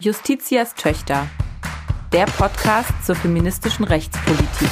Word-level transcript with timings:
Justitias 0.00 0.76
Töchter, 0.76 1.28
der 2.12 2.26
Podcast 2.26 2.92
zur 3.04 3.16
feministischen 3.16 3.84
Rechtspolitik. 3.84 4.68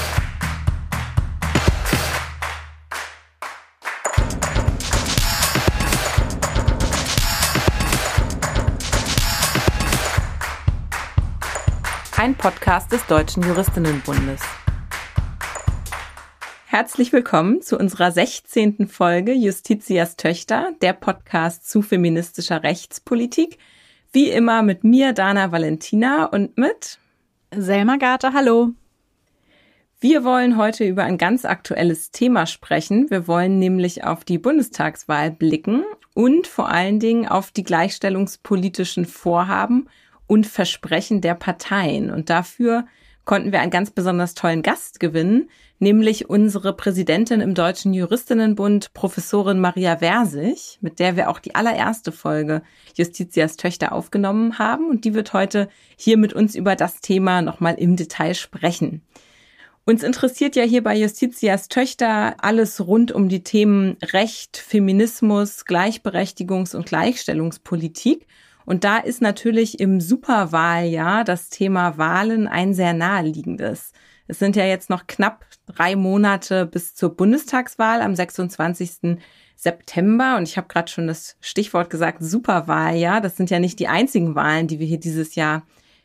Ein 12.16 12.36
Podcast 12.36 12.92
des 12.92 13.04
Deutschen 13.06 13.42
Juristinnenbundes. 13.42 14.42
Herzlich 16.66 17.12
willkommen 17.12 17.62
zu 17.62 17.76
unserer 17.76 18.12
16. 18.12 18.86
Folge 18.86 19.32
Justitias 19.32 20.14
Töchter, 20.14 20.70
der 20.80 20.92
Podcast 20.92 21.68
zu 21.68 21.82
feministischer 21.82 22.62
Rechtspolitik– 22.62 23.58
wie 24.16 24.30
immer 24.30 24.62
mit 24.62 24.82
mir, 24.82 25.12
Dana 25.12 25.52
Valentina 25.52 26.24
und 26.24 26.56
mit 26.56 26.98
Selma 27.54 27.98
Garte, 27.98 28.32
hallo. 28.32 28.70
Wir 30.00 30.24
wollen 30.24 30.56
heute 30.56 30.86
über 30.86 31.04
ein 31.04 31.18
ganz 31.18 31.44
aktuelles 31.44 32.12
Thema 32.12 32.46
sprechen. 32.46 33.10
Wir 33.10 33.28
wollen 33.28 33.58
nämlich 33.58 34.04
auf 34.04 34.24
die 34.24 34.38
Bundestagswahl 34.38 35.30
blicken 35.30 35.84
und 36.14 36.46
vor 36.46 36.70
allen 36.70 36.98
Dingen 36.98 37.28
auf 37.28 37.50
die 37.50 37.62
gleichstellungspolitischen 37.62 39.04
Vorhaben 39.04 39.86
und 40.26 40.46
Versprechen 40.46 41.20
der 41.20 41.34
Parteien. 41.34 42.10
Und 42.10 42.30
dafür 42.30 42.86
konnten 43.26 43.52
wir 43.52 43.60
einen 43.60 43.70
ganz 43.70 43.90
besonders 43.90 44.34
tollen 44.34 44.62
Gast 44.62 45.00
gewinnen, 45.00 45.50
nämlich 45.78 46.30
unsere 46.30 46.74
Präsidentin 46.74 47.40
im 47.42 47.54
Deutschen 47.54 47.92
Juristinnenbund, 47.92 48.94
Professorin 48.94 49.60
Maria 49.60 49.98
Versich, 49.98 50.78
mit 50.80 50.98
der 51.00 51.16
wir 51.16 51.28
auch 51.28 51.40
die 51.40 51.54
allererste 51.54 52.12
Folge 52.12 52.62
Justitias 52.94 53.56
Töchter 53.56 53.92
aufgenommen 53.92 54.58
haben. 54.58 54.88
Und 54.88 55.04
die 55.04 55.12
wird 55.12 55.34
heute 55.34 55.68
hier 55.96 56.16
mit 56.16 56.32
uns 56.32 56.54
über 56.54 56.76
das 56.76 57.00
Thema 57.00 57.42
nochmal 57.42 57.74
im 57.74 57.96
Detail 57.96 58.34
sprechen. 58.34 59.02
Uns 59.84 60.02
interessiert 60.02 60.56
ja 60.56 60.62
hier 60.62 60.82
bei 60.82 60.96
Justitias 60.96 61.68
Töchter 61.68 62.36
alles 62.38 62.86
rund 62.86 63.12
um 63.12 63.28
die 63.28 63.42
Themen 63.42 63.96
Recht, 64.02 64.56
Feminismus, 64.56 65.64
Gleichberechtigungs- 65.64 66.74
und 66.74 66.86
Gleichstellungspolitik. 66.86 68.26
Und 68.66 68.84
da 68.84 68.98
ist 68.98 69.22
natürlich 69.22 69.80
im 69.80 70.00
Superwahljahr 70.00 71.24
das 71.24 71.48
Thema 71.48 71.96
Wahlen 71.96 72.48
ein 72.48 72.74
sehr 72.74 72.92
naheliegendes. 72.92 73.92
Es 74.26 74.40
sind 74.40 74.56
ja 74.56 74.66
jetzt 74.66 74.90
noch 74.90 75.06
knapp 75.06 75.46
drei 75.66 75.96
Monate 75.96 76.66
bis 76.66 76.94
zur 76.94 77.16
Bundestagswahl 77.16 78.02
am 78.02 78.14
26. 78.14 79.18
September. 79.54 80.36
Und 80.36 80.48
ich 80.48 80.56
habe 80.56 80.68
gerade 80.68 80.90
schon 80.90 81.06
das 81.06 81.36
Stichwort 81.40 81.90
gesagt, 81.90 82.18
Superwahljahr. 82.20 83.20
Das 83.20 83.36
sind 83.36 83.50
ja 83.50 83.60
nicht 83.60 83.78
die 83.78 83.88
einzigen 83.88 84.34
Wahlen, 84.34 84.66
die 84.66 84.80
wir 84.80 84.86
hier 84.86 85.00
dieses 85.00 85.36
Jahr 85.36 85.62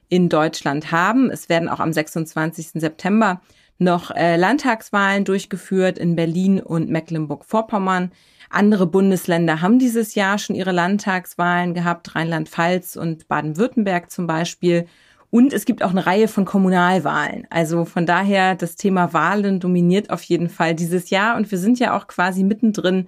in 0.08 0.30
Deutschland 0.30 0.92
haben. 0.92 1.32
Es 1.32 1.50
werden 1.50 1.68
auch 1.68 1.80
am 1.80 1.94
26. 1.94 2.72
September 2.74 3.42
noch 3.82 4.12
äh, 4.12 4.38
Landtagswahlen 4.38 5.26
durchgeführt 5.26 5.98
in 5.98 6.16
Berlin 6.16 6.62
und 6.62 6.90
Mecklenburg-Vorpommern. 6.90 8.12
Andere 8.50 8.86
Bundesländer 8.86 9.62
haben 9.62 9.80
dieses 9.80 10.16
Jahr 10.16 10.38
schon 10.38 10.56
ihre 10.56 10.72
Landtagswahlen 10.72 11.74
gehabt, 11.74 12.16
Rheinland-Pfalz 12.16 12.96
und 12.96 13.28
Baden-Württemberg 13.28 14.12
zum 14.12 14.28
Beispiel. 14.28 14.88
Und 15.30 15.54
es 15.54 15.64
gibt 15.66 15.82
auch 15.84 15.92
eine 15.92 16.06
Reihe 16.06 16.28
von 16.28 16.44
Kommunalwahlen. 16.44 17.48
Also 17.50 17.86
von 17.86 18.06
daher, 18.06 18.56
das 18.56 18.76
Thema 18.76 19.14
Wahlen 19.14 19.62
dominiert 19.62 20.10
auf 20.10 20.22
jeden 20.24 20.50
Fall 20.50 20.76
dieses 20.76 21.10
Jahr. 21.10 21.38
Und 21.38 21.50
wir 21.50 21.58
sind 21.58 21.80
ja 21.80 21.98
auch 21.98 22.08
quasi 22.08 22.44
mittendrin 22.44 23.08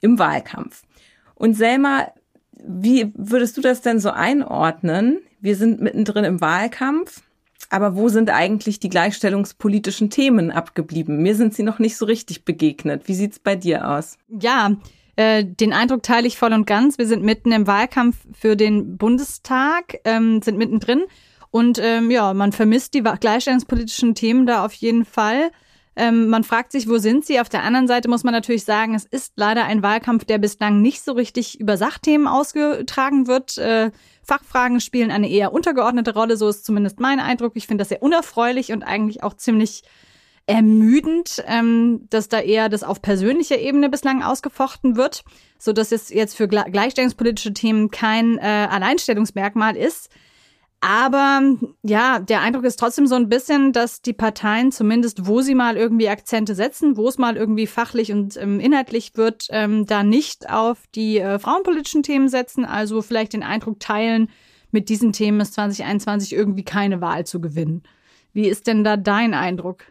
im 0.00 0.18
Wahlkampf. 0.18 0.82
Und 1.34 1.54
Selma, 1.54 2.08
wie 2.52 3.10
würdest 3.14 3.56
du 3.56 3.62
das 3.62 3.80
denn 3.80 3.98
so 3.98 4.10
einordnen? 4.10 5.20
Wir 5.40 5.56
sind 5.56 5.80
mittendrin 5.80 6.24
im 6.24 6.40
Wahlkampf. 6.42 7.22
Aber 7.72 7.96
wo 7.96 8.10
sind 8.10 8.28
eigentlich 8.28 8.80
die 8.80 8.90
gleichstellungspolitischen 8.90 10.10
Themen 10.10 10.50
abgeblieben? 10.50 11.22
Mir 11.22 11.34
sind 11.34 11.54
sie 11.54 11.62
noch 11.62 11.78
nicht 11.78 11.96
so 11.96 12.04
richtig 12.04 12.44
begegnet. 12.44 13.08
Wie 13.08 13.14
sieht's 13.14 13.38
bei 13.38 13.56
dir 13.56 13.88
aus? 13.88 14.18
Ja, 14.28 14.76
äh, 15.16 15.42
den 15.42 15.72
Eindruck 15.72 16.02
teile 16.02 16.26
ich 16.26 16.36
voll 16.36 16.52
und 16.52 16.66
ganz. 16.66 16.98
Wir 16.98 17.06
sind 17.06 17.22
mitten 17.22 17.50
im 17.50 17.66
Wahlkampf 17.66 18.18
für 18.38 18.56
den 18.56 18.98
Bundestag, 18.98 20.00
ähm, 20.04 20.42
sind 20.42 20.58
mittendrin. 20.58 21.04
Und 21.50 21.78
ähm, 21.82 22.10
ja, 22.10 22.34
man 22.34 22.52
vermisst 22.52 22.92
die 22.92 23.02
gleichstellungspolitischen 23.02 24.14
Themen 24.14 24.44
da 24.44 24.66
auf 24.66 24.74
jeden 24.74 25.06
Fall. 25.06 25.50
Ähm, 25.96 26.28
man 26.28 26.44
fragt 26.44 26.72
sich, 26.72 26.90
wo 26.90 26.98
sind 26.98 27.24
sie? 27.24 27.40
Auf 27.40 27.48
der 27.48 27.62
anderen 27.62 27.88
Seite 27.88 28.10
muss 28.10 28.22
man 28.22 28.34
natürlich 28.34 28.64
sagen, 28.64 28.94
es 28.94 29.06
ist 29.06 29.32
leider 29.36 29.64
ein 29.64 29.82
Wahlkampf, 29.82 30.26
der 30.26 30.36
bislang 30.36 30.82
nicht 30.82 31.02
so 31.02 31.12
richtig 31.12 31.58
über 31.58 31.78
Sachthemen 31.78 32.26
ausgetragen 32.26 33.26
wird. 33.26 33.56
Äh, 33.56 33.92
Fachfragen 34.22 34.80
spielen 34.80 35.10
eine 35.10 35.28
eher 35.28 35.52
untergeordnete 35.52 36.14
Rolle, 36.14 36.36
so 36.36 36.48
ist 36.48 36.64
zumindest 36.64 37.00
mein 37.00 37.20
Eindruck. 37.20 37.52
Ich 37.54 37.66
finde 37.66 37.82
das 37.82 37.88
sehr 37.88 38.02
unerfreulich 38.02 38.72
und 38.72 38.82
eigentlich 38.82 39.22
auch 39.22 39.34
ziemlich 39.34 39.82
ermüdend, 40.46 41.42
ähm, 41.46 42.06
dass 42.10 42.28
da 42.28 42.40
eher 42.40 42.68
das 42.68 42.82
auf 42.82 43.00
persönlicher 43.00 43.58
Ebene 43.58 43.88
bislang 43.88 44.22
ausgefochten 44.22 44.96
wird, 44.96 45.24
so 45.58 45.72
dass 45.72 45.92
es 45.92 46.08
jetzt 46.08 46.36
für 46.36 46.48
gleichstellungspolitische 46.48 47.52
Themen 47.52 47.90
kein 47.90 48.38
äh, 48.38 48.42
Alleinstellungsmerkmal 48.42 49.76
ist. 49.76 50.10
Aber 50.84 51.40
ja, 51.84 52.18
der 52.18 52.40
Eindruck 52.40 52.64
ist 52.64 52.76
trotzdem 52.76 53.06
so 53.06 53.14
ein 53.14 53.28
bisschen, 53.28 53.72
dass 53.72 54.02
die 54.02 54.12
Parteien 54.12 54.72
zumindest, 54.72 55.28
wo 55.28 55.40
sie 55.40 55.54
mal 55.54 55.76
irgendwie 55.76 56.08
Akzente 56.08 56.56
setzen, 56.56 56.96
wo 56.96 57.06
es 57.06 57.18
mal 57.18 57.36
irgendwie 57.36 57.68
fachlich 57.68 58.10
und 58.10 58.36
ähm, 58.36 58.58
inhaltlich 58.58 59.12
wird, 59.14 59.46
ähm, 59.50 59.86
da 59.86 60.02
nicht 60.02 60.50
auf 60.50 60.88
die 60.92 61.20
äh, 61.20 61.38
frauenpolitischen 61.38 62.02
Themen 62.02 62.28
setzen. 62.28 62.64
Also 62.64 63.00
vielleicht 63.00 63.32
den 63.32 63.44
Eindruck 63.44 63.78
teilen, 63.78 64.28
mit 64.72 64.88
diesen 64.88 65.12
Themen 65.12 65.38
ist 65.40 65.54
2021 65.54 66.32
irgendwie 66.32 66.64
keine 66.64 67.00
Wahl 67.00 67.24
zu 67.24 67.40
gewinnen. 67.40 67.84
Wie 68.32 68.48
ist 68.48 68.66
denn 68.66 68.82
da 68.82 68.96
dein 68.96 69.34
Eindruck? 69.34 69.84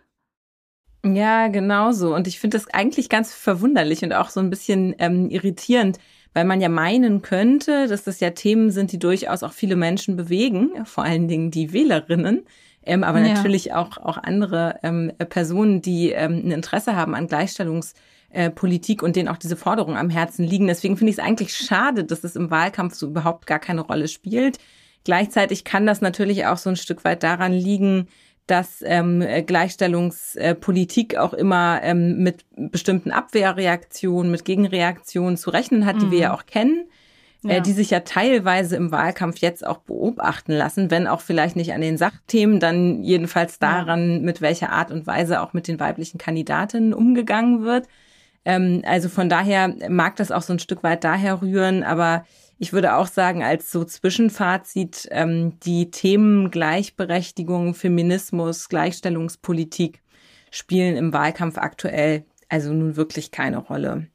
Ja, 1.05 1.47
genau 1.47 1.93
so. 1.93 2.13
Und 2.13 2.27
ich 2.27 2.37
finde 2.37 2.57
das 2.57 2.67
eigentlich 2.67 3.07
ganz 3.07 3.33
verwunderlich 3.33 4.03
und 4.03 4.11
auch 4.11 4.29
so 4.29 4.41
ein 4.41 4.49
bisschen 4.49 4.93
ähm, 4.99 5.29
irritierend, 5.29 5.99
weil 6.33 6.45
man 6.45 6.61
ja 6.61 6.69
meinen 6.69 7.21
könnte, 7.21 7.87
dass 7.87 8.03
das 8.03 8.19
ja 8.19 8.31
Themen 8.31 8.71
sind, 8.71 8.91
die 8.91 8.99
durchaus 8.99 9.43
auch 9.43 9.53
viele 9.53 9.75
Menschen 9.75 10.15
bewegen, 10.15 10.85
vor 10.85 11.03
allen 11.03 11.27
Dingen 11.27 11.51
die 11.51 11.73
Wählerinnen, 11.73 12.45
ähm, 12.83 13.03
aber 13.03 13.19
ja. 13.19 13.33
natürlich 13.33 13.73
auch, 13.73 13.97
auch 13.97 14.17
andere 14.17 14.79
ähm, 14.83 15.11
Personen, 15.29 15.81
die 15.81 16.11
ähm, 16.11 16.41
ein 16.45 16.51
Interesse 16.51 16.95
haben 16.95 17.13
an 17.13 17.27
Gleichstellungspolitik 17.27 19.03
und 19.03 19.15
denen 19.15 19.27
auch 19.27 19.37
diese 19.37 19.55
Forderungen 19.55 19.97
am 19.97 20.09
Herzen 20.09 20.45
liegen. 20.45 20.67
Deswegen 20.67 20.97
finde 20.97 21.11
ich 21.11 21.17
es 21.17 21.23
eigentlich 21.23 21.55
schade, 21.55 22.03
dass 22.03 22.23
es 22.23 22.35
im 22.35 22.49
Wahlkampf 22.49 22.95
so 22.95 23.07
überhaupt 23.07 23.45
gar 23.45 23.59
keine 23.59 23.81
Rolle 23.81 24.07
spielt. 24.07 24.57
Gleichzeitig 25.03 25.63
kann 25.63 25.85
das 25.85 26.01
natürlich 26.01 26.45
auch 26.45 26.57
so 26.57 26.69
ein 26.69 26.75
Stück 26.75 27.03
weit 27.05 27.23
daran 27.23 27.53
liegen, 27.53 28.07
dass 28.51 28.83
ähm, 28.85 29.25
Gleichstellungspolitik 29.45 31.15
auch 31.15 31.33
immer 31.33 31.79
ähm, 31.83 32.17
mit 32.17 32.43
bestimmten 32.57 33.11
Abwehrreaktionen, 33.11 34.29
mit 34.29 34.43
Gegenreaktionen 34.43 35.37
zu 35.37 35.51
rechnen 35.51 35.85
hat, 35.85 36.01
die 36.01 36.07
mhm. 36.07 36.11
wir 36.11 36.19
ja 36.19 36.33
auch 36.33 36.45
kennen, 36.45 36.89
äh, 37.45 37.47
ja. 37.47 37.53
Äh, 37.55 37.61
die 37.61 37.71
sich 37.71 37.91
ja 37.91 38.01
teilweise 38.01 38.75
im 38.75 38.91
Wahlkampf 38.91 39.37
jetzt 39.37 39.65
auch 39.65 39.77
beobachten 39.77 40.51
lassen, 40.51 40.91
wenn 40.91 41.07
auch 41.07 41.21
vielleicht 41.21 41.55
nicht 41.55 41.71
an 41.71 41.79
den 41.79 41.97
Sachthemen, 41.97 42.59
dann 42.59 43.03
jedenfalls 43.03 43.57
daran, 43.57 44.11
ja. 44.11 44.19
mit 44.19 44.41
welcher 44.41 44.71
Art 44.71 44.91
und 44.91 45.07
Weise 45.07 45.41
auch 45.41 45.53
mit 45.53 45.69
den 45.69 45.79
weiblichen 45.79 46.17
Kandidatinnen 46.17 46.93
umgegangen 46.93 47.63
wird. 47.63 47.87
Ähm, 48.43 48.81
also 48.85 49.07
von 49.07 49.29
daher 49.29 49.73
mag 49.87 50.17
das 50.17 50.31
auch 50.31 50.41
so 50.41 50.51
ein 50.51 50.59
Stück 50.59 50.83
weit 50.83 51.05
daher 51.05 51.41
rühren, 51.41 51.83
aber 51.83 52.25
ich 52.61 52.73
würde 52.73 52.95
auch 52.95 53.07
sagen, 53.07 53.43
als 53.43 53.71
so 53.71 53.83
Zwischenfazit, 53.83 55.07
ähm, 55.09 55.59
die 55.61 55.89
Themen 55.89 56.51
Gleichberechtigung, 56.51 57.73
Feminismus, 57.73 58.69
Gleichstellungspolitik 58.69 60.03
spielen 60.51 60.95
im 60.95 61.11
Wahlkampf 61.11 61.57
aktuell 61.57 62.23
also 62.49 62.71
nun 62.71 62.97
wirklich 62.97 63.31
keine 63.31 63.57
Rolle. 63.57 64.07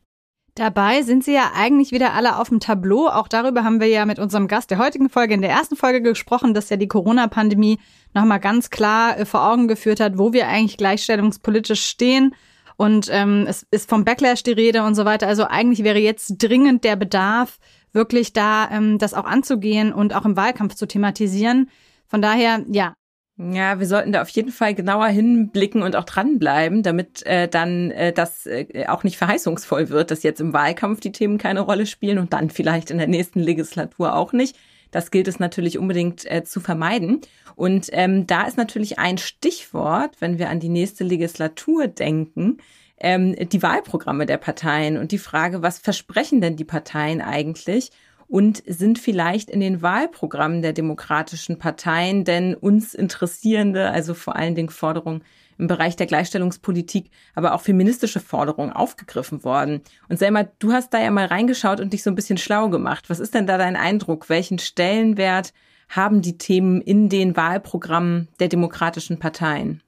Dabei 0.54 1.02
sind 1.02 1.24
sie 1.24 1.34
ja 1.34 1.50
eigentlich 1.56 1.90
wieder 1.90 2.14
alle 2.14 2.38
auf 2.38 2.48
dem 2.48 2.60
Tableau. 2.60 3.08
Auch 3.08 3.26
darüber 3.26 3.64
haben 3.64 3.80
wir 3.80 3.88
ja 3.88 4.06
mit 4.06 4.20
unserem 4.20 4.46
Gast 4.46 4.70
der 4.70 4.78
heutigen 4.78 5.10
Folge 5.10 5.34
in 5.34 5.42
der 5.42 5.50
ersten 5.50 5.74
Folge 5.74 6.00
gesprochen, 6.00 6.54
dass 6.54 6.70
ja 6.70 6.76
die 6.76 6.86
Corona-Pandemie 6.86 7.80
nochmal 8.14 8.38
ganz 8.38 8.70
klar 8.70 9.18
äh, 9.18 9.26
vor 9.26 9.50
Augen 9.50 9.66
geführt 9.66 9.98
hat, 9.98 10.18
wo 10.18 10.32
wir 10.32 10.46
eigentlich 10.46 10.76
gleichstellungspolitisch 10.76 11.84
stehen. 11.84 12.32
Und 12.76 13.08
ähm, 13.10 13.44
es 13.48 13.66
ist 13.70 13.88
vom 13.88 14.04
Backlash 14.04 14.44
die 14.44 14.52
Rede 14.52 14.84
und 14.84 14.94
so 14.94 15.04
weiter. 15.04 15.26
Also 15.26 15.44
eigentlich 15.44 15.82
wäre 15.82 15.98
jetzt 15.98 16.36
dringend 16.38 16.84
der 16.84 16.94
Bedarf, 16.94 17.58
wirklich 17.96 18.32
da 18.32 18.70
ähm, 18.70 18.98
das 18.98 19.14
auch 19.14 19.24
anzugehen 19.24 19.92
und 19.92 20.14
auch 20.14 20.24
im 20.24 20.36
Wahlkampf 20.36 20.76
zu 20.76 20.86
thematisieren. 20.86 21.68
Von 22.06 22.22
daher, 22.22 22.64
ja. 22.70 22.94
Ja, 23.38 23.78
wir 23.78 23.86
sollten 23.86 24.12
da 24.12 24.22
auf 24.22 24.30
jeden 24.30 24.52
Fall 24.52 24.74
genauer 24.74 25.08
hinblicken 25.08 25.82
und 25.82 25.94
auch 25.94 26.04
dranbleiben, 26.04 26.82
damit 26.82 27.26
äh, 27.26 27.48
dann 27.48 27.90
äh, 27.90 28.12
das 28.12 28.46
äh, 28.46 28.86
auch 28.86 29.04
nicht 29.04 29.18
verheißungsvoll 29.18 29.90
wird, 29.90 30.10
dass 30.10 30.22
jetzt 30.22 30.40
im 30.40 30.54
Wahlkampf 30.54 31.00
die 31.00 31.12
Themen 31.12 31.36
keine 31.36 31.60
Rolle 31.60 31.84
spielen 31.84 32.18
und 32.18 32.32
dann 32.32 32.48
vielleicht 32.48 32.90
in 32.90 32.96
der 32.96 33.08
nächsten 33.08 33.40
Legislatur 33.40 34.14
auch 34.14 34.32
nicht. 34.32 34.56
Das 34.90 35.10
gilt 35.10 35.28
es 35.28 35.38
natürlich 35.38 35.76
unbedingt 35.76 36.24
äh, 36.30 36.44
zu 36.44 36.60
vermeiden. 36.60 37.20
Und 37.56 37.88
ähm, 37.92 38.26
da 38.26 38.46
ist 38.46 38.56
natürlich 38.56 38.98
ein 38.98 39.18
Stichwort, 39.18 40.16
wenn 40.20 40.38
wir 40.38 40.48
an 40.48 40.60
die 40.60 40.70
nächste 40.70 41.04
Legislatur 41.04 41.88
denken, 41.88 42.58
ähm, 43.06 43.36
die 43.48 43.62
Wahlprogramme 43.62 44.26
der 44.26 44.36
Parteien 44.36 44.96
und 44.96 45.12
die 45.12 45.18
Frage, 45.18 45.62
was 45.62 45.78
versprechen 45.78 46.40
denn 46.40 46.56
die 46.56 46.64
Parteien 46.64 47.20
eigentlich? 47.20 47.92
und 48.28 48.62
sind 48.66 48.98
vielleicht 48.98 49.50
in 49.50 49.60
den 49.60 49.82
Wahlprogrammen 49.82 50.60
der 50.60 50.72
demokratischen 50.72 51.60
Parteien 51.60 52.24
denn 52.24 52.54
uns 52.54 52.92
interessierende, 52.92 53.90
also 53.90 54.14
vor 54.14 54.34
allen 54.34 54.56
Dingen 54.56 54.68
Forderungen 54.68 55.22
im 55.58 55.68
Bereich 55.68 55.94
der 55.94 56.06
Gleichstellungspolitik, 56.06 57.10
aber 57.36 57.54
auch 57.54 57.60
feministische 57.60 58.18
Forderungen 58.18 58.72
aufgegriffen 58.72 59.44
worden. 59.44 59.80
Und 60.08 60.18
Selma, 60.18 60.42
du 60.58 60.72
hast 60.72 60.92
da 60.92 61.00
ja 61.00 61.12
mal 61.12 61.26
reingeschaut 61.26 61.80
und 61.80 61.92
dich 61.92 62.02
so 62.02 62.10
ein 62.10 62.16
bisschen 62.16 62.36
schlau 62.36 62.68
gemacht. 62.68 63.08
Was 63.08 63.20
ist 63.20 63.34
denn 63.34 63.46
da 63.46 63.56
dein 63.58 63.76
Eindruck? 63.76 64.28
Welchen 64.28 64.58
Stellenwert 64.58 65.52
haben 65.88 66.20
die 66.20 66.36
Themen 66.36 66.80
in 66.80 67.08
den 67.08 67.36
Wahlprogrammen 67.36 68.28
der 68.40 68.48
demokratischen 68.48 69.20
Parteien? 69.20 69.82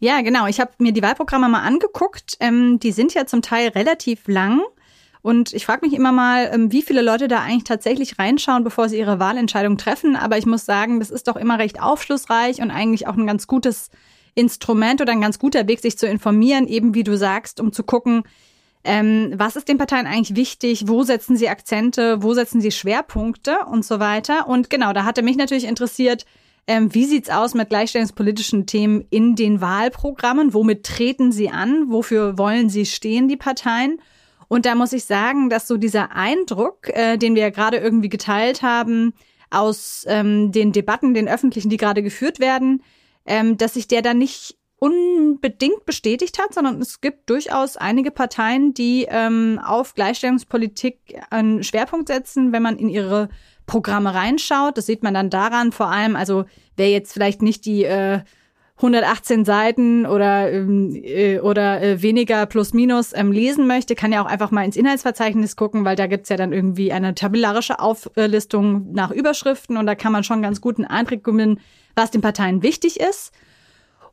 Ja, 0.00 0.22
genau. 0.22 0.46
Ich 0.46 0.60
habe 0.60 0.72
mir 0.78 0.92
die 0.92 1.02
Wahlprogramme 1.02 1.48
mal 1.48 1.62
angeguckt. 1.62 2.36
Ähm, 2.40 2.80
die 2.80 2.90
sind 2.90 3.14
ja 3.14 3.26
zum 3.26 3.42
Teil 3.42 3.68
relativ 3.68 4.26
lang. 4.26 4.62
Und 5.22 5.52
ich 5.52 5.66
frage 5.66 5.84
mich 5.84 5.94
immer 5.94 6.12
mal, 6.12 6.50
ähm, 6.52 6.72
wie 6.72 6.80
viele 6.80 7.02
Leute 7.02 7.28
da 7.28 7.40
eigentlich 7.40 7.64
tatsächlich 7.64 8.18
reinschauen, 8.18 8.64
bevor 8.64 8.88
sie 8.88 8.98
ihre 8.98 9.18
Wahlentscheidung 9.18 9.76
treffen. 9.76 10.16
Aber 10.16 10.38
ich 10.38 10.46
muss 10.46 10.64
sagen, 10.64 10.98
das 10.98 11.10
ist 11.10 11.28
doch 11.28 11.36
immer 11.36 11.58
recht 11.58 11.80
aufschlussreich 11.82 12.62
und 12.62 12.70
eigentlich 12.70 13.06
auch 13.06 13.16
ein 13.16 13.26
ganz 13.26 13.46
gutes 13.46 13.90
Instrument 14.34 15.02
oder 15.02 15.12
ein 15.12 15.20
ganz 15.20 15.38
guter 15.38 15.68
Weg, 15.68 15.80
sich 15.80 15.98
zu 15.98 16.06
informieren, 16.06 16.66
eben 16.66 16.94
wie 16.94 17.04
du 17.04 17.16
sagst, 17.18 17.60
um 17.60 17.72
zu 17.72 17.82
gucken, 17.82 18.22
ähm, 18.84 19.34
was 19.36 19.56
ist 19.56 19.68
den 19.68 19.76
Parteien 19.76 20.06
eigentlich 20.06 20.36
wichtig, 20.36 20.88
wo 20.88 21.02
setzen 21.02 21.36
sie 21.36 21.50
Akzente, 21.50 22.22
wo 22.22 22.32
setzen 22.32 22.62
sie 22.62 22.70
Schwerpunkte 22.70 23.58
und 23.70 23.84
so 23.84 24.00
weiter. 24.00 24.48
Und 24.48 24.70
genau, 24.70 24.94
da 24.94 25.04
hatte 25.04 25.20
mich 25.20 25.36
natürlich 25.36 25.64
interessiert, 25.64 26.24
ähm, 26.70 26.94
wie 26.94 27.04
sieht's 27.04 27.30
aus 27.30 27.54
mit 27.54 27.68
gleichstellungspolitischen 27.68 28.64
Themen 28.64 29.04
in 29.10 29.34
den 29.34 29.60
Wahlprogrammen? 29.60 30.54
Womit 30.54 30.86
treten 30.86 31.32
sie 31.32 31.50
an? 31.50 31.90
Wofür 31.90 32.38
wollen 32.38 32.68
sie 32.70 32.86
stehen, 32.86 33.26
die 33.26 33.36
Parteien? 33.36 34.00
Und 34.46 34.66
da 34.66 34.76
muss 34.76 34.92
ich 34.92 35.04
sagen, 35.04 35.50
dass 35.50 35.66
so 35.66 35.76
dieser 35.76 36.12
Eindruck, 36.12 36.88
äh, 36.90 37.16
den 37.16 37.34
wir 37.34 37.42
ja 37.42 37.50
gerade 37.50 37.78
irgendwie 37.78 38.08
geteilt 38.08 38.62
haben, 38.62 39.14
aus 39.50 40.04
ähm, 40.06 40.52
den 40.52 40.70
Debatten, 40.70 41.12
den 41.12 41.26
öffentlichen, 41.26 41.70
die 41.70 41.76
gerade 41.76 42.04
geführt 42.04 42.38
werden, 42.38 42.84
ähm, 43.26 43.56
dass 43.56 43.74
sich 43.74 43.88
der 43.88 44.02
dann 44.02 44.18
nicht 44.18 44.56
unbedingt 44.76 45.84
bestätigt 45.86 46.38
hat, 46.38 46.54
sondern 46.54 46.80
es 46.80 47.00
gibt 47.00 47.28
durchaus 47.30 47.76
einige 47.78 48.12
Parteien, 48.12 48.74
die 48.74 49.08
ähm, 49.10 49.60
auf 49.60 49.96
Gleichstellungspolitik 49.96 51.20
einen 51.30 51.64
Schwerpunkt 51.64 52.06
setzen, 52.06 52.52
wenn 52.52 52.62
man 52.62 52.78
in 52.78 52.88
ihre 52.88 53.28
Programme 53.70 54.12
reinschaut. 54.14 54.76
Das 54.76 54.86
sieht 54.86 55.04
man 55.04 55.14
dann 55.14 55.30
daran 55.30 55.70
vor 55.70 55.90
allem, 55.90 56.16
also 56.16 56.44
wer 56.76 56.90
jetzt 56.90 57.12
vielleicht 57.12 57.40
nicht 57.40 57.64
die 57.66 57.84
äh, 57.84 58.20
118 58.78 59.44
Seiten 59.44 60.06
oder, 60.06 60.50
ähm, 60.50 60.90
äh, 61.04 61.38
oder 61.38 61.80
äh, 61.80 62.02
weniger 62.02 62.46
plus 62.46 62.72
minus 62.72 63.12
ähm, 63.14 63.30
lesen 63.30 63.68
möchte, 63.68 63.94
kann 63.94 64.12
ja 64.12 64.22
auch 64.22 64.26
einfach 64.26 64.50
mal 64.50 64.64
ins 64.64 64.76
Inhaltsverzeichnis 64.76 65.54
gucken, 65.54 65.84
weil 65.84 65.94
da 65.94 66.08
gibt's 66.08 66.30
ja 66.30 66.36
dann 66.36 66.52
irgendwie 66.52 66.90
eine 66.90 67.14
tabellarische 67.14 67.78
Auflistung 67.78 68.90
nach 68.92 69.12
Überschriften 69.12 69.76
und 69.76 69.86
da 69.86 69.94
kann 69.94 70.12
man 70.12 70.24
schon 70.24 70.42
ganz 70.42 70.60
guten 70.60 70.84
Eindruck 70.84 71.22
gewinnen, 71.22 71.60
was 71.94 72.10
den 72.10 72.22
Parteien 72.22 72.62
wichtig 72.64 72.98
ist. 72.98 73.32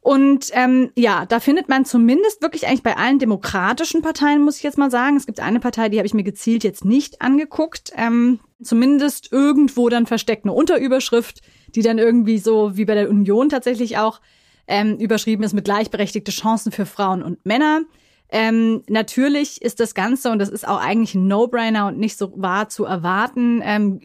Und 0.02 0.52
ähm, 0.54 0.92
ja, 0.96 1.26
da 1.26 1.40
findet 1.40 1.68
man 1.68 1.84
zumindest 1.84 2.44
wirklich 2.44 2.68
eigentlich 2.68 2.84
bei 2.84 2.96
allen 2.96 3.18
demokratischen 3.18 4.02
Parteien, 4.04 4.44
muss 4.44 4.58
ich 4.58 4.64
jetzt 4.64 4.78
mal 4.78 4.92
sagen. 4.92 5.18
Es 5.18 5.26
gibt 5.26 5.40
eine 5.40 5.60
Partei, 5.60 5.90
die 5.90 5.98
habe 5.98 6.06
ich 6.06 6.14
mir 6.14 6.24
gezielt 6.24 6.64
jetzt 6.64 6.86
nicht 6.86 7.22
angeguckt. 7.22 7.92
Ähm, 7.96 8.40
zumindest 8.62 9.32
irgendwo 9.32 9.90
dann 9.90 10.06
versteckt 10.06 10.46
eine 10.46 10.54
Unterüberschrift, 10.54 11.42
die 11.76 11.82
dann 11.82 11.98
irgendwie 11.98 12.40
so 12.40 12.78
wie 12.78 12.86
bei 12.86 12.96
der 12.96 13.10
Union 13.10 13.50
tatsächlich 13.50 13.98
auch 13.98 14.22
ähm, 14.68 14.98
überschrieben 14.98 15.44
ist 15.44 15.54
mit 15.54 15.66
gleichberechtigte 15.66 16.32
Chancen 16.32 16.72
für 16.72 16.86
Frauen 16.86 17.24
und 17.24 17.46
Männer. 17.46 17.82
Ähm, 18.30 18.84
natürlich 18.90 19.62
ist 19.62 19.80
das 19.80 19.96
Ganze, 19.96 20.32
und 20.32 20.40
das 20.40 20.50
ist 20.50 20.68
auch 20.68 20.82
eigentlich 20.82 21.16
ein 21.16 21.28
No-Brainer 21.28 21.88
und 21.88 21.98
nicht 21.98 22.18
so 22.18 22.34
wahr 22.36 22.68
zu 22.68 22.84
erwarten, 22.84 23.62
ähm, 23.64 24.02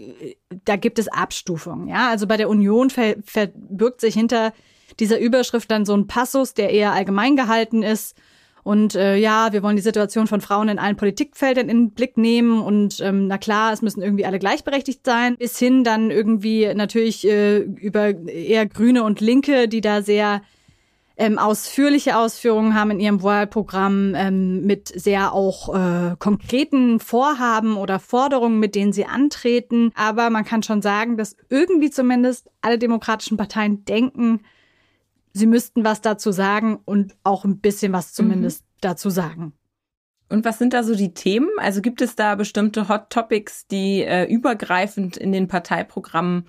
da 0.64 0.76
gibt 0.76 1.00
es 1.00 1.08
Abstufungen. 1.08 1.88
Ja, 1.88 2.08
also 2.08 2.28
bei 2.28 2.36
der 2.36 2.48
Union 2.48 2.90
ver 2.90 3.16
verbirgt 3.24 4.00
sich 4.00 4.14
hinter 4.14 4.52
dieser 5.00 5.18
Überschrift 5.18 5.70
dann 5.70 5.84
so 5.84 5.94
ein 5.94 6.06
Passus, 6.06 6.54
der 6.54 6.70
eher 6.70 6.92
allgemein 6.92 7.34
gehalten 7.34 7.82
ist. 7.82 8.16
Und 8.64 8.94
äh, 8.94 9.16
ja, 9.16 9.52
wir 9.52 9.62
wollen 9.62 9.76
die 9.76 9.82
Situation 9.82 10.26
von 10.26 10.40
Frauen 10.40 10.68
in 10.68 10.78
allen 10.78 10.96
Politikfeldern 10.96 11.68
in 11.68 11.78
den 11.78 11.90
Blick 11.90 12.16
nehmen. 12.16 12.60
Und 12.60 13.00
ähm, 13.00 13.26
na 13.26 13.38
klar, 13.38 13.72
es 13.72 13.82
müssen 13.82 14.02
irgendwie 14.02 14.24
alle 14.24 14.38
gleichberechtigt 14.38 15.04
sein. 15.04 15.36
Bis 15.36 15.58
hin 15.58 15.82
dann 15.82 16.10
irgendwie 16.10 16.72
natürlich 16.74 17.26
äh, 17.26 17.58
über 17.58 18.10
eher 18.26 18.66
Grüne 18.66 19.02
und 19.02 19.20
Linke, 19.20 19.66
die 19.66 19.80
da 19.80 20.02
sehr 20.02 20.42
ähm, 21.16 21.38
ausführliche 21.38 22.16
Ausführungen 22.16 22.74
haben 22.74 22.90
in 22.92 23.00
ihrem 23.00 23.22
Wahlprogramm 23.22 24.14
ähm, 24.16 24.64
mit 24.64 24.88
sehr 24.88 25.32
auch 25.32 25.74
äh, 25.74 26.16
konkreten 26.18 27.00
Vorhaben 27.00 27.76
oder 27.76 27.98
Forderungen, 27.98 28.60
mit 28.60 28.74
denen 28.74 28.92
sie 28.92 29.06
antreten. 29.06 29.92
Aber 29.94 30.30
man 30.30 30.44
kann 30.44 30.62
schon 30.62 30.82
sagen, 30.82 31.16
dass 31.16 31.36
irgendwie 31.50 31.90
zumindest 31.90 32.48
alle 32.60 32.78
demokratischen 32.78 33.36
Parteien 33.36 33.84
denken, 33.84 34.40
sie 35.32 35.46
müssten 35.46 35.84
was 35.84 36.00
dazu 36.00 36.32
sagen 36.32 36.78
und 36.84 37.14
auch 37.22 37.44
ein 37.44 37.58
bisschen 37.58 37.92
was 37.92 38.12
zumindest 38.12 38.62
mhm. 38.62 38.68
dazu 38.80 39.10
sagen. 39.10 39.52
Und 40.28 40.44
was 40.46 40.58
sind 40.58 40.72
da 40.72 40.82
so 40.82 40.94
die 40.94 41.12
Themen? 41.12 41.50
Also 41.58 41.82
gibt 41.82 42.00
es 42.00 42.16
da 42.16 42.34
bestimmte 42.36 42.88
Hot 42.88 43.10
Topics, 43.10 43.66
die 43.66 44.02
äh, 44.02 44.24
übergreifend 44.24 45.18
in 45.18 45.30
den 45.30 45.46
Parteiprogrammen 45.46 46.46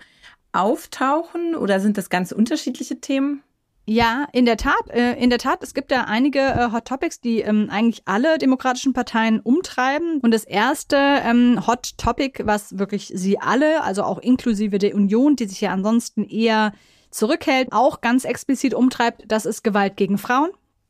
auftauchen 0.53 1.55
oder 1.55 1.79
sind 1.79 1.97
das 1.97 2.09
ganz 2.09 2.31
unterschiedliche 2.31 3.01
Themen? 3.01 3.43
Ja, 3.85 4.27
in 4.31 4.45
der 4.45 4.55
Tat, 4.55 4.89
äh, 4.91 5.15
in 5.15 5.29
der 5.29 5.39
Tat, 5.39 5.61
es 5.61 5.73
gibt 5.73 5.91
da 5.91 6.03
einige 6.03 6.39
äh, 6.39 6.71
Hot 6.71 6.85
Topics, 6.85 7.19
die 7.19 7.41
ähm, 7.41 7.67
eigentlich 7.69 8.03
alle 8.05 8.37
demokratischen 8.37 8.93
Parteien 8.93 9.41
umtreiben. 9.41 10.21
Und 10.21 10.33
das 10.33 10.45
erste 10.45 10.95
ähm, 10.95 11.67
Hot 11.67 11.97
Topic, 11.97 12.45
was 12.45 12.77
wirklich 12.77 13.11
sie 13.13 13.39
alle, 13.39 13.83
also 13.83 14.03
auch 14.03 14.19
inklusive 14.19 14.77
der 14.77 14.95
Union, 14.95 15.35
die 15.35 15.47
sich 15.47 15.59
ja 15.59 15.73
ansonsten 15.73 16.23
eher 16.23 16.71
zurückhält, 17.13 17.71
auch 17.71 18.01
ganz 18.01 18.25
explizit 18.25 18.73
umtreibt, 18.73 19.23
das 19.27 19.45
ist 19.45 19.63
Gewalt 19.63 19.97
gegen 19.97 20.17
Frauen, 20.17 20.49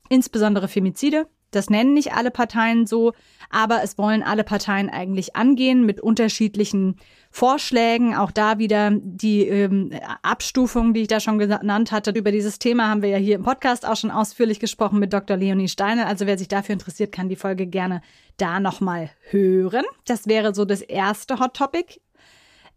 insbesondere 0.09 0.67
Femizide. 0.67 1.27
Das 1.53 1.69
nennen 1.69 1.93
nicht 1.93 2.13
alle 2.13 2.31
Parteien 2.31 2.87
so, 2.87 3.13
aber 3.49 3.83
es 3.83 3.97
wollen 3.99 4.23
alle 4.23 4.43
Parteien 4.43 4.89
eigentlich 4.89 5.35
angehen 5.35 5.85
mit 5.85 6.01
unterschiedlichen 6.01 6.95
Vorschlägen. 7.29 8.15
Auch 8.15 8.31
da 8.31 8.57
wieder 8.57 8.89
die 8.91 9.47
ähm, 9.47 9.91
Abstufung, 10.23 10.93
die 10.95 11.01
ich 11.01 11.07
da 11.07 11.19
schon 11.19 11.37
genannt 11.37 11.91
hatte. 11.91 12.11
Über 12.11 12.31
dieses 12.31 12.57
Thema 12.57 12.89
haben 12.89 13.03
wir 13.03 13.09
ja 13.09 13.17
hier 13.17 13.35
im 13.35 13.43
Podcast 13.43 13.87
auch 13.87 13.95
schon 13.95 14.11
ausführlich 14.11 14.59
gesprochen 14.59 14.99
mit 14.99 15.13
Dr. 15.13 15.37
Leonie 15.37 15.67
Steiner. 15.67 16.07
Also 16.07 16.25
wer 16.25 16.39
sich 16.39 16.47
dafür 16.47 16.73
interessiert, 16.73 17.11
kann 17.11 17.29
die 17.29 17.35
Folge 17.35 17.67
gerne 17.67 18.01
da 18.37 18.59
nochmal 18.59 19.11
hören. 19.29 19.85
Das 20.05 20.27
wäre 20.27 20.55
so 20.55 20.65
das 20.65 20.81
erste 20.81 21.39
Hot 21.39 21.53
Topic. 21.53 21.99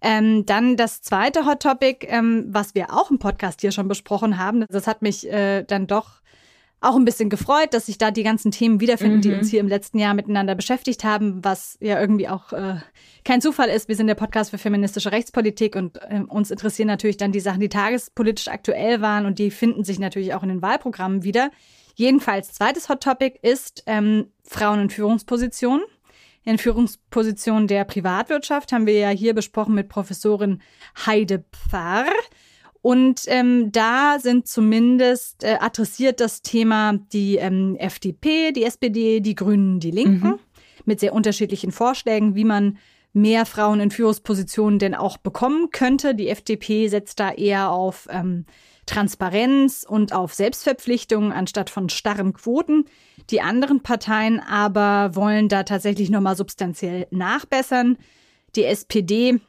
Ähm, 0.07 0.47
dann 0.47 0.77
das 0.77 1.03
zweite 1.03 1.47
Hot 1.47 1.61
Topic, 1.61 2.07
ähm, 2.09 2.47
was 2.49 2.75
wir 2.75 2.93
auch 2.93 3.11
im 3.11 3.19
Podcast 3.19 3.61
hier 3.61 3.73
schon 3.73 3.89
besprochen 3.89 4.39
haben. 4.39 4.65
Das 4.69 4.87
hat 4.87 5.03
mich 5.03 5.31
äh, 5.31 5.65
dann 5.65 5.87
doch 5.87 6.23
auch 6.81 6.97
ein 6.97 7.05
bisschen 7.05 7.31
gefreut, 7.31 7.73
dass 7.73 7.87
sich 7.87 7.99
da 7.99 8.11
die 8.11 8.23
ganzen 8.23 8.51
Themen 8.51 8.81
wiederfinden, 8.81 9.17
mhm. 9.17 9.23
die 9.23 9.33
uns 9.33 9.51
hier 9.51 9.61
im 9.61 9.69
letzten 9.69 9.99
Jahr 9.99 10.15
miteinander 10.15 10.55
beschäftigt 10.55 11.05
haben, 11.05 11.45
was 11.45 11.79
ja 11.81 11.99
irgendwie 12.01 12.29
auch 12.29 12.53
äh, 12.53 12.77
kein 13.25 13.41
Zufall 13.41 13.69
ist. 13.69 13.89
Wir 13.89 13.97
sind 13.97 14.07
der 14.07 14.15
Podcast 14.15 14.51
für 14.51 14.59
feministische 14.59 15.11
Rechtspolitik 15.11 15.75
und 15.75 15.99
äh, 16.03 16.21
uns 16.29 16.51
interessieren 16.51 16.89
natürlich 16.89 17.17
dann 17.17 17.33
die 17.33 17.41
Sachen, 17.41 17.61
die 17.61 17.69
tagespolitisch 17.69 18.49
aktuell 18.49 19.01
waren 19.01 19.27
und 19.27 19.39
die 19.39 19.51
finden 19.51 19.85
sich 19.85 19.99
natürlich 19.99 20.35
auch 20.35 20.43
in 20.43 20.51
den 20.51 20.63
Wahlprogrammen 20.63 21.25
wieder. 21.25 21.51
Jedenfalls, 21.95 22.53
zweites 22.53 22.89
Hot 22.91 23.03
Topic 23.03 23.39
ist 23.41 23.83
ähm, 23.87 24.27
Frauen 24.45 24.81
in 24.81 24.91
Führungspositionen. 24.91 25.83
In 26.47 26.59
Führungspositionen 26.59 27.67
der 27.67 27.85
Privatwirtschaft 27.85 28.71
haben 28.71 28.87
wir 28.87 28.97
ja 28.97 29.09
hier 29.09 29.35
besprochen 29.35 29.75
mit 29.75 29.89
Professorin 29.89 30.63
Heide 31.05 31.45
Pfarr. 31.51 32.07
Und 32.83 33.23
ähm, 33.27 33.73
da 33.73 34.19
sind 34.21 34.47
zumindest 34.47 35.43
äh, 35.43 35.57
adressiert 35.59 36.21
das 36.21 36.43
Thema 36.43 37.01
die 37.13 37.35
ähm, 37.35 37.75
FDP, 37.81 38.53
die 38.53 38.63
SPD, 38.63 39.19
die 39.19 39.35
Grünen, 39.35 39.81
die 39.81 39.91
Linken 39.91 40.29
mhm. 40.29 40.39
mit 40.85 41.01
sehr 41.01 41.15
unterschiedlichen 41.15 41.73
Vorschlägen, 41.73 42.37
wie 42.37 42.45
man 42.45 42.79
mehr 43.13 43.45
Frauen 43.45 43.81
in 43.81 43.91
Führungspositionen 43.91 44.79
denn 44.79 44.95
auch 44.95 45.17
bekommen 45.17 45.71
könnte. 45.73 46.15
Die 46.15 46.29
FDP 46.29 46.87
setzt 46.87 47.19
da 47.19 47.33
eher 47.33 47.73
auf 47.73 48.07
ähm, 48.09 48.47
Transparenz 48.87 49.85
und 49.89 50.13
auf 50.13 50.33
Selbstverpflichtungen 50.33 51.33
anstatt 51.33 51.71
von 51.71 51.89
starren 51.89 52.33
Quoten. 52.33 52.85
Die 53.31 53.41
anderen 53.41 53.83
Parteien 53.83 54.41
aber 54.41 55.15
wollen 55.15 55.49
da 55.49 55.65
tatsächlich 55.65 56.09
nochmal 56.09 56.37
substanziell 56.37 57.07
nachbessern. 57.11 57.99
Die 58.55 58.65
SPD 58.65 59.41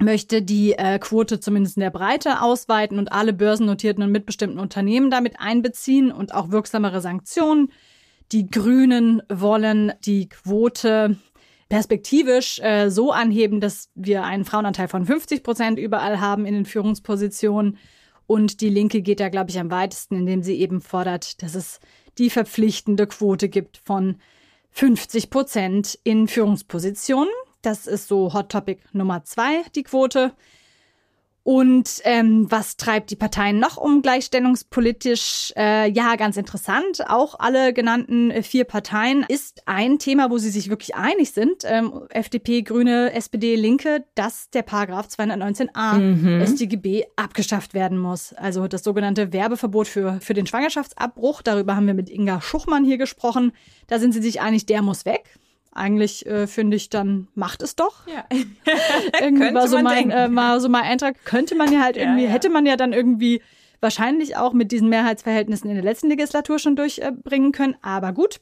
möchte 0.00 0.42
die 0.42 0.72
äh, 0.72 0.98
Quote 0.98 1.38
zumindest 1.38 1.76
in 1.76 1.82
der 1.82 1.90
Breite 1.90 2.42
ausweiten 2.42 2.98
und 2.98 3.12
alle 3.12 3.32
börsennotierten 3.32 4.02
und 4.02 4.10
mitbestimmten 4.10 4.58
Unternehmen 4.58 5.10
damit 5.10 5.38
einbeziehen 5.38 6.10
und 6.10 6.34
auch 6.34 6.50
wirksamere 6.50 7.00
Sanktionen. 7.00 7.70
Die 8.32 8.46
Grünen 8.50 9.22
wollen 9.28 9.92
die 10.04 10.28
Quote 10.28 11.16
perspektivisch 11.68 12.58
äh, 12.60 12.90
so 12.90 13.12
anheben, 13.12 13.60
dass 13.60 13.90
wir 13.94 14.24
einen 14.24 14.44
Frauenanteil 14.44 14.88
von 14.88 15.06
50 15.06 15.42
Prozent 15.42 15.78
überall 15.78 16.20
haben 16.20 16.44
in 16.44 16.54
den 16.54 16.66
Führungspositionen. 16.66 17.78
Und 18.26 18.60
die 18.60 18.68
Linke 18.68 19.02
geht 19.02 19.20
da, 19.20 19.28
glaube 19.28 19.50
ich, 19.50 19.58
am 19.58 19.70
weitesten, 19.70 20.16
indem 20.16 20.42
sie 20.42 20.58
eben 20.60 20.80
fordert, 20.80 21.42
dass 21.42 21.54
es 21.54 21.80
die 22.18 22.30
verpflichtende 22.30 23.06
Quote 23.06 23.48
gibt 23.48 23.78
von 23.84 24.16
50 24.70 25.30
Prozent 25.30 25.98
in 26.04 26.26
Führungspositionen. 26.26 27.32
Das 27.62 27.86
ist 27.86 28.08
so 28.08 28.32
Hot 28.34 28.50
Topic 28.50 28.82
Nummer 28.92 29.24
zwei, 29.24 29.62
die 29.74 29.82
Quote. 29.82 30.32
Und 31.44 32.00
ähm, 32.04 32.50
was 32.50 32.78
treibt 32.78 33.10
die 33.10 33.16
Parteien 33.16 33.58
noch 33.58 33.76
um 33.76 34.00
gleichstellungspolitisch? 34.00 35.52
Äh, 35.54 35.90
ja, 35.90 36.16
ganz 36.16 36.38
interessant. 36.38 37.02
Auch 37.06 37.38
alle 37.38 37.74
genannten 37.74 38.30
äh, 38.30 38.42
vier 38.42 38.64
Parteien 38.64 39.26
ist 39.28 39.62
ein 39.66 39.98
Thema, 39.98 40.30
wo 40.30 40.38
sie 40.38 40.48
sich 40.48 40.70
wirklich 40.70 40.94
einig 40.94 41.32
sind. 41.32 41.64
Ähm, 41.64 42.00
FDP, 42.08 42.62
Grüne, 42.62 43.12
SPD, 43.12 43.56
Linke, 43.56 44.06
dass 44.14 44.48
der 44.50 44.62
Paragraph 44.62 45.08
219a 45.08 45.98
mhm. 45.98 46.46
StGB 46.46 47.04
abgeschafft 47.16 47.74
werden 47.74 47.98
muss. 47.98 48.32
Also 48.32 48.66
das 48.66 48.82
sogenannte 48.82 49.34
Werbeverbot 49.34 49.86
für, 49.86 50.20
für 50.22 50.32
den 50.32 50.46
Schwangerschaftsabbruch. 50.46 51.42
Darüber 51.42 51.76
haben 51.76 51.86
wir 51.86 51.94
mit 51.94 52.08
Inga 52.08 52.40
Schuchmann 52.40 52.86
hier 52.86 52.96
gesprochen. 52.96 53.52
Da 53.86 53.98
sind 53.98 54.12
sie 54.12 54.22
sich 54.22 54.40
einig, 54.40 54.64
der 54.64 54.80
muss 54.80 55.04
weg 55.04 55.24
eigentlich 55.74 56.24
äh, 56.26 56.46
finde 56.46 56.76
ich, 56.76 56.88
dann 56.88 57.28
macht 57.34 57.62
es 57.62 57.76
doch. 57.76 58.06
Ja. 58.06 58.24
irgendwie 59.20 59.54
war 59.54 59.68
so 59.68 59.80
mein, 59.80 60.10
äh, 60.10 60.28
mal 60.28 60.60
so 60.60 60.68
mein 60.68 60.84
Eintrag, 60.84 61.24
könnte 61.24 61.54
man 61.54 61.72
ja 61.72 61.80
halt 61.80 61.96
irgendwie, 61.98 62.22
ja, 62.22 62.28
ja. 62.28 62.34
hätte 62.34 62.50
man 62.50 62.66
ja 62.66 62.76
dann 62.76 62.92
irgendwie 62.92 63.42
wahrscheinlich 63.80 64.36
auch 64.36 64.52
mit 64.52 64.72
diesen 64.72 64.88
Mehrheitsverhältnissen 64.88 65.68
in 65.68 65.76
der 65.76 65.84
letzten 65.84 66.08
Legislatur 66.08 66.58
schon 66.58 66.76
durchbringen 66.76 67.52
können. 67.52 67.76
Aber 67.82 68.12
gut. 68.12 68.40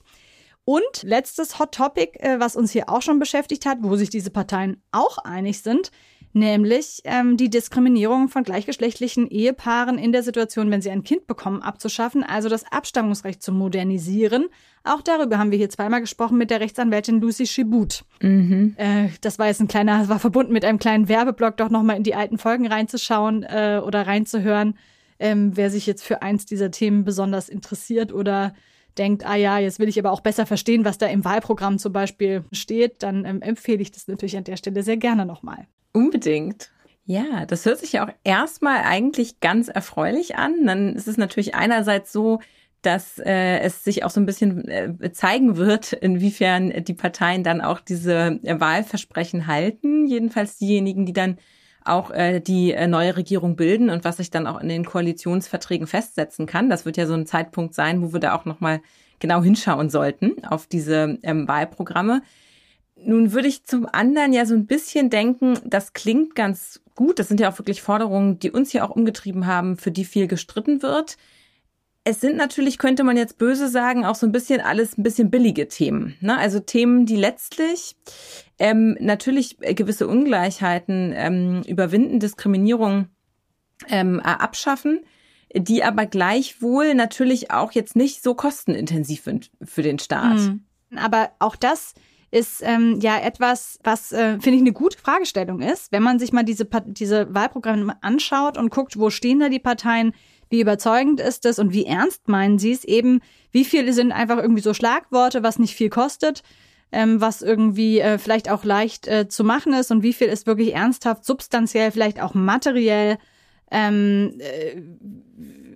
Und 0.65 1.03
letztes 1.03 1.59
Hot 1.59 1.75
Topic, 1.75 2.19
äh, 2.21 2.39
was 2.39 2.55
uns 2.55 2.71
hier 2.71 2.89
auch 2.89 3.03
schon 3.03 3.19
beschäftigt 3.19 3.67
hat, 3.67 3.79
wo 3.81 3.97
sich 3.97 4.11
diese 4.11 4.31
Parteien 4.31 4.81
auch 4.93 5.19
einig 5.19 5.61
sind, 5.63 5.91
nämlich 6.33 7.03
ähm, 7.05 7.37
die 7.37 7.51
Diskriminierung 7.51 8.29
von 8.29 8.43
gleichgeschlechtlichen 8.43 9.29
Ehepaaren 9.29 9.99
in 9.99 10.13
der 10.13 10.23
Situation, 10.23 10.71
wenn 10.71 10.83
sie 10.83 10.91
ein 10.91 11.03
Kind 11.03 11.27
bekommen, 11.27 11.63
abzuschaffen, 11.63 12.23
also 12.23 12.49
das 12.49 12.71
Abstammungsrecht 12.71 13.43
zu 13.43 13.53
modernisieren. 13.53 14.47
Auch 14.85 15.03
darüber 15.03 15.39
haben 15.39 15.51
wir 15.51 15.59
hier 15.59 15.71
zweimal 15.71 16.01
gesprochen 16.01 16.39
mit 16.39 16.51
der 16.51 16.61
Rechtsanwältin 16.61 17.21
Lucy 17.21 17.47
Schibut. 17.47 18.05
Mhm. 18.21 18.75
Äh, 18.77 19.09
das 19.21 19.39
war 19.39 19.47
jetzt 19.47 19.61
ein 19.61 19.69
kleiner, 19.69 20.09
war 20.09 20.19
verbunden 20.19 20.53
mit 20.53 20.65
einem 20.65 20.79
kleinen 20.79 21.09
Werbeblock, 21.09 21.57
doch 21.57 21.71
nochmal 21.71 21.97
in 21.97 22.03
die 22.03 22.15
alten 22.15 22.39
Folgen 22.39 22.67
reinzuschauen 22.67 23.43
äh, 23.45 23.81
oder 23.85 24.07
reinzuhören. 24.07 24.75
Ähm, 25.19 25.57
wer 25.57 25.71
sich 25.71 25.87
jetzt 25.87 26.03
für 26.03 26.23
eins 26.23 26.47
dieser 26.47 26.71
Themen 26.71 27.05
besonders 27.05 27.49
interessiert 27.49 28.13
oder 28.13 28.55
denkt, 28.99 29.25
ah 29.25 29.37
ja, 29.37 29.59
jetzt 29.59 29.79
will 29.79 29.89
ich 29.89 29.99
aber 29.99 30.11
auch 30.11 30.21
besser 30.21 30.47
verstehen, 30.47 30.85
was 30.85 30.99
da 30.99 31.07
im 31.07 31.25
Wahlprogramm 31.25 31.79
zum 31.79 31.93
Beispiel 31.93 32.45
steht, 32.53 33.03
dann 33.03 33.25
ähm, 33.25 33.41
empfehle 33.41 33.81
ich 33.81 33.91
das 33.91 34.09
natürlich 34.09 34.37
an 34.37 34.45
der 34.45 34.57
Stelle 34.57 34.83
sehr 34.83 34.97
gerne 34.97 35.25
nochmal. 35.25 35.67
Unbedingt. 35.93 36.71
Ja, 37.05 37.47
das 37.47 37.67
hört 37.67 37.79
sich 37.79 37.93
ja 37.93 38.07
auch 38.07 38.13
erstmal 38.25 38.83
eigentlich 38.83 39.41
ganz 39.41 39.69
erfreulich 39.69 40.37
an. 40.37 40.67
Dann 40.67 40.95
ist 40.95 41.09
es 41.09 41.17
natürlich 41.17 41.55
einerseits 41.55 42.13
so, 42.13 42.41
dass 42.81 43.19
äh, 43.19 43.59
es 43.61 43.85
sich 43.85 44.05
auch 44.05 44.11
so 44.11 44.21
ein 44.21 44.27
bisschen 44.27 44.69
äh, 44.69 45.13
zeigen 45.13 45.57
wird, 45.57 45.93
inwiefern 45.93 46.85
die 46.85 46.95
Parteien 46.95 47.45
dann 47.45 47.61
auch 47.61 47.81
diese 47.81 48.41
äh, 48.43 48.61
Wahlversprechen 48.61 49.47
halten. 49.47 50.07
Jedenfalls 50.07 50.59
diejenigen, 50.59 51.07
die 51.07 51.13
dann 51.13 51.39
auch 51.85 52.11
äh, 52.11 52.41
die 52.41 52.73
äh, 52.73 52.87
neue 52.87 53.17
Regierung 53.17 53.57
bilden 53.57 53.91
und 53.91 54.05
was 54.05 54.19
sich 54.19 54.31
dann 54.31 54.47
auch 54.47 54.61
in 54.61 54.69
den 54.69 54.85
Koalitionsverträgen 54.85 55.87
festsetzen 55.87 56.47
kann. 56.47 56.71
Das 56.71 56.85
wird 56.85 56.97
ja 56.97 57.07
so 57.07 57.15
ein 57.15 57.27
Zeitpunkt 57.27 57.75
sein, 57.75 58.03
wo 58.03 58.13
wir 58.13 58.21
da 58.21 58.35
auch 58.35 58.45
nochmal 58.45 58.81
genau 59.19 59.43
hinschauen 59.43 59.91
sollten 59.91 60.45
auf 60.45 60.67
diese 60.67 61.19
ähm, 61.23 61.49
Wahlprogramme. 61.49 62.23
Nun 63.05 63.33
würde 63.33 63.49
ich 63.49 63.65
zum 63.65 63.87
anderen 63.91 64.33
ja 64.33 64.47
so 64.47 64.55
ein 64.55 64.67
bisschen 64.67 65.11
denken, 65.11 65.59
das 65.65 65.93
klingt 65.93 66.35
ganz 66.35 66.81
gut. 66.95 67.19
Das 67.19 67.29
sind 67.29 67.41
ja 67.41 67.51
auch 67.51 67.59
wirklich 67.59 67.83
Forderungen, 67.83 68.39
die 68.39 68.51
uns 68.51 68.71
hier 68.71 68.85
auch 68.85 68.91
umgetrieben 68.91 69.47
haben, 69.47 69.77
für 69.77 69.91
die 69.91 70.05
viel 70.05 70.27
gestritten 70.27 70.83
wird. 70.83 71.17
Es 72.05 72.21
sind 72.21 72.37
natürlich, 72.37 72.79
könnte 72.79 73.05
man 73.05 73.17
jetzt 73.17 73.39
böse 73.39 73.69
sagen, 73.69 74.05
auch 74.05 74.17
so 74.17 74.27
ein 74.27 74.33
bisschen 74.33 74.61
alles 74.61 74.99
ein 74.99 75.05
bisschen 75.05 75.31
billige 75.31 75.69
Themen. 75.69 76.17
Ne? 76.21 76.37
Also 76.37 76.59
Themen, 76.59 77.07
die 77.07 77.17
letztlich 77.17 77.97
ähm, 78.59 78.97
natürlich 78.99 79.59
gewisse 79.59 80.09
Ungleichheiten 80.09 81.13
ähm, 81.15 81.63
überwinden, 81.67 82.19
Diskriminierung 82.19 83.07
ähm, 83.89 84.19
abschaffen, 84.21 85.01
die 85.55 85.85
aber 85.85 86.07
gleichwohl 86.07 86.95
natürlich 86.95 87.51
auch 87.53 87.73
jetzt 87.73 87.95
nicht 87.95 88.23
so 88.23 88.35
kostenintensiv 88.35 89.23
sind 89.23 89.51
für 89.63 89.83
den 89.83 89.99
Staat. 89.99 90.39
Mhm. 90.39 90.65
Aber 90.97 91.31
auch 91.39 91.57
das 91.57 91.95
ist 92.33 92.63
ähm, 92.65 92.99
ja 93.01 93.19
etwas, 93.21 93.79
was, 93.85 94.11
äh, 94.11 94.41
finde 94.41 94.53
ich, 94.53 94.61
eine 94.63 94.73
gute 94.73 94.99
Fragestellung 94.99 95.61
ist, 95.61 95.93
wenn 95.93 96.03
man 96.03 96.19
sich 96.19 96.33
mal 96.33 96.43
diese, 96.43 96.67
diese 96.87 97.33
Wahlprogramme 97.33 97.95
anschaut 98.03 98.57
und 98.57 98.71
guckt, 98.71 98.99
wo 98.99 99.11
stehen 99.11 99.39
da 99.39 99.51
die 99.51 99.59
Parteien, 99.59 100.15
wie 100.49 100.63
überzeugend 100.63 101.21
ist 101.21 101.45
es 101.45 101.59
und 101.59 101.75
wie 101.75 101.85
ernst 101.85 102.29
meinen 102.29 102.59
sie 102.59 102.73
es 102.73 102.85
eben, 102.85 103.21
wie 103.53 103.67
viele 103.67 103.93
sind 103.93 104.13
einfach 104.13 104.39
irgendwie 104.39 104.63
so 104.63 104.73
Schlagworte, 104.73 105.43
was 105.43 105.59
nicht 105.59 105.75
viel 105.75 105.91
kostet, 105.91 106.43
ähm, 106.91 107.21
was 107.21 107.43
irgendwie 107.43 108.01
äh, 108.01 108.17
vielleicht 108.17 108.51
auch 108.51 108.65
leicht 108.65 109.07
äh, 109.09 109.29
zu 109.29 109.45
machen 109.45 109.75
ist? 109.75 109.91
Und 109.91 110.03
wie 110.03 110.15
viel 110.15 110.29
ist 110.29 110.47
wirklich 110.47 110.75
ernsthaft, 110.75 111.27
substanziell, 111.27 111.91
vielleicht 111.91 112.21
auch 112.21 112.33
materiell 112.33 113.19
ähm, 113.71 114.39
äh, 114.39 114.81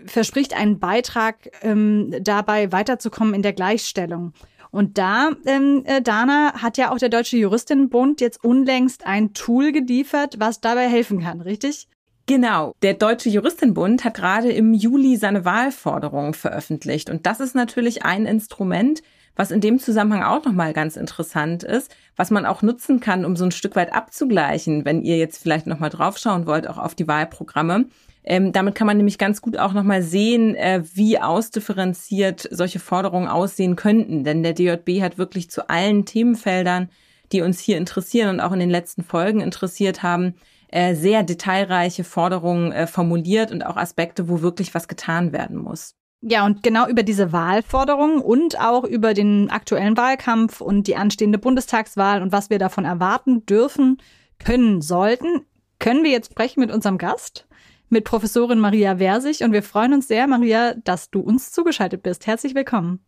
verspricht 0.06 0.56
einen 0.56 0.78
Beitrag 0.78 1.50
ähm, 1.60 2.14
dabei 2.20 2.72
weiterzukommen 2.72 3.34
in 3.34 3.42
der 3.42 3.52
Gleichstellung. 3.52 4.32
Und 4.70 4.98
da, 4.98 5.30
ähm, 5.46 5.82
äh, 5.84 6.02
Dana, 6.02 6.54
hat 6.62 6.78
ja 6.78 6.90
auch 6.92 6.98
der 6.98 7.08
Deutsche 7.08 7.36
Juristinnenbund 7.36 8.20
jetzt 8.20 8.44
unlängst 8.44 9.06
ein 9.06 9.32
Tool 9.32 9.72
geliefert, 9.72 10.36
was 10.38 10.60
dabei 10.60 10.88
helfen 10.88 11.20
kann, 11.20 11.40
richtig? 11.40 11.88
Genau. 12.26 12.74
Der 12.82 12.94
Deutsche 12.94 13.28
Juristinnenbund 13.28 14.04
hat 14.04 14.14
gerade 14.14 14.50
im 14.50 14.74
Juli 14.74 15.16
seine 15.16 15.44
Wahlforderungen 15.44 16.34
veröffentlicht. 16.34 17.08
Und 17.08 17.24
das 17.24 17.38
ist 17.38 17.54
natürlich 17.54 18.04
ein 18.04 18.26
Instrument, 18.26 19.00
was 19.36 19.50
in 19.50 19.60
dem 19.60 19.78
Zusammenhang 19.78 20.24
auch 20.24 20.44
nochmal 20.44 20.72
ganz 20.72 20.96
interessant 20.96 21.62
ist, 21.62 21.94
was 22.16 22.30
man 22.30 22.46
auch 22.46 22.62
nutzen 22.62 23.00
kann, 23.00 23.24
um 23.24 23.36
so 23.36 23.44
ein 23.44 23.52
Stück 23.52 23.76
weit 23.76 23.92
abzugleichen, 23.92 24.84
wenn 24.84 25.02
ihr 25.02 25.18
jetzt 25.18 25.40
vielleicht 25.40 25.66
nochmal 25.66 25.90
draufschauen 25.90 26.46
wollt, 26.46 26.66
auch 26.66 26.78
auf 26.78 26.94
die 26.94 27.06
Wahlprogramme. 27.06 27.84
Ähm, 28.28 28.50
damit 28.50 28.74
kann 28.74 28.88
man 28.88 28.96
nämlich 28.96 29.18
ganz 29.18 29.40
gut 29.40 29.56
auch 29.56 29.72
nochmal 29.72 30.02
sehen, 30.02 30.56
äh, 30.56 30.82
wie 30.94 31.20
ausdifferenziert 31.20 32.48
solche 32.50 32.80
Forderungen 32.80 33.28
aussehen 33.28 33.76
könnten. 33.76 34.24
Denn 34.24 34.42
der 34.42 34.52
DJB 34.52 35.00
hat 35.00 35.16
wirklich 35.16 35.48
zu 35.48 35.70
allen 35.70 36.04
Themenfeldern, 36.04 36.90
die 37.30 37.42
uns 37.42 37.60
hier 37.60 37.76
interessieren 37.76 38.30
und 38.30 38.40
auch 38.40 38.50
in 38.50 38.58
den 38.58 38.70
letzten 38.70 39.04
Folgen 39.04 39.40
interessiert 39.40 40.02
haben, 40.02 40.34
äh, 40.68 40.96
sehr 40.96 41.22
detailreiche 41.22 42.02
Forderungen 42.02 42.72
äh, 42.72 42.88
formuliert 42.88 43.52
und 43.52 43.64
auch 43.64 43.76
Aspekte, 43.76 44.28
wo 44.28 44.42
wirklich 44.42 44.74
was 44.74 44.88
getan 44.88 45.32
werden 45.32 45.56
muss. 45.56 45.94
Ja, 46.20 46.44
und 46.44 46.64
genau 46.64 46.88
über 46.88 47.04
diese 47.04 47.32
Wahlforderungen 47.32 48.20
und 48.20 48.58
auch 48.58 48.82
über 48.82 49.14
den 49.14 49.50
aktuellen 49.50 49.96
Wahlkampf 49.96 50.60
und 50.60 50.88
die 50.88 50.96
anstehende 50.96 51.38
Bundestagswahl 51.38 52.22
und 52.22 52.32
was 52.32 52.50
wir 52.50 52.58
davon 52.58 52.84
erwarten 52.84 53.46
dürfen, 53.46 53.98
können, 54.40 54.82
sollten, 54.82 55.46
können 55.78 56.02
wir 56.02 56.10
jetzt 56.10 56.32
sprechen 56.32 56.60
mit 56.60 56.72
unserem 56.72 56.98
Gast 56.98 57.45
mit 57.88 58.04
Professorin 58.04 58.58
Maria 58.58 58.96
Versich 58.96 59.42
und 59.42 59.52
wir 59.52 59.62
freuen 59.62 59.94
uns 59.94 60.08
sehr, 60.08 60.26
Maria, 60.26 60.74
dass 60.74 61.10
du 61.10 61.20
uns 61.20 61.52
zugeschaltet 61.52 62.02
bist. 62.02 62.26
Herzlich 62.26 62.54
willkommen. 62.54 63.00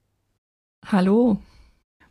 Hallo. 0.87 1.39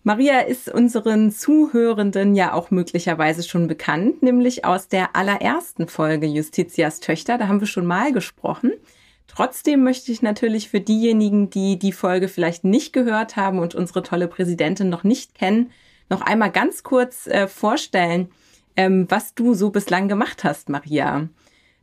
Maria 0.04 0.40
ist 0.40 0.70
unseren 0.70 1.32
Zuhörenden 1.32 2.34
ja 2.34 2.54
auch 2.54 2.72
möglicherweise 2.72 3.44
schon 3.44 3.68
bekannt, 3.68 4.24
nämlich 4.24 4.64
aus 4.64 4.88
der 4.88 5.16
allerersten 5.16 5.88
Folge 5.88 6.28
Justitias 6.28 7.02
Töchter. 7.02 7.38
Da 7.38 7.48
haben 7.48 7.60
wir 7.60 7.68
schon 7.68 7.86
mal 7.86 8.14
gesprochen. 8.14 8.72
Trotzdem 9.28 9.84
möchte 9.84 10.12
ich 10.12 10.22
natürlich 10.22 10.70
für 10.70 10.80
diejenigen, 10.80 11.50
die 11.50 11.78
die 11.78 11.92
Folge 11.92 12.30
vielleicht 12.30 12.64
nicht 12.64 12.94
gehört 12.94 13.36
haben 13.36 13.60
und 13.60 13.76
unsere 13.76 14.02
tolle 14.02 14.30
Präsidentin 14.30 14.90
noch 14.90 15.04
nicht 15.04 15.36
kennen, 15.36 15.72
noch 16.10 16.22
einmal 16.22 16.52
ganz 16.52 16.84
kurz 16.84 17.28
äh, 17.28 17.48
vorstellen, 17.48 18.30
ähm, 18.78 19.08
was 19.10 19.36
du 19.36 19.54
so 19.54 19.72
bislang 19.72 20.08
gemacht 20.08 20.46
hast, 20.46 20.70
Maria. 20.70 21.28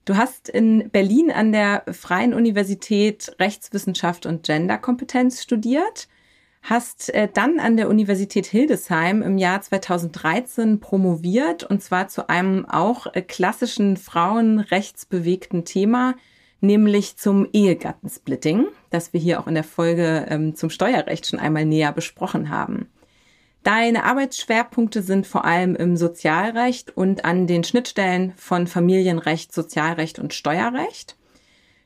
Du 0.05 0.19
hast 0.19 0.51
in 0.51 0.91
Berlin 0.91 1.31
an 1.31 1.53
der 1.53 1.85
Freien 1.93 2.35
Universität 2.35 3.35
Rechtswissenschaft 3.39 4.27
und 4.27 4.45
Genderkompetenz 4.45 5.43
studiert, 5.43 6.09
hast 6.61 7.09
äh, 7.15 7.27
dann 7.33 7.59
an 7.59 7.79
der 7.79 7.89
Universität 7.89 8.45
Hildesheim 8.45 9.23
im 9.23 9.39
Jahr 9.39 9.63
2013 9.63 10.79
promoviert 10.79 11.65
und 11.65 11.83
zwar 11.83 12.09
zu 12.09 12.29
einem 12.29 12.67
auch 12.67 13.07
äh, 13.15 13.23
klassischen 13.23 13.97
frauenrechtsbewegten 13.97 15.65
Thema, 15.65 16.17
nämlich 16.61 17.17
zum 17.17 17.49
Ehegattensplitting, 17.51 18.67
das 18.91 19.15
wir 19.15 19.21
hier 19.21 19.41
auch 19.41 19.47
in 19.47 19.55
der 19.55 19.65
Folge 19.65 20.27
ähm, 20.29 20.55
zum 20.55 20.69
Steuerrecht 20.69 21.27
schon 21.27 21.39
einmal 21.39 21.65
näher 21.65 21.93
besprochen 21.93 22.51
haben. 22.51 22.91
Deine 23.65 24.05
Arbeitsschwerpunkte 24.05 25.03
sind 25.03 25.27
vor 25.27 25.47
allem 25.47 25.75
im 25.75 25.97
Sozialrecht 25.97 26.95
und 26.95 27.25
an 27.25 27.47
den 27.47 27.65
Schnittstellen 27.65 28.35
von 28.37 28.67
Familienrecht, 28.67 29.55
Sozialrecht 29.55 30.19
und 30.19 30.35
Steuerrecht. 30.35 31.17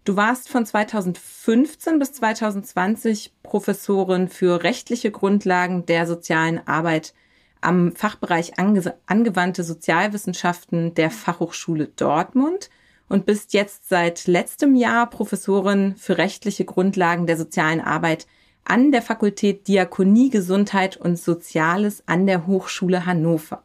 Du 0.04 0.16
warst 0.16 0.49
von 0.49 0.66
2015 0.66 2.00
bis 2.00 2.14
2020 2.14 3.32
Professorin 3.44 4.28
für 4.28 4.64
rechtliche 4.64 5.12
Grundlagen 5.12 5.87
der 5.87 6.08
sozialen 6.08 6.66
Arbeit 6.66 7.14
am 7.61 7.94
Fachbereich 7.94 8.58
ange 8.58 8.97
angewandte 9.06 9.62
Sozialwissenschaften 9.62 10.94
der 10.94 11.12
Fachhochschule 11.12 11.87
Dortmund 11.94 12.70
und 13.08 13.25
bist 13.25 13.52
jetzt 13.52 13.88
seit 13.88 14.26
letztem 14.26 14.75
Jahr 14.75 15.08
Professorin 15.08 15.94
für 15.97 16.18
rechtliche 16.18 16.64
Grundlagen 16.64 17.28
der 17.28 17.37
sozialen 17.37 17.80
Arbeit 17.80 18.26
an 18.69 18.93
der 18.93 19.03
Fakultät 19.03 19.67
Diakonie, 19.67 20.31
Gesundheit 20.31 20.97
und 20.97 21.19
Soziales 21.19 22.03
an 22.07 22.27
der 22.27 22.47
Hochschule 22.47 23.07
Hannover. 23.07 23.63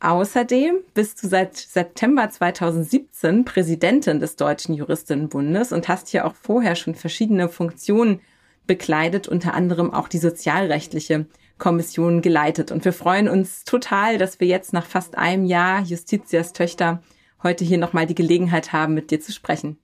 Außerdem 0.00 0.76
bist 0.94 1.22
du 1.22 1.28
seit 1.28 1.56
September 1.56 2.28
2017 2.28 3.44
Präsidentin 3.44 4.20
des 4.20 4.36
Deutschen 4.36 4.74
Juristinnenbundes 4.74 5.72
und 5.72 5.88
hast 5.88 6.08
hier 6.08 6.26
auch 6.26 6.34
vorher 6.34 6.74
schon 6.74 6.94
verschiedene 6.94 7.48
Funktionen 7.48 8.20
bekleidet, 8.66 9.28
unter 9.28 9.54
anderem 9.54 9.94
auch 9.94 10.08
die 10.08 10.18
sozialrechtliche 10.18 11.26
Kommission 11.58 12.20
geleitet. 12.20 12.72
Und 12.72 12.84
wir 12.84 12.92
freuen 12.92 13.28
uns 13.28 13.64
total, 13.64 14.18
dass 14.18 14.40
wir 14.40 14.48
jetzt 14.48 14.72
nach 14.72 14.84
fast 14.84 15.16
einem 15.16 15.44
Jahr 15.44 15.80
Justitias 15.82 16.52
Töchter 16.52 17.02
heute 17.42 17.64
hier 17.64 17.78
nochmal 17.78 18.06
die 18.06 18.14
Gelegenheit 18.14 18.72
haben, 18.72 18.92
mit 18.92 19.10
dir 19.10 19.20
zu 19.20 19.32
sprechen. 19.32 19.78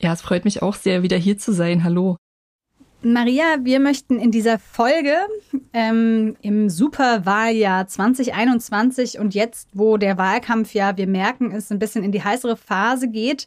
Ja, 0.00 0.12
es 0.12 0.20
freut 0.20 0.44
mich 0.44 0.62
auch 0.62 0.74
sehr, 0.74 1.02
wieder 1.02 1.16
hier 1.16 1.38
zu 1.38 1.52
sein. 1.52 1.82
Hallo. 1.82 2.16
Maria, 3.02 3.44
wir 3.62 3.80
möchten 3.80 4.18
in 4.18 4.30
dieser 4.30 4.58
Folge 4.58 5.14
ähm, 5.72 6.36
im 6.42 6.68
Superwahljahr 6.68 7.86
2021 7.86 9.18
und 9.18 9.34
jetzt, 9.34 9.70
wo 9.72 9.96
der 9.96 10.18
Wahlkampf 10.18 10.74
ja, 10.74 10.96
wir 10.98 11.06
merken, 11.06 11.52
es 11.52 11.70
ein 11.70 11.78
bisschen 11.78 12.04
in 12.04 12.12
die 12.12 12.22
heißere 12.22 12.56
Phase 12.56 13.08
geht, 13.08 13.46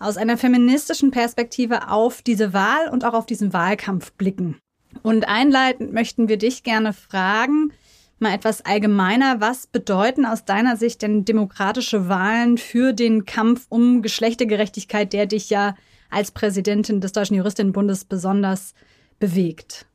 aus 0.00 0.16
einer 0.16 0.36
feministischen 0.36 1.12
Perspektive 1.12 1.90
auf 1.90 2.22
diese 2.22 2.52
Wahl 2.52 2.88
und 2.90 3.04
auch 3.04 3.14
auf 3.14 3.26
diesen 3.26 3.52
Wahlkampf 3.52 4.12
blicken. 4.12 4.56
Und 5.02 5.28
einleitend 5.28 5.92
möchten 5.92 6.28
wir 6.28 6.36
dich 6.36 6.64
gerne 6.64 6.92
fragen, 6.92 7.72
mal 8.18 8.34
etwas 8.34 8.64
allgemeiner, 8.64 9.40
was 9.40 9.68
bedeuten 9.68 10.26
aus 10.26 10.44
deiner 10.44 10.76
Sicht 10.76 11.02
denn 11.02 11.24
demokratische 11.24 12.08
Wahlen 12.08 12.58
für 12.58 12.92
den 12.92 13.26
Kampf 13.26 13.66
um 13.68 14.02
Geschlechtergerechtigkeit, 14.02 15.12
der 15.12 15.26
dich 15.26 15.50
ja 15.50 15.76
als 16.10 16.32
Präsidentin 16.32 17.00
des 17.00 17.12
Deutschen 17.12 17.36
Juristinnenbundes 17.36 18.04
besonders 18.04 18.74
bewegt? 19.18 19.86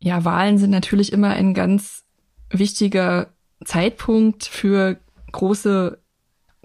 Ja, 0.00 0.24
Wahlen 0.24 0.58
sind 0.58 0.70
natürlich 0.70 1.12
immer 1.12 1.30
ein 1.30 1.54
ganz 1.54 2.04
wichtiger 2.50 3.32
Zeitpunkt 3.64 4.44
für 4.44 4.98
große 5.30 5.98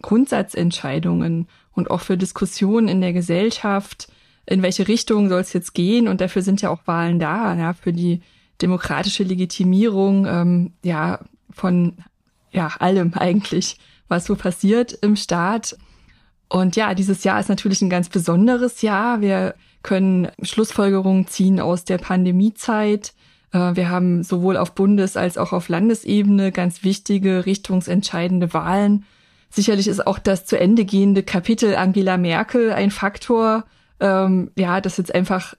Grundsatzentscheidungen 0.01 1.47
und 1.71 1.91
auch 1.91 2.01
für 2.01 2.17
Diskussionen 2.17 2.87
in 2.87 3.01
der 3.01 3.13
Gesellschaft. 3.13 4.11
In 4.45 4.61
welche 4.61 4.87
Richtung 4.87 5.29
soll 5.29 5.41
es 5.41 5.53
jetzt 5.53 5.73
gehen? 5.73 6.07
Und 6.07 6.21
dafür 6.21 6.41
sind 6.41 6.61
ja 6.61 6.69
auch 6.69 6.85
Wahlen 6.85 7.19
da, 7.19 7.55
ja, 7.55 7.73
für 7.73 7.93
die 7.93 8.21
demokratische 8.61 9.23
Legitimierung, 9.23 10.25
ähm, 10.25 10.73
ja, 10.83 11.19
von 11.51 11.97
ja 12.51 12.67
allem 12.79 13.13
eigentlich, 13.13 13.77
was 14.07 14.25
so 14.25 14.35
passiert 14.35 14.93
im 14.93 15.15
Staat. 15.15 15.77
Und 16.49 16.75
ja, 16.75 16.93
dieses 16.93 17.23
Jahr 17.23 17.39
ist 17.39 17.49
natürlich 17.49 17.81
ein 17.81 17.89
ganz 17.89 18.09
besonderes 18.09 18.81
Jahr. 18.81 19.21
Wir 19.21 19.55
können 19.87 20.27
Schlussfolgerungen 20.41 21.27
ziehen 21.27 21.61
aus 21.61 21.85
der 21.85 21.97
Pandemiezeit. 21.97 23.13
Äh, 23.53 23.75
wir 23.75 23.89
haben 23.89 24.21
sowohl 24.21 24.57
auf 24.57 24.75
Bundes- 24.75 25.15
als 25.15 25.37
auch 25.37 25.53
auf 25.53 25.69
Landesebene 25.69 26.51
ganz 26.51 26.83
wichtige, 26.83 27.45
richtungsentscheidende 27.45 28.53
Wahlen. 28.53 29.05
Sicherlich 29.49 29.87
ist 29.87 30.05
auch 30.05 30.19
das 30.19 30.45
zu 30.45 30.59
Ende 30.59 30.83
gehende 30.83 31.23
Kapitel 31.23 31.73
Angela 31.77 32.17
Merkel 32.17 32.73
ein 32.73 32.91
Faktor, 32.91 33.63
ähm, 34.01 34.51
ja, 34.57 34.81
dass 34.81 34.97
jetzt 34.97 35.15
einfach 35.15 35.53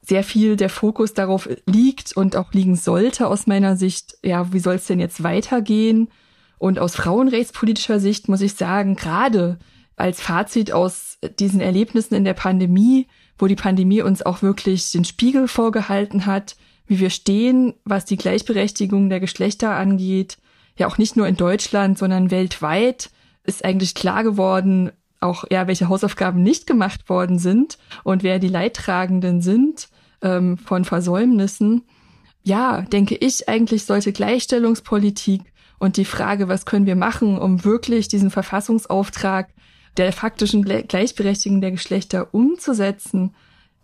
sehr 0.00 0.22
viel 0.22 0.54
der 0.54 0.70
Fokus 0.70 1.12
darauf 1.12 1.48
liegt 1.66 2.16
und 2.16 2.36
auch 2.36 2.52
liegen 2.52 2.76
sollte 2.76 3.26
aus 3.26 3.48
meiner 3.48 3.76
Sicht, 3.76 4.16
ja, 4.22 4.52
wie 4.52 4.60
soll 4.60 4.76
es 4.76 4.86
denn 4.86 5.00
jetzt 5.00 5.24
weitergehen? 5.24 6.08
Und 6.56 6.78
aus 6.78 6.94
frauenrechtspolitischer 6.94 7.98
Sicht 7.98 8.28
muss 8.28 8.42
ich 8.42 8.54
sagen, 8.54 8.94
gerade 8.94 9.58
als 9.98 10.20
Fazit 10.20 10.72
aus 10.72 11.18
diesen 11.38 11.60
Erlebnissen 11.60 12.14
in 12.14 12.24
der 12.24 12.34
Pandemie, 12.34 13.06
wo 13.38 13.46
die 13.46 13.56
Pandemie 13.56 14.02
uns 14.02 14.22
auch 14.22 14.42
wirklich 14.42 14.90
den 14.92 15.04
Spiegel 15.04 15.48
vorgehalten 15.48 16.26
hat, 16.26 16.56
wie 16.86 17.00
wir 17.00 17.10
stehen, 17.10 17.74
was 17.84 18.04
die 18.04 18.16
Gleichberechtigung 18.16 19.10
der 19.10 19.20
Geschlechter 19.20 19.70
angeht, 19.70 20.38
ja 20.76 20.86
auch 20.86 20.98
nicht 20.98 21.16
nur 21.16 21.26
in 21.26 21.36
Deutschland, 21.36 21.98
sondern 21.98 22.30
weltweit, 22.30 23.10
ist 23.44 23.64
eigentlich 23.64 23.94
klar 23.94 24.22
geworden, 24.22 24.90
auch 25.20 25.44
ja, 25.50 25.66
welche 25.66 25.88
Hausaufgaben 25.88 26.42
nicht 26.42 26.66
gemacht 26.66 27.08
worden 27.08 27.38
sind 27.38 27.78
und 28.04 28.22
wer 28.22 28.38
die 28.38 28.48
Leidtragenden 28.48 29.40
sind 29.40 29.88
ähm, 30.22 30.58
von 30.58 30.84
Versäumnissen. 30.84 31.82
Ja, 32.42 32.82
denke 32.82 33.16
ich, 33.16 33.48
eigentlich 33.48 33.84
sollte 33.84 34.12
Gleichstellungspolitik 34.12 35.42
und 35.78 35.96
die 35.96 36.04
Frage, 36.04 36.48
was 36.48 36.66
können 36.66 36.86
wir 36.86 36.96
machen, 36.96 37.38
um 37.38 37.64
wirklich 37.64 38.08
diesen 38.08 38.30
Verfassungsauftrag 38.30 39.48
der 39.96 40.12
faktischen 40.12 40.64
Gleichberechtigung 40.64 41.60
der 41.60 41.72
Geschlechter 41.72 42.32
umzusetzen, 42.32 43.34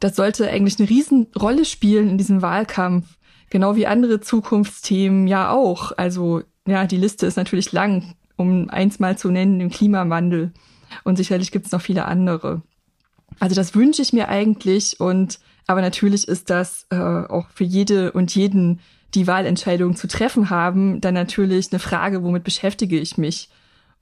das 0.01 0.17
sollte 0.17 0.49
eigentlich 0.51 0.79
eine 0.79 0.89
Riesenrolle 0.89 1.65
spielen 1.65 2.11
in 2.11 2.19
diesem 2.19 2.43
Wahlkampf. 2.43 3.17
Genau 3.51 3.77
wie 3.77 3.87
andere 3.87 4.21
Zukunftsthemen 4.21 5.27
ja 5.27 5.51
auch. 5.51 5.93
Also, 5.97 6.43
ja, 6.67 6.87
die 6.87 6.97
Liste 6.97 7.27
ist 7.27 7.37
natürlich 7.37 7.73
lang, 7.73 8.15
um 8.37 8.69
eins 8.71 8.99
mal 8.99 9.17
zu 9.17 9.31
nennen, 9.31 9.59
den 9.59 9.71
Klimawandel. 9.71 10.53
Und 11.05 11.17
sicherlich 11.17 11.53
gibt 11.53 11.67
es 11.67 11.73
noch 11.73 11.81
viele 11.81 12.05
andere. 12.05 12.63
Also 13.41 13.55
das 13.55 13.75
wünsche 13.75 14.03
ich 14.03 14.13
mir 14.13 14.29
eigentlich 14.29 15.01
und 15.01 15.41
aber 15.67 15.81
natürlich 15.81 16.29
ist 16.29 16.51
das 16.51 16.87
äh, 16.91 16.97
auch 16.97 17.49
für 17.49 17.65
jede 17.65 18.13
und 18.13 18.35
jeden, 18.35 18.81
die 19.15 19.27
Wahlentscheidungen 19.27 19.97
zu 19.97 20.09
treffen 20.09 20.51
haben, 20.51 21.01
dann 21.01 21.15
natürlich 21.15 21.73
eine 21.73 21.79
Frage, 21.79 22.23
womit 22.23 22.45
beschäftige 22.45 22.99
ich 22.99 23.17
mich? 23.17 23.49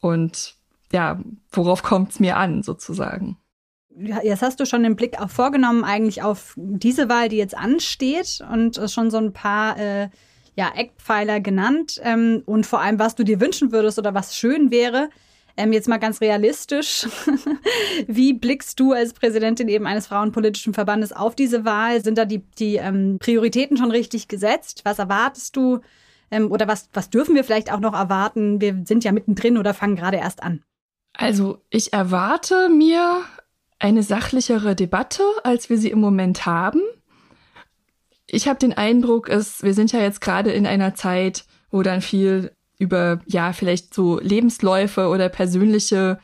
Und 0.01 0.57
ja, 0.93 1.21
worauf 1.51 1.83
kommt 1.83 2.13
es 2.13 2.21
mir 2.21 2.37
an, 2.37 2.63
sozusagen. 2.63 3.39
Jetzt 4.23 4.43
hast 4.43 4.59
du 4.59 4.65
schon 4.65 4.83
den 4.83 4.97
Blick 4.97 5.21
auch 5.21 5.29
vorgenommen, 5.29 5.85
eigentlich 5.85 6.23
auf 6.23 6.55
diese 6.57 7.09
Wahl, 7.09 7.29
die 7.29 7.37
jetzt 7.37 7.57
ansteht 7.57 8.43
und 8.51 8.81
schon 8.91 9.11
so 9.11 9.19
ein 9.19 9.35
paar 9.35 9.79
äh, 9.79 10.09
ja, 10.55 10.71
Eckpfeiler 10.75 11.41
genannt 11.41 12.01
ähm, 12.03 12.43
und 12.47 12.67
vor 12.67 12.81
allem, 12.81 12.99
was 12.99 13.15
du 13.15 13.25
dir 13.25 13.41
wünschen 13.41 13.73
würdest 13.73 13.99
oder 13.99 14.15
was 14.15 14.37
schön 14.37 14.71
wäre. 14.71 15.09
Ähm, 15.57 15.73
jetzt 15.73 15.89
mal 15.89 15.99
ganz 15.99 16.23
realistisch. 16.23 17.07
Wie 18.07 18.33
blickst 18.33 18.81
du 18.81 18.93
als 18.93 19.13
Präsidentin 19.13 19.69
eben 19.69 19.87
eines 19.87 20.07
frauenpolitischen 20.07 20.73
Verbandes 20.73 21.13
auf 21.13 21.35
diese 21.35 21.67
Wahl? 21.67 22.03
Sind 22.03 22.17
da 22.17 22.25
die, 22.25 22.43
die 22.59 22.77
ähm, 22.77 23.19
Prioritäten 23.21 23.77
schon 23.77 23.91
richtig 23.91 24.29
gesetzt? 24.29 24.81
Was 24.85 24.99
erwartest 24.99 25.57
du? 25.57 25.81
Ähm, 26.31 26.51
oder 26.51 26.69
was, 26.69 26.89
was 26.95 27.11
dürfen 27.11 27.35
wir 27.35 27.45
vielleicht 27.45 27.71
auch 27.71 27.81
noch 27.81 27.93
erwarten? 27.93 28.63
Wir 28.63 28.83
sind 28.87 29.05
ja 29.05 29.13
mittendrin 29.13 29.59
oder 29.59 29.75
fangen 29.75 29.97
gerade 29.97 30.17
erst 30.17 30.43
an. 30.43 30.63
Also 31.13 31.63
ich 31.71 31.93
erwarte 31.93 32.69
mir 32.69 33.23
eine 33.79 34.03
sachlichere 34.03 34.75
Debatte, 34.75 35.23
als 35.45 35.69
wir 35.69 35.79
sie 35.79 35.91
im 35.91 36.01
Moment 36.01 36.47
haben. 36.47 36.81
Ich 38.27 38.49
habe 38.49 38.59
den 38.59 38.73
Eindruck, 38.73 39.29
es, 39.29 39.63
wir 39.63 39.75
sind 39.75 39.93
ja 39.93 40.01
jetzt 40.01 40.21
gerade 40.21 40.53
in 40.53 40.67
einer 40.67 40.95
Zeit, 40.95 41.45
wo 41.71 41.83
dann 41.83 42.01
viel 42.01 42.53
über 42.79 43.21
ja 43.27 43.53
vielleicht 43.53 43.93
so 43.93 44.19
Lebensläufe 44.21 45.09
oder 45.09 45.29
persönliche 45.29 46.19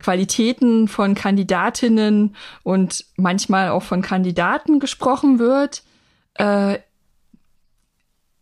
Qualitäten 0.00 0.88
von 0.88 1.14
Kandidatinnen 1.14 2.34
und 2.64 3.04
manchmal 3.16 3.68
auch 3.68 3.82
von 3.82 4.02
Kandidaten 4.02 4.80
gesprochen 4.80 5.38
wird. 5.38 5.82
Äh, 6.34 6.78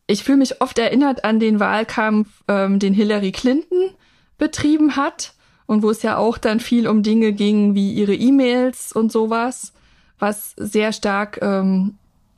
ich 0.07 0.25
fühle 0.25 0.39
mich 0.39 0.61
oft 0.61 0.79
erinnert 0.79 1.25
an 1.25 1.39
den 1.39 1.61
Wahlkampf, 1.61 2.29
ähm, 2.49 2.79
den 2.79 2.95
Hillary 2.95 3.33
Clinton 3.33 3.91
betrieben 4.39 4.97
hat 4.97 5.35
und 5.71 5.85
wo 5.85 5.91
es 5.91 6.03
ja 6.03 6.17
auch 6.17 6.37
dann 6.37 6.59
viel 6.59 6.89
um 6.89 7.05
Dinge 7.05 7.33
ging 7.33 7.77
wie 7.77 7.93
ihre 7.93 8.13
E-Mails 8.13 8.93
und 8.93 9.13
sowas, 9.13 9.73
was 10.19 10.53
sehr 10.57 10.93
stark 10.93 11.39
ähm, 11.43 11.95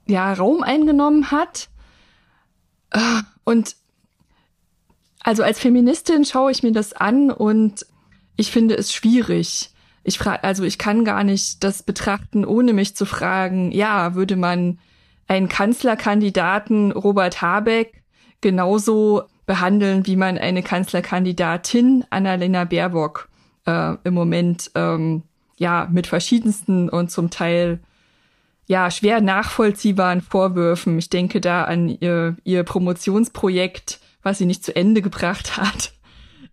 ja 0.07 0.35
Raum 0.35 0.63
eingenommen 0.63 1.31
hat. 1.31 1.71
Äh, 2.91 3.23
und 3.45 3.75
also 5.21 5.43
als 5.43 5.59
Feministin 5.59 6.27
schaue 6.27 6.53
ich 6.53 6.63
mir 6.63 6.73
das 6.73 6.93
an 6.93 7.31
und 7.31 7.87
ich 8.37 8.51
finde 8.51 8.77
es 8.77 8.93
schwierig. 8.93 9.71
Ich 10.05 10.19
frage, 10.19 10.45
also 10.45 10.65
ich 10.65 10.77
kann 10.77 11.03
gar 11.07 11.25
nicht 11.25 11.65
das 11.65 11.83
betrachten, 11.83 12.45
ohne 12.45 12.75
mich 12.75 12.97
zu 12.97 13.07
fragen, 13.07 13.73
ja, 13.73 14.15
würde 14.15 14.37
man 14.37 14.79
einen 15.27 15.49
Kanzlerkandidaten 15.49 16.93
Robert 16.93 17.41
Habeck 17.41 18.03
genauso 18.43 19.23
behandeln, 19.47 20.07
wie 20.07 20.17
man 20.17 20.39
eine 20.39 20.63
Kanzlerkandidatin 20.63 22.05
Annalena 22.11 22.65
Baerbock 22.65 23.29
äh, 23.67 23.97
im 24.05 24.15
Moment 24.15 24.71
ähm, 24.75 25.23
ja 25.59 25.89
mit 25.91 26.07
verschiedensten 26.07 26.89
und 26.89 27.11
zum 27.11 27.31
Teil 27.31 27.81
ja 28.67 28.91
schwer 28.91 29.21
nachvollziehbaren 29.21 30.21
Vorwürfen. 30.21 30.99
Ich 30.99 31.11
denke 31.11 31.41
da 31.41 31.65
an 31.65 31.89
ihr, 31.89 32.37
ihr 32.45 32.63
Promotionsprojekt, 32.63 34.01
was 34.23 34.39
sie 34.39 34.47
nicht 34.47 34.65
zu 34.65 34.75
Ende 34.75 35.03
gebracht 35.03 35.57
hat, 35.57 35.93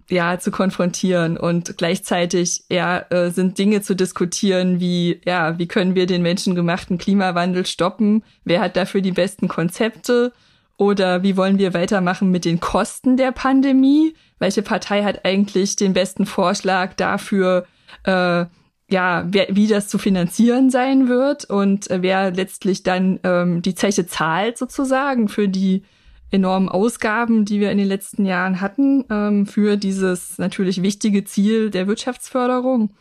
ja 0.10 0.40
zu 0.40 0.50
konfrontieren 0.50 1.38
und 1.38 1.78
gleichzeitig 1.78 2.64
ja 2.70 3.00
äh, 3.12 3.30
sind 3.30 3.60
Dinge 3.60 3.82
zu 3.82 3.96
diskutieren 3.96 4.80
wie 4.80 5.22
ja 5.24 5.60
wie 5.60 5.68
können 5.68 5.94
wir 5.94 6.08
den 6.08 6.24
menschengemachten 6.24 6.98
Klimawandel 6.98 7.66
stoppen? 7.66 8.24
Wer 8.44 8.62
hat 8.62 8.76
dafür 8.76 9.02
die 9.02 9.12
besten 9.12 9.48
Konzepte? 9.48 10.34
Oder 10.80 11.24
wie 11.24 11.36
wollen 11.36 11.60
wir 11.60 11.74
weitermachen 11.74 12.32
mit 12.32 12.46
den 12.46 12.62
Kosten 12.62 13.18
der 13.18 13.34
Pandemie? 13.34 14.16
Welche 14.40 14.62
Partei 14.62 15.04
hat 15.04 15.26
eigentlich 15.26 15.76
den 15.76 15.92
besten 15.92 16.26
Vorschlag 16.26 16.94
dafür, 16.94 17.68
äh, 18.06 18.46
ja, 18.90 19.26
wer, 19.28 19.48
wie 19.50 19.68
das 19.68 19.90
zu 19.90 19.98
finanzieren 19.98 20.70
sein 20.70 21.10
wird 21.10 21.44
und 21.44 21.92
äh, 21.92 22.02
wer 22.02 22.32
letztlich 22.32 22.82
dann 22.82 23.20
ähm, 23.26 23.62
die 23.62 23.76
Zeche 23.76 24.08
zahlt 24.08 24.58
sozusagen 24.58 25.28
für 25.28 25.50
die 25.50 25.84
enormen 26.32 26.70
Ausgaben, 26.70 27.44
die 27.44 27.60
wir 27.60 27.72
in 27.72 27.78
den 27.78 27.88
letzten 27.88 28.26
Jahren 28.26 28.62
hatten, 28.62 29.04
ähm, 29.10 29.48
für 29.48 29.76
dieses 29.76 30.38
natürlich 30.38 30.82
wichtige 30.82 31.26
Ziel 31.26 31.72
der 31.72 31.88
Wirtschaftsförderung. 31.88 32.92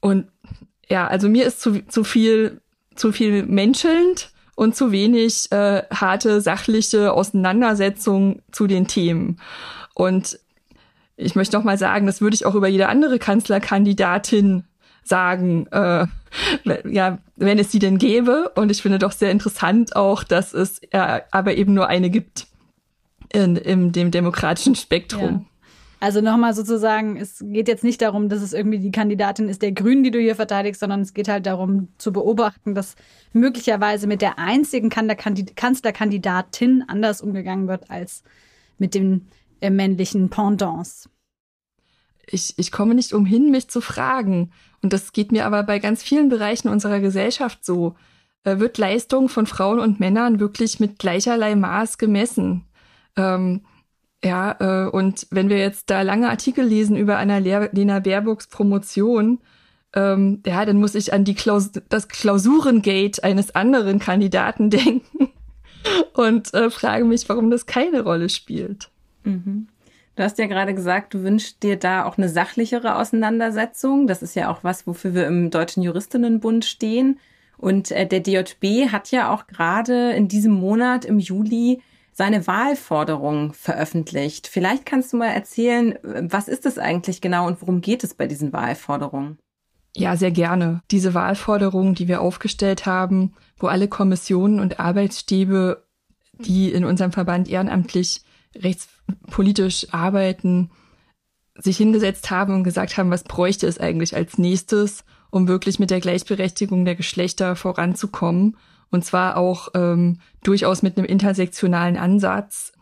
Und 0.00 0.26
ja, 0.90 1.06
also 1.06 1.30
mir 1.30 1.46
ist 1.46 1.62
zu, 1.62 1.86
zu 1.86 2.04
viel, 2.04 2.60
zu 2.96 3.12
viel 3.12 3.46
menschelnd 3.46 4.30
und 4.62 4.76
zu 4.76 4.92
wenig 4.92 5.50
äh, 5.50 5.82
harte 5.92 6.40
sachliche 6.40 7.12
Auseinandersetzung 7.12 8.42
zu 8.52 8.68
den 8.68 8.86
Themen. 8.86 9.40
Und 9.92 10.38
ich 11.16 11.34
möchte 11.34 11.56
noch 11.56 11.64
mal 11.64 11.76
sagen, 11.76 12.06
das 12.06 12.20
würde 12.20 12.34
ich 12.34 12.46
auch 12.46 12.54
über 12.54 12.68
jede 12.68 12.88
andere 12.88 13.18
Kanzlerkandidatin 13.18 14.62
sagen, 15.02 15.66
äh, 15.72 16.06
ja, 16.84 17.18
wenn 17.34 17.58
es 17.58 17.72
sie 17.72 17.80
denn 17.80 17.98
gäbe. 17.98 18.52
Und 18.54 18.70
ich 18.70 18.82
finde 18.82 19.00
doch 19.00 19.10
sehr 19.10 19.32
interessant 19.32 19.96
auch, 19.96 20.22
dass 20.22 20.54
es 20.54 20.78
äh, 20.92 21.22
aber 21.32 21.56
eben 21.56 21.74
nur 21.74 21.88
eine 21.88 22.08
gibt 22.08 22.46
in, 23.32 23.56
in 23.56 23.90
dem 23.90 24.12
demokratischen 24.12 24.76
Spektrum. 24.76 25.30
Ja. 25.30 25.51
Also 26.02 26.20
nochmal 26.20 26.52
sozusagen, 26.52 27.16
es 27.16 27.38
geht 27.46 27.68
jetzt 27.68 27.84
nicht 27.84 28.02
darum, 28.02 28.28
dass 28.28 28.42
es 28.42 28.52
irgendwie 28.52 28.80
die 28.80 28.90
Kandidatin 28.90 29.48
ist 29.48 29.62
der 29.62 29.70
Grünen, 29.70 30.02
die 30.02 30.10
du 30.10 30.18
hier 30.18 30.34
verteidigst, 30.34 30.80
sondern 30.80 31.00
es 31.00 31.14
geht 31.14 31.28
halt 31.28 31.46
darum 31.46 31.90
zu 31.96 32.12
beobachten, 32.12 32.74
dass 32.74 32.96
möglicherweise 33.32 34.08
mit 34.08 34.20
der 34.20 34.36
einzigen 34.36 34.90
Kanzlerkandidatin 34.90 36.82
anders 36.88 37.20
umgegangen 37.20 37.68
wird 37.68 37.88
als 37.88 38.24
mit 38.78 38.96
den 38.96 39.28
äh, 39.60 39.70
männlichen 39.70 40.28
Pendants. 40.28 41.08
Ich, 42.26 42.54
ich 42.56 42.72
komme 42.72 42.96
nicht 42.96 43.12
umhin, 43.12 43.52
mich 43.52 43.68
zu 43.68 43.80
fragen. 43.80 44.50
Und 44.82 44.92
das 44.92 45.12
geht 45.12 45.30
mir 45.30 45.46
aber 45.46 45.62
bei 45.62 45.78
ganz 45.78 46.02
vielen 46.02 46.30
Bereichen 46.30 46.68
unserer 46.68 46.98
Gesellschaft 46.98 47.64
so. 47.64 47.94
Äh, 48.42 48.58
wird 48.58 48.76
Leistung 48.76 49.28
von 49.28 49.46
Frauen 49.46 49.78
und 49.78 50.00
Männern 50.00 50.40
wirklich 50.40 50.80
mit 50.80 50.98
gleicherlei 50.98 51.54
Maß 51.54 51.96
gemessen? 51.96 52.64
Ähm, 53.14 53.60
ja, 54.24 54.56
äh, 54.60 54.88
und 54.88 55.26
wenn 55.30 55.48
wir 55.48 55.58
jetzt 55.58 55.90
da 55.90 56.02
lange 56.02 56.28
Artikel 56.28 56.64
lesen 56.64 56.96
über 56.96 57.18
Annalena 57.18 57.98
Baerbocks 57.98 58.46
Promotion, 58.46 59.40
ähm, 59.94 60.42
ja, 60.46 60.64
dann 60.64 60.76
muss 60.76 60.94
ich 60.94 61.12
an 61.12 61.24
die 61.24 61.34
Klaus 61.34 61.72
das 61.88 62.08
Klausurengate 62.08 63.22
eines 63.22 63.54
anderen 63.54 63.98
Kandidaten 63.98 64.70
denken 64.70 65.28
und 66.14 66.54
äh, 66.54 66.70
frage 66.70 67.04
mich, 67.04 67.28
warum 67.28 67.50
das 67.50 67.66
keine 67.66 68.02
Rolle 68.02 68.28
spielt. 68.28 68.90
Mhm. 69.24 69.68
Du 70.14 70.22
hast 70.22 70.38
ja 70.38 70.46
gerade 70.46 70.74
gesagt, 70.74 71.14
du 71.14 71.22
wünschst 71.22 71.62
dir 71.62 71.76
da 71.76 72.04
auch 72.04 72.18
eine 72.18 72.28
sachlichere 72.28 72.96
Auseinandersetzung. 72.96 74.06
Das 74.06 74.22
ist 74.22 74.36
ja 74.36 74.50
auch 74.50 74.62
was, 74.62 74.86
wofür 74.86 75.14
wir 75.14 75.26
im 75.26 75.50
Deutschen 75.50 75.82
Juristinnenbund 75.82 76.66
stehen. 76.66 77.18
Und 77.56 77.90
äh, 77.90 78.06
der 78.06 78.20
DJB 78.20 78.92
hat 78.92 79.10
ja 79.10 79.32
auch 79.32 79.46
gerade 79.46 80.12
in 80.12 80.28
diesem 80.28 80.52
Monat 80.52 81.04
im 81.04 81.18
Juli 81.18 81.80
seine 82.12 82.46
Wahlforderung 82.46 83.54
veröffentlicht. 83.54 84.46
Vielleicht 84.46 84.86
kannst 84.86 85.12
du 85.12 85.16
mal 85.16 85.28
erzählen, 85.28 85.98
was 86.02 86.46
ist 86.46 86.66
das 86.66 86.78
eigentlich 86.78 87.20
genau 87.20 87.46
und 87.46 87.62
worum 87.62 87.80
geht 87.80 88.04
es 88.04 88.14
bei 88.14 88.26
diesen 88.26 88.52
Wahlforderungen? 88.52 89.38
Ja, 89.94 90.16
sehr 90.16 90.30
gerne. 90.30 90.82
Diese 90.90 91.14
Wahlforderungen, 91.14 91.94
die 91.94 92.08
wir 92.08 92.20
aufgestellt 92.20 92.86
haben, 92.86 93.34
wo 93.58 93.66
alle 93.66 93.88
Kommissionen 93.88 94.60
und 94.60 94.80
Arbeitsstäbe, 94.80 95.84
die 96.38 96.70
in 96.70 96.84
unserem 96.84 97.12
Verband 97.12 97.48
ehrenamtlich 97.48 98.22
rechtspolitisch 98.54 99.88
arbeiten, 99.92 100.70
sich 101.54 101.76
hingesetzt 101.76 102.30
haben 102.30 102.54
und 102.54 102.64
gesagt 102.64 102.96
haben, 102.96 103.10
was 103.10 103.24
bräuchte 103.24 103.66
es 103.66 103.78
eigentlich 103.78 104.16
als 104.16 104.38
nächstes, 104.38 105.04
um 105.30 105.48
wirklich 105.48 105.78
mit 105.78 105.90
der 105.90 106.00
Gleichberechtigung 106.00 106.84
der 106.84 106.94
Geschlechter 106.94 107.56
voranzukommen. 107.56 108.56
Und 108.92 109.04
zwar 109.04 109.36
auch 109.36 109.70
ähm, 109.74 110.18
durchaus 110.44 110.82
mit 110.82 110.96
einem 110.96 111.06
intersektionalen 111.06 111.96
Ansatz. 111.96 112.72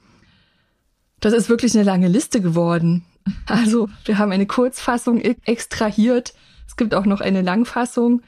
Das 1.21 1.33
ist 1.33 1.49
wirklich 1.49 1.75
eine 1.75 1.85
lange 1.85 2.09
Liste 2.09 2.43
geworden. 2.43 3.07
Also 3.47 3.89
wir 4.07 4.19
haben 4.19 4.33
eine 4.33 4.47
Kurzfassung 4.47 5.21
e-, 5.21 5.37
extrahiert. 5.45 6.33
Es 6.67 6.77
gibt 6.77 6.95
auch 6.95 7.05
noch 7.05 7.21
eine 7.21 7.43
Langfassung, 7.43 8.23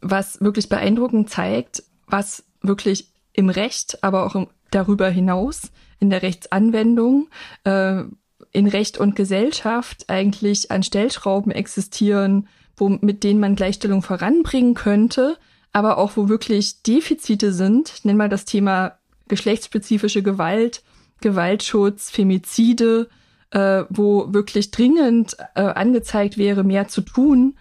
was 0.00 0.40
wirklich 0.40 0.68
beeindruckend 0.68 1.30
zeigt, 1.30 1.84
was 2.06 2.44
wirklich 2.60 3.08
im 3.32 3.48
Recht, 3.48 4.02
aber 4.02 4.26
auch 4.26 4.48
darüber 4.70 5.08
hinaus 5.08 5.70
in 6.00 6.10
der 6.10 6.22
Rechtsanwendung, 6.22 7.28
äh, 7.64 8.02
in 8.50 8.66
Recht 8.66 8.98
und 8.98 9.14
Gesellschaft 9.14 10.10
eigentlich 10.10 10.70
an 10.70 10.82
Stellschrauben 10.82 11.52
existieren, 11.52 12.48
wo, 12.76 12.88
mit 12.88 13.22
denen 13.24 13.40
man 13.40 13.54
Gleichstellung 13.54 14.02
voranbringen 14.02 14.74
könnte, 14.74 15.38
aber 15.72 15.98
auch 15.98 16.16
wo 16.16 16.28
wirklich 16.28 16.82
Defizite 16.82 17.52
sind. 17.52 17.92
Ich 17.96 18.04
nenne 18.04 18.18
mal 18.18 18.28
das 18.28 18.44
Thema 18.44 18.98
geschlechtsspezifische 19.28 20.22
Gewalt, 20.22 20.82
Gewaltschutz, 21.20 22.10
Femizide, 22.10 23.08
äh, 23.50 23.84
wo 23.88 24.32
wirklich 24.32 24.70
dringend 24.70 25.36
äh, 25.54 25.62
angezeigt 25.62 26.36
wäre, 26.36 26.64
mehr 26.64 26.88
zu 26.88 27.00
tun. 27.00 27.54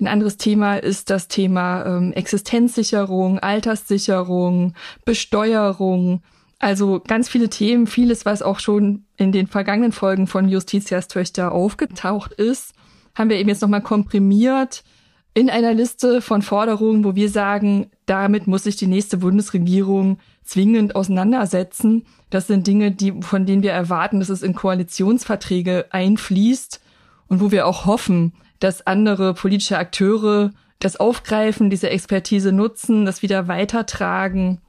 Ein 0.00 0.06
anderes 0.06 0.38
Thema 0.38 0.76
ist 0.76 1.10
das 1.10 1.28
Thema 1.28 1.84
ähm, 1.84 2.12
Existenzsicherung, 2.12 3.38
Alterssicherung, 3.38 4.74
Besteuerung. 5.04 6.22
Also 6.58 7.00
ganz 7.06 7.28
viele 7.28 7.50
Themen, 7.50 7.86
vieles, 7.86 8.24
was 8.24 8.40
auch 8.40 8.60
schon 8.60 9.04
in 9.16 9.32
den 9.32 9.46
vergangenen 9.46 9.92
Folgen 9.92 10.26
von 10.26 10.48
Justitias 10.48 11.08
Töchter 11.08 11.52
aufgetaucht 11.52 12.32
ist, 12.32 12.72
haben 13.14 13.28
wir 13.28 13.36
eben 13.36 13.48
jetzt 13.48 13.60
nochmal 13.60 13.82
komprimiert 13.82 14.84
in 15.34 15.48
einer 15.48 15.72
Liste 15.74 16.20
von 16.22 16.42
Forderungen, 16.42 17.04
wo 17.04 17.14
wir 17.14 17.28
sagen, 17.28 17.90
damit 18.06 18.46
muss 18.46 18.64
sich 18.64 18.76
die 18.76 18.86
nächste 18.86 19.18
Bundesregierung 19.18 20.18
zwingend 20.42 20.96
auseinandersetzen. 20.96 22.04
Das 22.30 22.48
sind 22.48 22.66
Dinge, 22.66 22.90
die, 22.90 23.12
von 23.20 23.46
denen 23.46 23.62
wir 23.62 23.72
erwarten, 23.72 24.18
dass 24.18 24.28
es 24.28 24.42
in 24.42 24.54
Koalitionsverträge 24.54 25.86
einfließt 25.90 26.80
und 27.28 27.40
wo 27.40 27.52
wir 27.52 27.66
auch 27.66 27.86
hoffen, 27.86 28.32
dass 28.58 28.86
andere 28.86 29.34
politische 29.34 29.78
Akteure 29.78 30.52
das 30.80 30.98
aufgreifen, 30.98 31.70
diese 31.70 31.90
Expertise 31.90 32.52
nutzen, 32.52 33.04
das 33.04 33.22
wieder 33.22 33.46
weitertragen. 33.46 34.60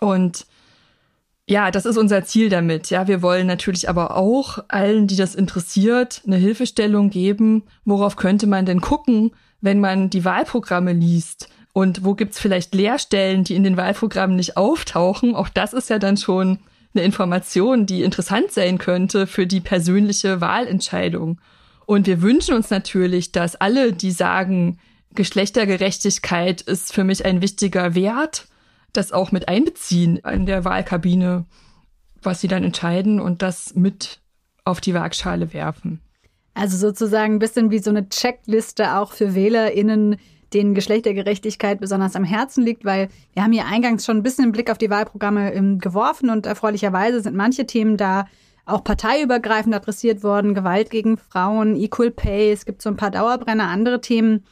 Und 0.00 0.46
ja, 1.46 1.70
das 1.70 1.86
ist 1.86 1.98
unser 1.98 2.24
Ziel 2.24 2.48
damit. 2.48 2.90
Ja, 2.90 3.06
wir 3.06 3.22
wollen 3.22 3.46
natürlich 3.46 3.88
aber 3.88 4.16
auch 4.16 4.64
allen, 4.68 5.06
die 5.06 5.16
das 5.16 5.34
interessiert, 5.34 6.22
eine 6.26 6.36
Hilfestellung 6.36 7.10
geben. 7.10 7.64
Worauf 7.84 8.16
könnte 8.16 8.46
man 8.46 8.64
denn 8.64 8.80
gucken, 8.80 9.32
wenn 9.64 9.80
man 9.80 10.10
die 10.10 10.26
Wahlprogramme 10.26 10.92
liest 10.92 11.48
und 11.72 12.04
wo 12.04 12.14
gibt's 12.14 12.38
vielleicht 12.38 12.74
Leerstellen, 12.74 13.44
die 13.44 13.54
in 13.54 13.64
den 13.64 13.78
Wahlprogrammen 13.78 14.36
nicht 14.36 14.58
auftauchen, 14.58 15.34
auch 15.34 15.48
das 15.48 15.72
ist 15.72 15.88
ja 15.88 15.98
dann 15.98 16.18
schon 16.18 16.58
eine 16.94 17.02
Information, 17.02 17.86
die 17.86 18.02
interessant 18.02 18.52
sein 18.52 18.76
könnte 18.76 19.26
für 19.26 19.46
die 19.46 19.62
persönliche 19.62 20.42
Wahlentscheidung. 20.42 21.40
Und 21.86 22.06
wir 22.06 22.20
wünschen 22.20 22.54
uns 22.54 22.68
natürlich, 22.68 23.32
dass 23.32 23.56
alle, 23.56 23.94
die 23.94 24.10
sagen, 24.10 24.78
Geschlechtergerechtigkeit 25.14 26.60
ist 26.60 26.92
für 26.92 27.04
mich 27.04 27.24
ein 27.24 27.40
wichtiger 27.40 27.94
Wert, 27.94 28.48
das 28.92 29.12
auch 29.12 29.32
mit 29.32 29.48
einbeziehen 29.48 30.18
in 30.18 30.44
der 30.44 30.66
Wahlkabine, 30.66 31.46
was 32.22 32.42
sie 32.42 32.48
dann 32.48 32.64
entscheiden 32.64 33.18
und 33.18 33.40
das 33.40 33.74
mit 33.74 34.20
auf 34.66 34.82
die 34.82 34.92
Waagschale 34.92 35.54
werfen. 35.54 36.00
Also 36.54 36.76
sozusagen 36.76 37.34
ein 37.34 37.38
bisschen 37.40 37.70
wie 37.70 37.80
so 37.80 37.90
eine 37.90 38.08
Checkliste 38.08 38.96
auch 38.96 39.12
für 39.12 39.34
WählerInnen, 39.34 40.16
denen 40.52 40.74
Geschlechtergerechtigkeit 40.74 41.80
besonders 41.80 42.14
am 42.14 42.24
Herzen 42.24 42.64
liegt, 42.64 42.84
weil 42.84 43.08
wir 43.32 43.42
haben 43.42 43.52
hier 43.52 43.66
eingangs 43.66 44.04
schon 44.04 44.18
ein 44.18 44.22
bisschen 44.22 44.44
einen 44.44 44.52
Blick 44.52 44.70
auf 44.70 44.78
die 44.78 44.90
Wahlprogramme 44.90 45.52
ähm, 45.52 45.78
geworfen 45.80 46.30
und 46.30 46.46
erfreulicherweise 46.46 47.20
sind 47.20 47.34
manche 47.34 47.66
Themen 47.66 47.96
da 47.96 48.26
auch 48.66 48.84
parteiübergreifend 48.84 49.74
adressiert 49.74 50.22
worden. 50.22 50.54
Gewalt 50.54 50.90
gegen 50.90 51.18
Frauen, 51.18 51.76
Equal 51.76 52.10
Pay, 52.10 52.52
es 52.52 52.64
gibt 52.64 52.82
so 52.82 52.88
ein 52.88 52.96
paar 52.96 53.10
Dauerbrenner, 53.10 53.68
andere 53.68 54.00
Themen 54.00 54.44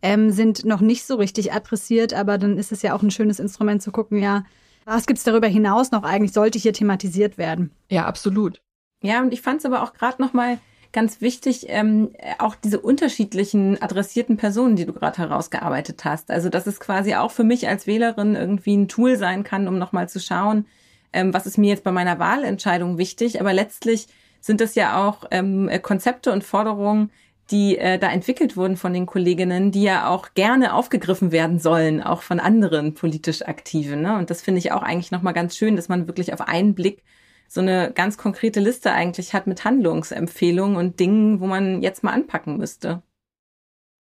ähm, 0.00 0.30
sind 0.30 0.64
noch 0.64 0.80
nicht 0.80 1.04
so 1.04 1.16
richtig 1.16 1.52
adressiert, 1.52 2.14
aber 2.14 2.38
dann 2.38 2.56
ist 2.56 2.72
es 2.72 2.82
ja 2.82 2.94
auch 2.94 3.02
ein 3.02 3.10
schönes 3.10 3.40
Instrument 3.40 3.82
zu 3.82 3.90
gucken, 3.90 4.22
ja, 4.22 4.44
was 4.84 5.06
gibt's 5.06 5.24
darüber 5.24 5.48
hinaus 5.48 5.90
noch 5.90 6.04
eigentlich, 6.04 6.32
sollte 6.32 6.58
hier 6.58 6.72
thematisiert 6.72 7.36
werden? 7.36 7.72
Ja, 7.90 8.06
absolut. 8.06 8.62
Ja, 9.02 9.20
und 9.20 9.32
ich 9.32 9.42
fand 9.42 9.58
es 9.58 9.66
aber 9.66 9.82
auch 9.82 9.92
gerade 9.92 10.22
noch 10.22 10.32
mal 10.32 10.58
ganz 10.92 11.20
wichtig, 11.20 11.66
ähm, 11.68 12.10
auch 12.38 12.54
diese 12.54 12.80
unterschiedlichen 12.80 13.80
adressierten 13.80 14.36
Personen, 14.36 14.76
die 14.76 14.86
du 14.86 14.92
gerade 14.92 15.18
herausgearbeitet 15.18 16.04
hast. 16.04 16.30
Also, 16.30 16.48
dass 16.48 16.66
es 16.66 16.80
quasi 16.80 17.14
auch 17.14 17.30
für 17.30 17.44
mich 17.44 17.68
als 17.68 17.86
Wählerin 17.86 18.34
irgendwie 18.34 18.76
ein 18.76 18.88
Tool 18.88 19.16
sein 19.16 19.44
kann, 19.44 19.68
um 19.68 19.78
nochmal 19.78 20.08
zu 20.08 20.20
schauen, 20.20 20.66
ähm, 21.12 21.34
was 21.34 21.46
ist 21.46 21.58
mir 21.58 21.68
jetzt 21.68 21.84
bei 21.84 21.92
meiner 21.92 22.18
Wahlentscheidung 22.18 22.98
wichtig. 22.98 23.40
Aber 23.40 23.52
letztlich 23.52 24.08
sind 24.40 24.60
das 24.60 24.74
ja 24.74 25.06
auch 25.06 25.24
ähm, 25.30 25.70
Konzepte 25.82 26.32
und 26.32 26.44
Forderungen, 26.44 27.10
die 27.50 27.78
äh, 27.78 27.98
da 27.98 28.10
entwickelt 28.10 28.56
wurden 28.56 28.76
von 28.76 28.92
den 28.92 29.06
Kolleginnen, 29.06 29.72
die 29.72 29.82
ja 29.82 30.08
auch 30.08 30.34
gerne 30.34 30.74
aufgegriffen 30.74 31.32
werden 31.32 31.58
sollen, 31.58 32.02
auch 32.02 32.22
von 32.22 32.40
anderen 32.40 32.94
politisch 32.94 33.42
Aktiven. 33.42 34.02
Ne? 34.02 34.16
Und 34.18 34.30
das 34.30 34.42
finde 34.42 34.58
ich 34.58 34.72
auch 34.72 34.82
eigentlich 34.82 35.10
nochmal 35.10 35.32
ganz 35.32 35.56
schön, 35.56 35.76
dass 35.76 35.88
man 35.88 36.06
wirklich 36.06 36.32
auf 36.32 36.42
einen 36.42 36.74
Blick 36.74 37.02
so 37.48 37.60
eine 37.60 37.90
ganz 37.92 38.18
konkrete 38.18 38.60
Liste 38.60 38.92
eigentlich 38.92 39.32
hat 39.34 39.46
mit 39.46 39.64
Handlungsempfehlungen 39.64 40.76
und 40.76 41.00
Dingen, 41.00 41.40
wo 41.40 41.46
man 41.46 41.82
jetzt 41.82 42.04
mal 42.04 42.12
anpacken 42.12 42.58
müsste. 42.58 43.02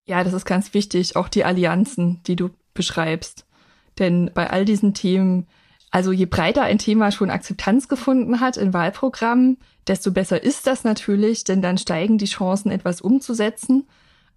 Ja, 0.04 0.22
das 0.24 0.32
ist 0.32 0.44
ganz 0.44 0.74
wichtig, 0.74 1.16
auch 1.16 1.28
die 1.28 1.44
Allianzen, 1.44 2.20
die 2.26 2.37
du 2.37 2.50
beschreibst. 2.74 3.46
Denn 3.98 4.30
bei 4.35 4.50
all 4.50 4.64
diesen 4.64 4.92
Themen 4.92 5.46
Also 5.90 6.12
je 6.12 6.26
breiter 6.26 6.62
ein 6.62 6.78
Thema 6.78 7.11
schon 7.11 7.30
Akzeptanz 7.30 7.88
gefunden 7.88 8.40
hat 8.40 8.56
in 8.56 8.74
Wahlprogrammen, 8.74 9.56
desto 9.87 10.11
besser 10.11 10.42
ist 10.42 10.66
das 10.66 10.85
natürlich, 10.85 11.44
denn 11.44 11.62
dann 11.62 11.78
steigen 11.78 12.18
die 12.18 12.26
Chancen, 12.26 12.70
etwas 12.70 13.00
umzusetzen. 13.00 13.87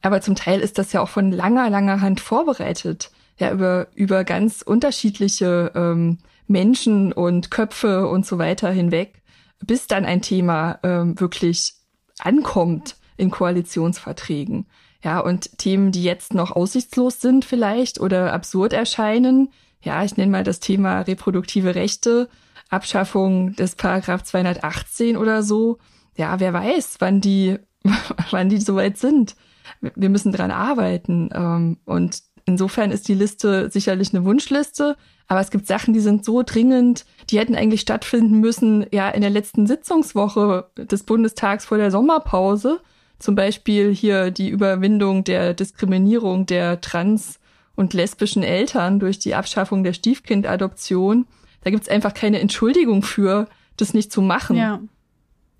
Aber 0.01 0.21
zum 0.21 0.35
Teil 0.35 0.61
ist 0.61 0.77
das 0.77 0.93
ja 0.93 1.01
auch 1.01 1.09
von 1.09 1.31
langer, 1.31 1.69
langer 1.69 2.01
Hand 2.01 2.21
vorbereitet, 2.21 3.11
ja, 3.37 3.51
über, 3.51 3.87
über 3.95 4.23
ganz 4.23 4.61
unterschiedliche 4.61 5.71
ähm, 5.75 6.19
Menschen 6.49 7.13
und 7.13 7.51
Köpfe 7.51 8.07
und 8.07 8.25
so 8.25 8.37
weiter 8.37 8.71
hinweg, 8.71 9.21
bis 9.65 9.87
dann 9.87 10.05
ein 10.05 10.21
Thema 10.21 10.79
ähm, 10.83 11.19
wirklich 11.19 11.73
ankommt 12.19 12.97
in 13.17 13.31
Koalitionsverträgen. 13.31 14.67
Ja, 15.03 15.19
und 15.19 15.57
Themen, 15.57 15.91
die 15.91 16.03
jetzt 16.03 16.33
noch 16.33 16.51
aussichtslos 16.51 17.21
sind 17.21 17.45
vielleicht 17.45 17.99
oder 17.99 18.33
absurd 18.33 18.73
erscheinen, 18.73 19.49
ja, 19.81 20.03
ich 20.03 20.17
nenne 20.17 20.31
mal 20.31 20.43
das 20.43 20.59
Thema 20.59 21.01
reproduktive 21.01 21.75
Rechte, 21.75 22.29
Abschaffung 22.69 23.55
des 23.55 23.75
Paragraph 23.75 24.23
218 24.23 25.17
oder 25.17 25.41
so. 25.41 25.77
Ja, 26.17 26.39
wer 26.39 26.53
weiß, 26.53 26.97
wann 26.99 27.21
die, 27.21 27.57
wann 28.31 28.49
die 28.49 28.59
soweit 28.59 28.97
sind. 28.97 29.35
Wir 29.81 30.09
müssen 30.09 30.31
dran 30.31 30.51
arbeiten. 30.51 31.29
Ähm, 31.33 31.77
und 31.85 32.21
insofern 32.49 32.91
ist 32.91 33.07
die 33.07 33.13
Liste 33.13 33.69
sicherlich 33.69 34.13
eine 34.13 34.25
Wunschliste. 34.25 34.97
Aber 35.27 35.39
es 35.39 35.51
gibt 35.51 35.67
Sachen, 35.67 35.93
die 35.93 35.99
sind 35.99 36.25
so 36.25 36.41
dringend, 36.43 37.05
die 37.29 37.39
hätten 37.39 37.55
eigentlich 37.55 37.81
stattfinden 37.81 38.39
müssen, 38.39 38.85
ja, 38.91 39.09
in 39.09 39.21
der 39.21 39.29
letzten 39.29 39.67
Sitzungswoche 39.67 40.69
des 40.75 41.03
Bundestags 41.03 41.65
vor 41.65 41.77
der 41.77 41.91
Sommerpause. 41.91 42.81
Zum 43.19 43.35
Beispiel 43.35 43.93
hier 43.93 44.31
die 44.31 44.49
Überwindung 44.49 45.23
der 45.23 45.53
Diskriminierung 45.53 46.45
der 46.45 46.81
trans- 46.81 47.39
und 47.75 47.93
lesbischen 47.93 48.43
Eltern 48.43 48.99
durch 48.99 49.19
die 49.19 49.35
Abschaffung 49.35 49.83
der 49.83 49.93
Stiefkindadoption. 49.93 51.27
Da 51.61 51.69
gibt's 51.69 51.89
einfach 51.89 52.13
keine 52.13 52.39
Entschuldigung 52.39 53.03
für, 53.03 53.47
das 53.77 53.93
nicht 53.93 54.11
zu 54.11 54.21
machen. 54.21 54.57
Ja. 54.57 54.81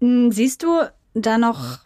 Hm, 0.01 0.31
siehst 0.31 0.63
du 0.63 0.81
da 1.13 1.37
noch 1.37 1.79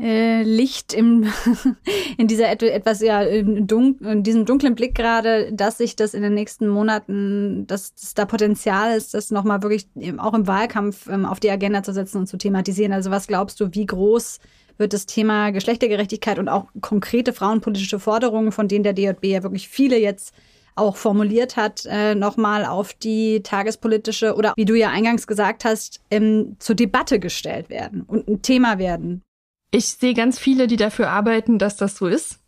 äh, 0.00 0.42
Licht 0.42 0.92
im, 0.92 1.26
in 2.18 2.28
dieser 2.28 2.50
etwas 2.50 3.00
ja 3.00 3.24
dun 3.42 3.98
in 4.00 4.22
diesem 4.22 4.44
dunklen 4.44 4.74
Blick 4.74 4.94
gerade, 4.94 5.52
dass 5.52 5.78
sich 5.78 5.96
das 5.96 6.14
in 6.14 6.22
den 6.22 6.34
nächsten 6.34 6.68
Monaten, 6.68 7.66
dass, 7.66 7.94
dass 7.94 8.14
da 8.14 8.24
Potenzial 8.24 8.96
ist, 8.96 9.14
das 9.14 9.30
nochmal 9.30 9.62
wirklich 9.62 9.88
auch 10.18 10.34
im 10.34 10.46
Wahlkampf 10.46 11.08
ähm, 11.08 11.24
auf 11.24 11.40
die 11.40 11.50
Agenda 11.50 11.82
zu 11.82 11.92
setzen 11.92 12.18
und 12.18 12.26
zu 12.26 12.36
thematisieren. 12.36 12.92
Also 12.92 13.10
was 13.10 13.26
glaubst 13.26 13.60
du, 13.60 13.74
wie 13.74 13.86
groß 13.86 14.38
wird 14.76 14.92
das 14.92 15.06
Thema 15.06 15.50
Geschlechtergerechtigkeit 15.50 16.38
und 16.38 16.48
auch 16.48 16.66
konkrete 16.80 17.32
frauenpolitische 17.32 17.98
Forderungen, 17.98 18.52
von 18.52 18.68
denen 18.68 18.84
der 18.84 18.92
DJB 18.92 19.24
ja 19.24 19.42
wirklich 19.42 19.68
viele 19.68 19.98
jetzt 19.98 20.32
auch 20.76 20.96
formuliert 20.96 21.56
hat, 21.56 21.86
äh, 21.86 22.14
nochmal 22.14 22.64
auf 22.64 22.94
die 22.94 23.42
tagespolitische 23.42 24.36
oder 24.36 24.52
wie 24.56 24.64
du 24.64 24.74
ja 24.74 24.90
eingangs 24.90 25.26
gesagt 25.26 25.64
hast, 25.64 26.00
ähm, 26.10 26.56
zur 26.60 26.76
Debatte 26.76 27.18
gestellt 27.18 27.68
werden 27.68 28.02
und 28.02 28.28
ein 28.28 28.42
Thema 28.42 28.78
werden. 28.78 29.22
Ich 29.70 29.86
sehe 29.86 30.14
ganz 30.14 30.38
viele, 30.38 30.66
die 30.66 30.76
dafür 30.76 31.10
arbeiten, 31.10 31.58
dass 31.58 31.76
das 31.76 31.96
so 31.96 32.06
ist. 32.06 32.40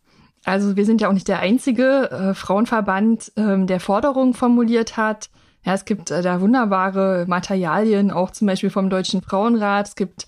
Also 0.44 0.76
wir 0.76 0.86
sind 0.86 1.00
ja 1.00 1.08
auch 1.08 1.12
nicht 1.12 1.28
der 1.28 1.40
einzige 1.40 2.10
äh, 2.10 2.34
Frauenverband, 2.34 3.32
ähm, 3.36 3.66
der 3.66 3.78
Forderungen 3.80 4.32
formuliert 4.32 4.96
hat. 4.96 5.28
Ja, 5.64 5.74
es 5.74 5.84
gibt 5.84 6.10
äh, 6.10 6.22
da 6.22 6.40
wunderbare 6.40 7.26
Materialien, 7.28 8.10
auch 8.10 8.30
zum 8.30 8.46
Beispiel 8.46 8.70
vom 8.70 8.88
Deutschen 8.88 9.20
Frauenrat. 9.20 9.88
Es 9.88 9.96
gibt 9.96 10.26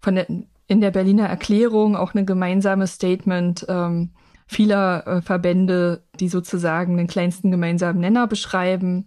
von 0.00 0.16
der, 0.16 0.26
in 0.66 0.80
der 0.82 0.90
Berliner 0.90 1.26
Erklärung 1.26 1.96
auch 1.96 2.14
eine 2.14 2.26
gemeinsame 2.26 2.86
Statement 2.86 3.64
ähm, 3.68 4.10
vieler 4.46 5.06
äh, 5.06 5.22
Verbände, 5.22 6.02
die 6.20 6.28
sozusagen 6.28 6.98
den 6.98 7.06
kleinsten 7.06 7.50
gemeinsamen 7.50 8.00
Nenner 8.00 8.26
beschreiben. 8.26 9.06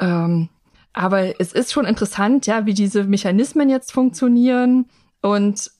Ähm, 0.00 0.48
aber 0.92 1.40
es 1.40 1.52
ist 1.52 1.72
schon 1.72 1.84
interessant, 1.84 2.46
ja, 2.46 2.66
wie 2.66 2.74
diese 2.74 3.04
Mechanismen 3.04 3.68
jetzt 3.68 3.92
funktionieren 3.92 4.86
und 5.22 5.70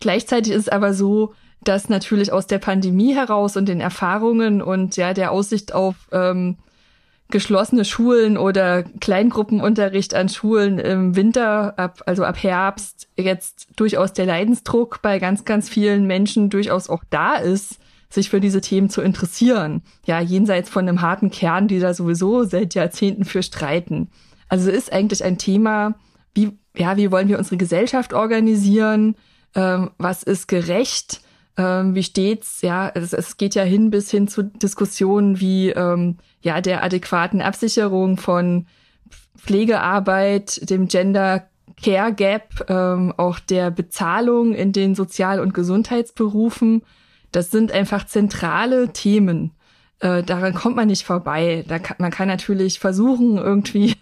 Gleichzeitig 0.00 0.52
ist 0.52 0.62
es 0.62 0.68
aber 0.68 0.94
so, 0.94 1.34
dass 1.62 1.88
natürlich 1.88 2.32
aus 2.32 2.46
der 2.46 2.58
Pandemie 2.58 3.14
heraus 3.14 3.56
und 3.56 3.66
den 3.68 3.80
Erfahrungen 3.80 4.62
und 4.62 4.96
ja 4.96 5.14
der 5.14 5.32
Aussicht 5.32 5.74
auf 5.74 5.94
ähm, 6.12 6.56
geschlossene 7.30 7.84
Schulen 7.84 8.36
oder 8.36 8.82
Kleingruppenunterricht 8.82 10.14
an 10.14 10.28
Schulen 10.28 10.78
im 10.78 11.16
Winter, 11.16 11.78
ab, 11.78 12.02
also 12.06 12.24
ab 12.24 12.42
Herbst, 12.42 13.08
jetzt 13.16 13.68
durchaus 13.76 14.12
der 14.12 14.26
Leidensdruck 14.26 15.00
bei 15.02 15.18
ganz, 15.18 15.44
ganz 15.44 15.68
vielen 15.68 16.06
Menschen 16.06 16.50
durchaus 16.50 16.88
auch 16.88 17.02
da 17.10 17.36
ist, 17.36 17.78
sich 18.10 18.30
für 18.30 18.40
diese 18.40 18.60
Themen 18.60 18.90
zu 18.90 19.00
interessieren. 19.00 19.82
Ja, 20.06 20.20
jenseits 20.20 20.70
von 20.70 20.86
einem 20.86 21.00
harten 21.00 21.30
Kern, 21.30 21.66
die 21.66 21.80
da 21.80 21.94
sowieso 21.94 22.44
seit 22.44 22.74
Jahrzehnten 22.74 23.24
für 23.24 23.42
streiten. 23.42 24.08
Also 24.48 24.70
ist 24.70 24.92
eigentlich 24.92 25.24
ein 25.24 25.38
Thema, 25.38 25.94
wie, 26.34 26.52
ja, 26.76 26.96
wie 26.96 27.10
wollen 27.10 27.28
wir 27.28 27.38
unsere 27.38 27.56
Gesellschaft 27.56 28.12
organisieren? 28.12 29.16
Ähm, 29.54 29.90
was 29.98 30.22
ist 30.22 30.48
gerecht, 30.48 31.20
ähm, 31.56 31.94
wie 31.94 32.02
steht's, 32.02 32.62
ja, 32.62 32.90
es, 32.94 33.12
es 33.12 33.36
geht 33.36 33.54
ja 33.54 33.62
hin 33.62 33.90
bis 33.90 34.10
hin 34.10 34.26
zu 34.28 34.42
Diskussionen 34.42 35.40
wie 35.40 35.70
ähm, 35.70 36.18
ja 36.42 36.60
der 36.60 36.82
adäquaten 36.82 37.40
Absicherung 37.40 38.16
von 38.16 38.66
Pflegearbeit, 39.38 40.68
dem 40.68 40.88
Gender 40.88 41.48
Care 41.82 42.12
Gap, 42.12 42.66
ähm, 42.68 43.12
auch 43.16 43.38
der 43.38 43.70
Bezahlung 43.70 44.54
in 44.54 44.72
den 44.72 44.94
Sozial- 44.94 45.40
und 45.40 45.54
Gesundheitsberufen. 45.54 46.82
Das 47.32 47.50
sind 47.50 47.72
einfach 47.72 48.06
zentrale 48.06 48.92
Themen. 48.92 49.52
Äh, 50.00 50.22
daran 50.22 50.54
kommt 50.54 50.76
man 50.76 50.88
nicht 50.88 51.04
vorbei. 51.04 51.64
Da 51.68 51.78
kann, 51.78 51.96
man 51.98 52.10
kann 52.10 52.28
natürlich 52.28 52.78
versuchen, 52.78 53.38
irgendwie 53.38 53.96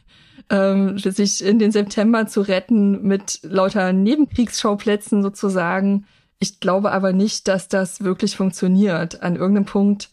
ähm, 0.53 0.99
sich 0.99 1.43
in 1.43 1.59
den 1.59 1.73
September 1.73 2.27
zu 2.27 2.43
retten 2.43 3.03
mit 3.03 3.41
lauter 3.43 3.93
Nebenkriegsschauplätzen 3.93 5.23
sozusagen. 5.23 6.05
Ich 6.38 6.61
glaube 6.61 6.93
aber 6.93 7.12
nicht, 7.12 7.49
dass 7.49 7.69
das 7.69 8.05
wirklich 8.05 8.37
funktioniert. 8.37 9.23
An 9.23 9.37
irgendeinem 9.37 9.65
Punkt 9.65 10.11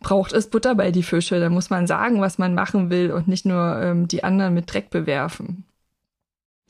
braucht 0.00 0.32
es 0.32 0.50
Butter 0.50 0.74
bei 0.74 0.90
die 0.90 1.02
Fische. 1.02 1.40
Da 1.40 1.48
muss 1.48 1.70
man 1.70 1.86
sagen, 1.86 2.20
was 2.20 2.36
man 2.36 2.54
machen 2.54 2.90
will 2.90 3.10
und 3.10 3.28
nicht 3.28 3.46
nur 3.46 3.80
ähm, 3.80 4.06
die 4.08 4.22
anderen 4.24 4.54
mit 4.54 4.72
Dreck 4.72 4.90
bewerfen. 4.90 5.64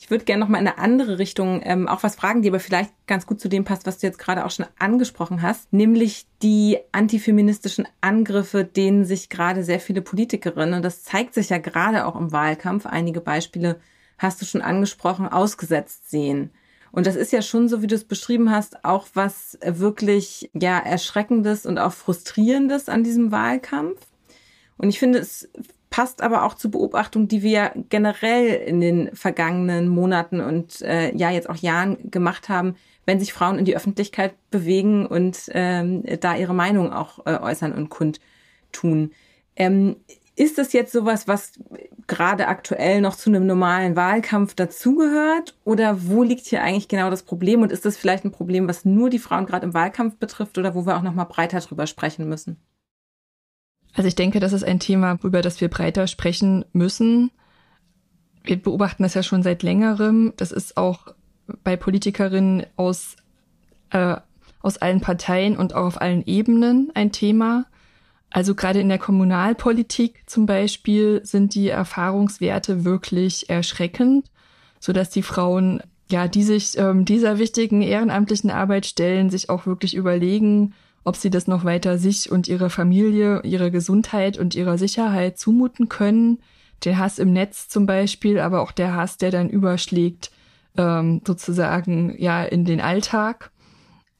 Ich 0.00 0.10
würde 0.10 0.24
gerne 0.24 0.40
noch 0.40 0.48
mal 0.48 0.60
in 0.60 0.68
eine 0.68 0.78
andere 0.78 1.18
Richtung 1.18 1.60
ähm, 1.64 1.88
auch 1.88 2.04
was 2.04 2.14
fragen, 2.14 2.40
die 2.40 2.48
aber 2.48 2.60
vielleicht 2.60 2.92
ganz 3.08 3.26
gut 3.26 3.40
zu 3.40 3.48
dem 3.48 3.64
passt, 3.64 3.84
was 3.84 3.98
du 3.98 4.06
jetzt 4.06 4.20
gerade 4.20 4.44
auch 4.44 4.50
schon 4.52 4.66
angesprochen 4.78 5.42
hast, 5.42 5.72
nämlich 5.72 6.26
die 6.40 6.78
antifeministischen 6.92 7.88
Angriffe, 8.00 8.64
denen 8.64 9.04
sich 9.04 9.28
gerade 9.28 9.64
sehr 9.64 9.80
viele 9.80 10.00
Politikerinnen, 10.00 10.74
und 10.74 10.82
das 10.82 11.02
zeigt 11.02 11.34
sich 11.34 11.48
ja 11.48 11.58
gerade 11.58 12.06
auch 12.06 12.14
im 12.14 12.30
Wahlkampf, 12.30 12.86
einige 12.86 13.20
Beispiele 13.20 13.80
hast 14.18 14.40
du 14.40 14.46
schon 14.46 14.62
angesprochen, 14.62 15.26
ausgesetzt 15.26 16.08
sehen. 16.08 16.50
Und 16.92 17.06
das 17.06 17.16
ist 17.16 17.32
ja 17.32 17.42
schon 17.42 17.68
so, 17.68 17.82
wie 17.82 17.86
du 17.88 17.96
es 17.96 18.04
beschrieben 18.04 18.50
hast, 18.50 18.84
auch 18.84 19.08
was 19.14 19.58
wirklich 19.62 20.48
ja 20.54 20.78
erschreckendes 20.78 21.66
und 21.66 21.78
auch 21.78 21.92
frustrierendes 21.92 22.88
an 22.88 23.02
diesem 23.02 23.32
Wahlkampf. 23.32 23.98
Und 24.76 24.88
ich 24.88 24.98
finde 24.98 25.18
es 25.18 25.48
passt 25.98 26.22
aber 26.22 26.44
auch 26.44 26.54
zur 26.54 26.70
Beobachtung, 26.70 27.26
die 27.26 27.42
wir 27.42 27.72
generell 27.88 28.54
in 28.54 28.80
den 28.80 29.16
vergangenen 29.16 29.88
Monaten 29.88 30.40
und 30.40 30.80
äh, 30.82 31.12
ja 31.16 31.32
jetzt 31.32 31.50
auch 31.50 31.56
Jahren 31.56 32.12
gemacht 32.12 32.48
haben, 32.48 32.76
wenn 33.04 33.18
sich 33.18 33.32
Frauen 33.32 33.58
in 33.58 33.64
die 33.64 33.74
Öffentlichkeit 33.74 34.34
bewegen 34.52 35.06
und 35.06 35.50
ähm, 35.54 36.04
da 36.20 36.36
ihre 36.36 36.54
Meinung 36.54 36.92
auch 36.92 37.26
äh, 37.26 37.36
äußern 37.40 37.72
und 37.72 37.88
kundtun. 37.88 39.10
Ähm, 39.56 39.96
ist 40.36 40.56
das 40.56 40.72
jetzt 40.72 40.92
sowas, 40.92 41.26
was 41.26 41.54
gerade 42.06 42.46
aktuell 42.46 43.00
noch 43.00 43.16
zu 43.16 43.28
einem 43.28 43.44
normalen 43.44 43.96
Wahlkampf 43.96 44.54
dazugehört? 44.54 45.58
Oder 45.64 46.06
wo 46.06 46.22
liegt 46.22 46.46
hier 46.46 46.62
eigentlich 46.62 46.86
genau 46.86 47.10
das 47.10 47.24
Problem? 47.24 47.62
Und 47.62 47.72
ist 47.72 47.84
das 47.84 47.96
vielleicht 47.96 48.24
ein 48.24 48.30
Problem, 48.30 48.68
was 48.68 48.84
nur 48.84 49.10
die 49.10 49.18
Frauen 49.18 49.46
gerade 49.46 49.66
im 49.66 49.74
Wahlkampf 49.74 50.16
betrifft 50.18 50.58
oder 50.58 50.76
wo 50.76 50.86
wir 50.86 50.96
auch 50.96 51.02
noch 51.02 51.14
mal 51.14 51.24
breiter 51.24 51.58
drüber 51.58 51.88
sprechen 51.88 52.28
müssen? 52.28 52.56
Also 53.98 54.06
ich 54.06 54.14
denke, 54.14 54.38
das 54.38 54.52
ist 54.52 54.62
ein 54.62 54.78
Thema, 54.78 55.18
über 55.24 55.42
das 55.42 55.60
wir 55.60 55.66
breiter 55.66 56.06
sprechen 56.06 56.64
müssen. 56.72 57.32
Wir 58.44 58.56
beobachten 58.62 59.02
das 59.02 59.14
ja 59.14 59.24
schon 59.24 59.42
seit 59.42 59.64
längerem. 59.64 60.34
Das 60.36 60.52
ist 60.52 60.76
auch 60.76 61.08
bei 61.64 61.76
Politikerinnen 61.76 62.64
aus, 62.76 63.16
äh, 63.90 64.14
aus 64.62 64.76
allen 64.76 65.00
Parteien 65.00 65.56
und 65.56 65.74
auch 65.74 65.84
auf 65.84 66.00
allen 66.00 66.24
Ebenen 66.26 66.92
ein 66.94 67.10
Thema. 67.10 67.66
Also 68.30 68.54
gerade 68.54 68.78
in 68.78 68.88
der 68.88 68.98
Kommunalpolitik 68.98 70.22
zum 70.26 70.46
Beispiel 70.46 71.20
sind 71.24 71.56
die 71.56 71.68
Erfahrungswerte 71.68 72.84
wirklich 72.84 73.50
erschreckend, 73.50 74.30
so 74.78 74.92
dass 74.92 75.10
die 75.10 75.22
Frauen, 75.24 75.82
ja, 76.08 76.28
die 76.28 76.44
sich 76.44 76.78
ähm, 76.78 77.04
dieser 77.04 77.40
wichtigen 77.40 77.82
ehrenamtlichen 77.82 78.52
Arbeit 78.52 78.86
stellen, 78.86 79.28
sich 79.28 79.50
auch 79.50 79.66
wirklich 79.66 79.96
überlegen, 79.96 80.72
ob 81.08 81.16
sie 81.16 81.30
das 81.30 81.46
noch 81.46 81.64
weiter 81.64 81.96
sich 81.96 82.30
und 82.30 82.48
ihrer 82.48 82.68
Familie, 82.68 83.40
ihrer 83.42 83.70
Gesundheit 83.70 84.36
und 84.36 84.54
ihrer 84.54 84.76
Sicherheit 84.76 85.38
zumuten 85.38 85.88
können. 85.88 86.40
Der 86.84 86.98
Hass 86.98 87.18
im 87.18 87.32
Netz 87.32 87.68
zum 87.68 87.86
Beispiel, 87.86 88.38
aber 88.38 88.60
auch 88.60 88.72
der 88.72 88.94
Hass, 88.94 89.16
der 89.16 89.30
dann 89.30 89.48
überschlägt, 89.48 90.30
ähm, 90.76 91.22
sozusagen 91.26 92.14
ja 92.18 92.44
in 92.44 92.66
den 92.66 92.82
Alltag. 92.82 93.50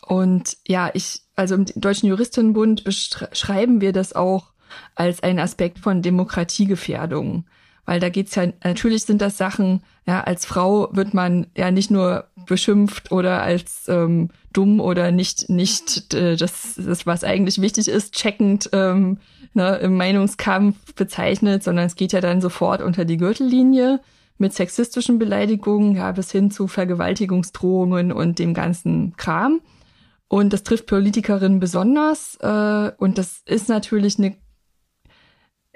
Und 0.07 0.57
ja, 0.67 0.91
ich, 0.95 1.21
also 1.37 1.57
im 1.57 1.67
Deutschen 1.67 2.09
Juristinnenbund 2.09 2.85
beschreiben 2.85 3.83
wir 3.83 3.93
das 3.93 4.15
auch 4.15 4.55
als 4.95 5.23
einen 5.23 5.41
Aspekt 5.41 5.81
von 5.81 6.01
Demokratiegefährdung, 6.01 7.45
weil 7.89 8.01
da 8.01 8.11
geht's 8.11 8.35
ja, 8.35 8.45
natürlich 8.63 9.05
sind 9.05 9.23
das 9.23 9.39
Sachen, 9.39 9.81
ja, 10.07 10.21
als 10.21 10.45
Frau 10.45 10.91
wird 10.93 11.15
man 11.15 11.47
ja 11.57 11.71
nicht 11.71 11.91
nur 11.91 12.27
beschimpft 12.45 13.11
oder 13.13 13.41
als 13.41 13.89
ähm, 13.89 14.29
dumm 14.53 14.79
oder 14.79 15.11
nicht, 15.11 15.49
nicht 15.49 16.13
äh, 16.13 16.37
das, 16.37 16.75
das, 16.77 17.07
was 17.07 17.25
eigentlich 17.25 17.63
wichtig 17.63 17.89
ist, 17.89 18.15
checkend 18.15 18.69
ähm, 18.75 19.17
ne, 19.55 19.77
im 19.77 19.97
Meinungskampf 19.97 20.97
bezeichnet, 20.97 21.65
sondern 21.65 21.87
es 21.87 21.97
geht 21.97 22.13
ja 22.13 22.21
dann 22.21 22.43
sofort 22.43 22.83
unter 22.83 23.07
die 23.07 23.17
Gürtellinie 23.17 24.01
mit 24.37 24.53
sexistischen 24.53 25.19
Beleidigungen, 25.19 25.97
ja, 25.97 26.13
bis 26.13 26.31
hin 26.31 26.51
zu 26.51 26.69
Vergewaltigungsdrohungen 26.69 28.13
und 28.13 28.39
dem 28.39 28.53
ganzen 28.53 29.17
Kram. 29.17 29.63
Und 30.29 30.53
das 30.53 30.63
trifft 30.63 30.85
Politikerinnen 30.85 31.59
besonders. 31.59 32.37
Äh, 32.43 32.93
und 32.99 33.17
das 33.17 33.41
ist 33.47 33.71
natürlich 33.71 34.19
eine, 34.19 34.37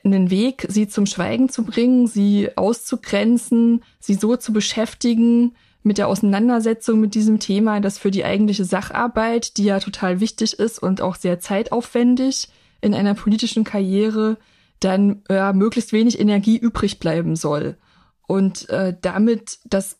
einen 0.04 0.30
Weg, 0.30 0.66
sie 0.68 0.88
zum 0.88 1.06
Schweigen 1.06 1.48
zu 1.48 1.64
bringen, 1.64 2.06
sie 2.06 2.50
auszugrenzen, 2.56 3.82
sie 4.00 4.14
so 4.14 4.36
zu 4.36 4.52
beschäftigen 4.52 5.54
mit 5.82 5.98
der 5.98 6.08
Auseinandersetzung 6.08 7.00
mit 7.00 7.14
diesem 7.14 7.40
Thema, 7.40 7.80
dass 7.80 7.98
für 7.98 8.10
die 8.10 8.24
eigentliche 8.24 8.64
Sacharbeit, 8.64 9.56
die 9.56 9.64
ja 9.64 9.80
total 9.80 10.20
wichtig 10.20 10.58
ist 10.58 10.78
und 10.80 11.00
auch 11.00 11.16
sehr 11.16 11.40
zeitaufwendig 11.40 12.48
in 12.80 12.94
einer 12.94 13.14
politischen 13.14 13.64
Karriere, 13.64 14.38
dann 14.80 15.22
ja, 15.30 15.52
möglichst 15.52 15.92
wenig 15.92 16.18
Energie 16.18 16.56
übrig 16.56 16.98
bleiben 16.98 17.36
soll. 17.36 17.76
Und 18.26 18.68
äh, 18.68 18.96
damit 19.00 19.58
das, 19.64 19.98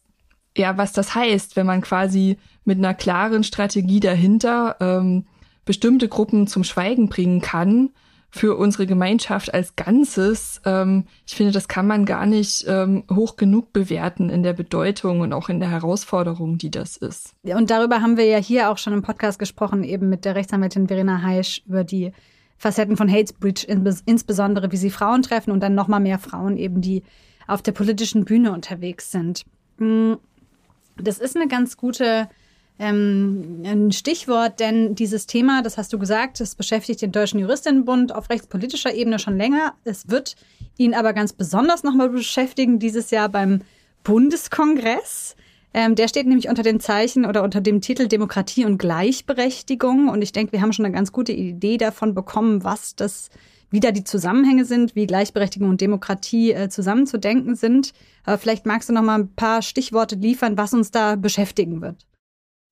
ja, 0.57 0.77
was 0.79 0.93
das 0.93 1.15
heißt, 1.15 1.57
wenn 1.57 1.67
man 1.67 1.81
quasi 1.81 2.38
mit 2.65 2.79
einer 2.79 2.95
klaren 2.95 3.45
Strategie 3.45 4.01
dahinter 4.01 4.77
ähm, 4.81 5.27
bestimmte 5.65 6.09
Gruppen 6.09 6.47
zum 6.47 6.65
Schweigen 6.65 7.09
bringen 7.09 7.41
kann 7.41 7.91
für 8.35 8.57
unsere 8.57 8.87
Gemeinschaft 8.87 9.53
als 9.53 9.77
Ganzes. 9.77 10.62
Ähm, 10.64 11.05
ich 11.27 11.35
finde, 11.35 11.53
das 11.53 11.68
kann 11.68 11.87
man 11.87 12.07
gar 12.07 12.25
nicht 12.25 12.64
ähm, 12.66 13.05
hoch 13.11 13.37
genug 13.37 13.75
bewerten 13.75 14.31
in 14.31 14.42
der 14.42 14.55
Bedeutung 14.55 15.21
und 15.21 15.35
auch 15.35 15.51
in 15.51 15.61
der 15.61 15.71
Herausforderung, 15.71 16.57
die 16.57 16.71
das 16.71 16.97
ist. 16.97 17.35
Und 17.42 17.71
darüber 17.71 18.01
haben 18.01 18.16
wir 18.16 18.25
ja 18.25 18.38
hier 18.38 18.71
auch 18.71 18.79
schon 18.79 18.95
im 18.95 19.03
Podcast 19.03 19.38
gesprochen, 19.38 19.85
eben 19.85 20.09
mit 20.09 20.25
der 20.25 20.35
Rechtsanwältin 20.35 20.88
Verena 20.88 21.23
Heisch 21.23 21.62
über 21.66 21.85
die 21.85 22.12
Facetten 22.57 22.97
von 22.97 23.12
Hate 23.12 23.29
Speech, 23.29 23.68
insbesondere 24.07 24.73
wie 24.73 24.77
sie 24.79 24.90
Frauen 24.90 25.21
treffen 25.21 25.51
und 25.51 25.61
dann 25.61 25.75
nochmal 25.75 26.01
mehr 26.01 26.18
Frauen 26.18 26.57
eben, 26.57 26.81
die 26.81 27.03
auf 27.47 27.61
der 27.61 27.73
politischen 27.73 28.25
Bühne 28.25 28.53
unterwegs 28.53 29.11
sind. 29.11 29.45
Mm, 29.77 30.14
das 30.97 31.18
ist 31.18 31.37
eine 31.37 31.49
ganz 31.49 31.77
gute 31.77 32.29
ähm, 32.79 33.63
ein 33.65 33.93
Stichwort, 33.93 34.61
denn 34.61 34.95
dieses 34.95 35.27
Thema, 35.27 35.63
das 35.63 35.79
hast 35.79 35.93
du 35.93 35.99
gesagt, 35.99 36.41
das 36.41 36.55
beschäftigt 36.55 37.03
den 37.03 37.13
Deutschen 37.13 37.39
Juristinnenbund 37.39 38.15
auf 38.15 38.31
rechtspolitischer 38.31 38.95
Ebene 38.95 39.19
schon 39.19 39.37
länger. 39.37 39.75
Es 39.85 40.09
wird 40.09 40.37
ihn 40.79 40.95
aber 40.95 41.13
ganz 41.13 41.33
besonders 41.33 41.83
nochmal 41.83 42.09
beschäftigen 42.09 42.79
dieses 42.79 43.11
Jahr 43.11 43.29
beim 43.29 43.61
Bundeskongress. 44.05 45.37
Ähm, 45.75 45.95
der 45.95 46.09
steht 46.09 46.27
nämlich 46.27 46.49
unter 46.49 46.63
dem 46.63 46.81
Zeichen 46.81 47.25
oder 47.25 47.43
unter 47.43 47.61
dem 47.61 47.81
Titel 47.81 48.09
Demokratie 48.09 48.65
und 48.65 48.79
Gleichberechtigung. 48.79 50.09
Und 50.09 50.23
ich 50.23 50.33
denke, 50.33 50.53
wir 50.53 50.61
haben 50.61 50.73
schon 50.73 50.85
eine 50.85 50.95
ganz 50.95 51.13
gute 51.13 51.33
Idee 51.33 51.79
davon 51.79 52.15
bekommen, 52.15 52.65
was 52.65 52.95
das, 52.95 53.31
wie 53.71 53.81
da 53.81 53.91
die 53.91 54.05
Zusammenhänge 54.05 54.65
sind, 54.65 54.95
wie 54.95 55.07
Gleichberechtigung 55.07 55.71
und 55.71 55.81
Demokratie 55.81 56.53
äh, 56.53 56.69
zusammenzudenken 56.69 57.55
sind. 57.55 57.93
Aber 58.25 58.39
vielleicht 58.39 58.67
magst 58.67 58.89
du 58.89 58.93
noch 58.93 59.03
mal 59.03 59.21
ein 59.21 59.35
paar 59.35 59.63
Stichworte 59.63 60.17
liefern, 60.17 60.59
was 60.59 60.75
uns 60.75 60.91
da 60.91 61.17
beschäftigen 61.17 61.81
wird. 61.81 62.05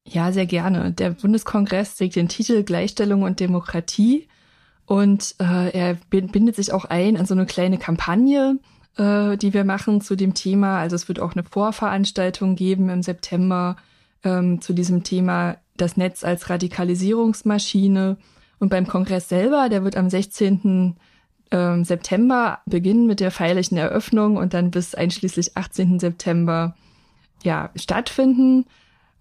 Ja, 0.06 0.32
sehr 0.32 0.46
gerne. 0.46 0.92
Der 0.92 1.10
Bundeskongress 1.10 1.96
trägt 1.96 2.16
den 2.16 2.28
Titel 2.28 2.62
Gleichstellung 2.62 3.22
und 3.22 3.38
Demokratie 3.38 4.28
und 4.86 5.36
äh, 5.38 5.70
er 5.70 5.98
bindet 6.10 6.56
sich 6.56 6.72
auch 6.72 6.84
ein 6.84 7.14
in 7.16 7.26
so 7.26 7.34
eine 7.34 7.46
kleine 7.46 7.78
Kampagne, 7.78 8.58
äh, 8.96 9.36
die 9.36 9.54
wir 9.54 9.64
machen 9.64 10.00
zu 10.00 10.16
dem 10.16 10.34
Thema. 10.34 10.78
Also 10.78 10.96
es 10.96 11.06
wird 11.06 11.20
auch 11.20 11.34
eine 11.34 11.44
Vorveranstaltung 11.44 12.56
geben 12.56 12.88
im 12.88 13.02
September 13.02 13.76
ähm, 14.24 14.60
zu 14.60 14.72
diesem 14.72 15.04
Thema 15.04 15.58
das 15.76 15.96
Netz 15.96 16.24
als 16.24 16.50
Radikalisierungsmaschine. 16.50 18.16
Und 18.58 18.68
beim 18.68 18.86
Kongress 18.86 19.28
selber, 19.28 19.68
der 19.68 19.84
wird 19.84 19.96
am 19.96 20.10
16. 20.10 20.96
Ähm, 21.52 21.84
September 21.84 22.58
beginnen 22.66 23.06
mit 23.06 23.20
der 23.20 23.30
feierlichen 23.30 23.78
Eröffnung 23.78 24.36
und 24.36 24.54
dann 24.54 24.70
bis 24.70 24.94
einschließlich 24.94 25.56
18. 25.56 25.98
September 26.00 26.74
ja, 27.42 27.70
stattfinden. 27.76 28.66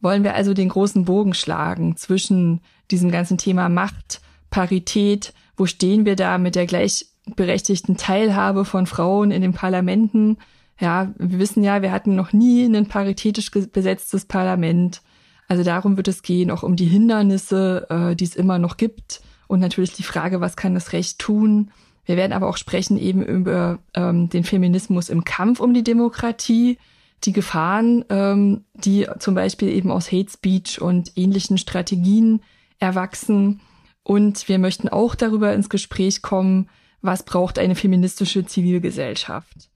Wollen 0.02 0.24
wir 0.24 0.36
also 0.36 0.54
den 0.54 0.70
großen 0.70 1.06
Bogen 1.06 1.34
schlagen 1.34 1.98
zwischen 1.98 2.62
diesem 2.92 3.12
ganzen 3.12 3.38
Thema 3.38 3.70
Macht, 3.70 4.22
Parität, 4.50 5.34
wo 5.58 5.66
stehen 5.66 6.06
wir 6.06 6.16
da 6.16 6.38
mit 6.38 6.56
der 6.56 6.66
gleich 6.66 7.08
berechtigten 7.36 7.98
Teilhabe 7.98 8.66
von 8.66 8.88
Frauen 8.88 9.32
in 9.32 9.42
den 9.42 9.54
Parlamenten. 9.54 10.38
Ja, 10.80 11.14
wir 11.18 11.40
wissen 11.40 11.64
ja, 11.64 11.82
wir 11.82 11.92
hatten 11.92 12.16
noch 12.16 12.34
nie 12.34 12.66
ein 12.66 12.88
paritätisch 12.88 13.52
besetztes 13.52 14.26
Parlament. 14.26 15.02
Also 15.48 15.64
darum 15.64 15.98
wird 15.98 16.08
es 16.08 16.22
gehen, 16.22 16.52
auch 16.52 16.64
um 16.64 16.76
die 16.76 16.86
Hindernisse, 16.86 17.88
äh, 17.90 18.16
die 18.16 18.24
es 18.24 18.36
immer 18.36 18.60
noch 18.60 18.78
gibt 18.78 19.22
und 19.48 19.60
natürlich 19.60 19.94
die 19.94 20.04
Frage, 20.04 20.42
was 20.42 20.56
kann 20.56 20.76
das 20.76 20.94
Recht 20.94 21.20
tun. 21.20 21.72
Wir 22.06 22.18
werden 22.18 22.34
aber 22.34 22.48
auch 22.48 22.58
sprechen 22.58 22.98
eben 22.98 23.24
über 23.24 23.80
ähm, 23.94 24.30
den 24.30 24.44
Feminismus 24.44 25.10
im 25.10 25.26
Kampf 25.26 25.60
um 25.60 25.74
die 25.74 25.84
Demokratie, 25.84 26.78
die 27.23 27.34
Gefahren, 27.34 28.05
ähm, 28.10 28.65
die 28.73 29.08
zum 29.19 29.36
Beispiel 29.36 29.69
eben 29.69 29.91
aus 29.91 30.12
Hate 30.12 30.32
Speech 30.32 30.82
und 30.82 31.12
ähnlichen 31.15 31.58
Strategien 31.58 32.41
erwachsen. 32.79 33.62
Und 34.03 34.47
wir 34.47 34.60
möchten 34.60 34.89
auch 34.89 35.15
darüber 35.15 35.53
ins 35.53 35.69
Gespräch 35.69 36.21
kommen, 36.21 36.69
was 37.01 37.23
braucht 37.23 37.60
eine 37.60 37.75
feministische 37.75 38.45
Zivilgesellschaft. 38.45 39.69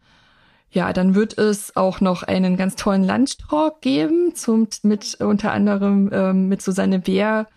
Ja, 0.72 0.92
dann 0.92 1.14
wird 1.14 1.38
es 1.38 1.76
auch 1.76 2.02
noch 2.02 2.24
einen 2.24 2.58
ganz 2.58 2.76
tollen 2.76 3.04
Lunchtalk 3.04 3.82
geben, 3.82 4.34
zum, 4.34 4.68
mit 4.82 5.16
unter 5.20 5.52
anderem 5.52 6.10
ähm, 6.12 6.48
mit 6.48 6.64
Susanne 6.64 7.00
Bär 7.00 7.48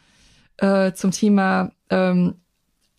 äh, 0.58 0.92
zum 0.92 1.12
Thema 1.12 1.72
ähm, 1.88 2.34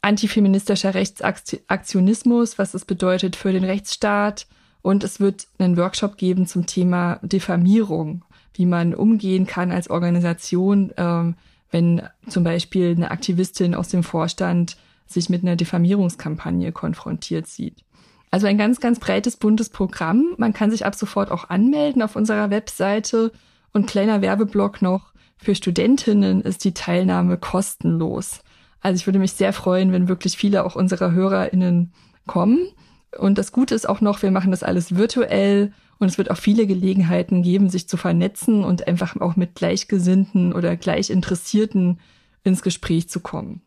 antifeministischer 0.01 0.95
Rechtsaktionismus, 0.95 2.57
was 2.57 2.73
es 2.73 2.85
bedeutet 2.85 3.35
für 3.35 3.51
den 3.51 3.63
Rechtsstaat. 3.63 4.47
Und 4.87 5.03
es 5.03 5.19
wird 5.19 5.47
einen 5.57 5.75
Workshop 5.75 6.15
geben 6.15 6.47
zum 6.47 6.65
Thema 6.65 7.19
Diffamierung, 7.21 8.23
wie 8.53 8.65
man 8.65 8.95
umgehen 8.95 9.45
kann 9.45 9.69
als 9.69 9.89
Organisation, 9.89 10.93
ähm, 10.95 11.35
wenn 11.71 12.03
zum 12.29 12.45
Beispiel 12.45 12.91
eine 12.91 13.11
Aktivistin 13.11 13.75
aus 13.75 13.89
dem 13.89 14.01
Vorstand 14.01 14.77
sich 15.05 15.27
mit 15.27 15.43
einer 15.43 15.57
Diffamierungskampagne 15.57 16.71
konfrontiert 16.71 17.47
sieht. 17.47 17.83
Also 18.31 18.47
ein 18.47 18.57
ganz, 18.57 18.79
ganz 18.79 18.97
breites, 18.99 19.35
buntes 19.35 19.67
Programm. 19.67 20.35
Man 20.37 20.53
kann 20.53 20.71
sich 20.71 20.85
ab 20.85 20.95
sofort 20.95 21.31
auch 21.31 21.49
anmelden 21.49 22.01
auf 22.01 22.15
unserer 22.15 22.49
Webseite. 22.49 23.33
Und 23.73 23.87
kleiner 23.87 24.21
Werbeblock 24.21 24.81
noch, 24.81 25.11
für 25.35 25.53
Studentinnen 25.53 26.39
ist 26.43 26.63
die 26.63 26.73
Teilnahme 26.73 27.37
kostenlos. 27.37 28.39
Also 28.79 28.95
ich 28.95 29.05
würde 29.05 29.19
mich 29.19 29.33
sehr 29.33 29.51
freuen, 29.51 29.91
wenn 29.91 30.07
wirklich 30.07 30.37
viele 30.37 30.63
auch 30.63 30.77
unserer 30.77 31.11
HörerInnen 31.11 31.91
kommen. 32.25 32.69
Und 33.17 33.37
das 33.37 33.51
Gute 33.51 33.75
ist 33.75 33.87
auch 33.87 34.01
noch, 34.01 34.21
wir 34.21 34.31
machen 34.31 34.51
das 34.51 34.63
alles 34.63 34.95
virtuell 34.95 35.73
und 35.99 36.07
es 36.07 36.17
wird 36.17 36.29
auch 36.29 36.37
viele 36.37 36.67
Gelegenheiten 36.67 37.41
geben, 37.41 37.69
sich 37.69 37.87
zu 37.87 37.97
vernetzen 37.97 38.63
und 38.63 38.87
einfach 38.87 39.19
auch 39.19 39.35
mit 39.35 39.55
Gleichgesinnten 39.55 40.53
oder 40.53 40.75
Gleichinteressierten 40.75 41.99
ins 42.43 42.61
Gespräch 42.61 43.09
zu 43.09 43.19
kommen. 43.19 43.61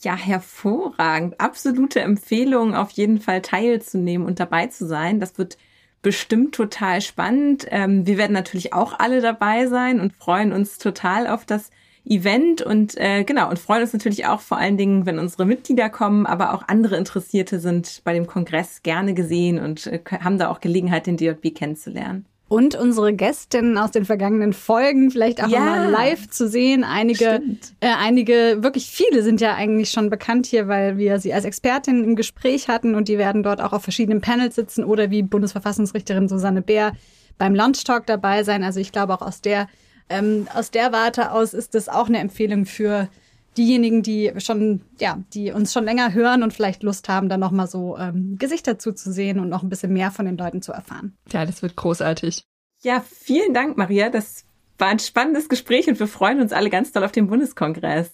Ja, 0.00 0.14
hervorragend. 0.14 1.40
Absolute 1.40 2.00
Empfehlung, 2.00 2.74
auf 2.74 2.90
jeden 2.90 3.18
Fall 3.18 3.42
teilzunehmen 3.42 4.26
und 4.26 4.40
dabei 4.40 4.66
zu 4.66 4.86
sein. 4.86 5.20
Das 5.20 5.38
wird 5.38 5.56
bestimmt 6.02 6.54
total 6.54 7.00
spannend. 7.00 7.66
Ähm, 7.70 8.06
wir 8.06 8.18
werden 8.18 8.32
natürlich 8.32 8.72
auch 8.72 8.98
alle 8.98 9.20
dabei 9.20 9.66
sein 9.66 9.98
und 10.00 10.14
freuen 10.14 10.52
uns 10.52 10.78
total 10.78 11.26
auf 11.26 11.44
das 11.44 11.70
Event 12.06 12.62
und 12.62 12.96
äh, 12.96 13.24
genau 13.24 13.50
und 13.50 13.58
freuen 13.58 13.82
uns 13.82 13.92
natürlich 13.92 14.26
auch 14.26 14.40
vor 14.40 14.58
allen 14.58 14.76
Dingen, 14.76 15.06
wenn 15.06 15.18
unsere 15.18 15.44
Mitglieder 15.44 15.90
kommen, 15.90 16.24
aber 16.24 16.54
auch 16.54 16.62
andere 16.68 16.96
Interessierte 16.96 17.58
sind 17.58 18.00
bei 18.04 18.14
dem 18.14 18.26
Kongress 18.26 18.82
gerne 18.82 19.14
gesehen 19.14 19.58
und 19.58 19.86
äh, 19.86 20.00
haben 20.20 20.38
da 20.38 20.48
auch 20.48 20.60
Gelegenheit, 20.60 21.06
den 21.06 21.16
DJB 21.16 21.54
kennenzulernen. 21.54 22.26
Und 22.48 22.76
unsere 22.76 23.12
Gästinnen 23.12 23.76
aus 23.76 23.90
den 23.90 24.04
vergangenen 24.04 24.52
Folgen 24.52 25.10
vielleicht 25.10 25.42
auch 25.42 25.48
ja, 25.48 25.58
mal 25.58 25.90
live 25.90 26.28
zu 26.28 26.48
sehen. 26.48 26.84
Einige, 26.84 27.42
äh, 27.80 27.88
einige, 27.98 28.58
wirklich 28.60 28.86
viele 28.86 29.24
sind 29.24 29.40
ja 29.40 29.54
eigentlich 29.54 29.90
schon 29.90 30.10
bekannt 30.10 30.46
hier, 30.46 30.68
weil 30.68 30.96
wir 30.96 31.18
sie 31.18 31.34
als 31.34 31.44
Expertin 31.44 32.04
im 32.04 32.14
Gespräch 32.14 32.68
hatten 32.68 32.94
und 32.94 33.08
die 33.08 33.18
werden 33.18 33.42
dort 33.42 33.60
auch 33.60 33.72
auf 33.72 33.82
verschiedenen 33.82 34.20
Panels 34.20 34.54
sitzen 34.54 34.84
oder 34.84 35.10
wie 35.10 35.24
Bundesverfassungsrichterin 35.24 36.28
Susanne 36.28 36.62
Bär 36.62 36.92
beim 37.36 37.56
Lunch 37.56 37.82
Talk 37.82 38.06
dabei 38.06 38.44
sein. 38.44 38.62
Also 38.62 38.78
ich 38.78 38.92
glaube 38.92 39.14
auch 39.14 39.22
aus 39.22 39.40
der, 39.40 39.66
ähm, 40.08 40.48
aus 40.54 40.70
der 40.70 40.92
Warte 40.92 41.32
aus 41.32 41.54
ist 41.54 41.74
das 41.74 41.88
auch 41.88 42.08
eine 42.08 42.18
Empfehlung 42.18 42.66
für 42.66 43.08
diejenigen, 43.56 44.02
die 44.02 44.32
schon, 44.38 44.82
ja, 45.00 45.18
die 45.32 45.52
uns 45.52 45.72
schon 45.72 45.84
länger 45.84 46.12
hören 46.12 46.42
und 46.42 46.52
vielleicht 46.52 46.82
Lust 46.82 47.08
haben, 47.08 47.28
dann 47.28 47.40
nochmal 47.40 47.66
so 47.66 47.96
ähm, 47.96 48.36
Gesichter 48.38 48.78
zuzusehen 48.78 49.40
und 49.40 49.48
noch 49.48 49.62
ein 49.62 49.68
bisschen 49.68 49.92
mehr 49.92 50.10
von 50.10 50.26
den 50.26 50.36
Leuten 50.36 50.62
zu 50.62 50.72
erfahren. 50.72 51.16
Ja, 51.32 51.46
das 51.46 51.62
wird 51.62 51.76
großartig. 51.76 52.42
Ja, 52.82 53.02
vielen 53.08 53.54
Dank, 53.54 53.78
Maria. 53.78 54.10
Das 54.10 54.44
war 54.78 54.88
ein 54.88 54.98
spannendes 54.98 55.48
Gespräch 55.48 55.88
und 55.88 55.98
wir 55.98 56.06
freuen 56.06 56.40
uns 56.40 56.52
alle 56.52 56.68
ganz 56.68 56.92
doll 56.92 57.04
auf 57.04 57.12
den 57.12 57.28
Bundeskongress. 57.28 58.12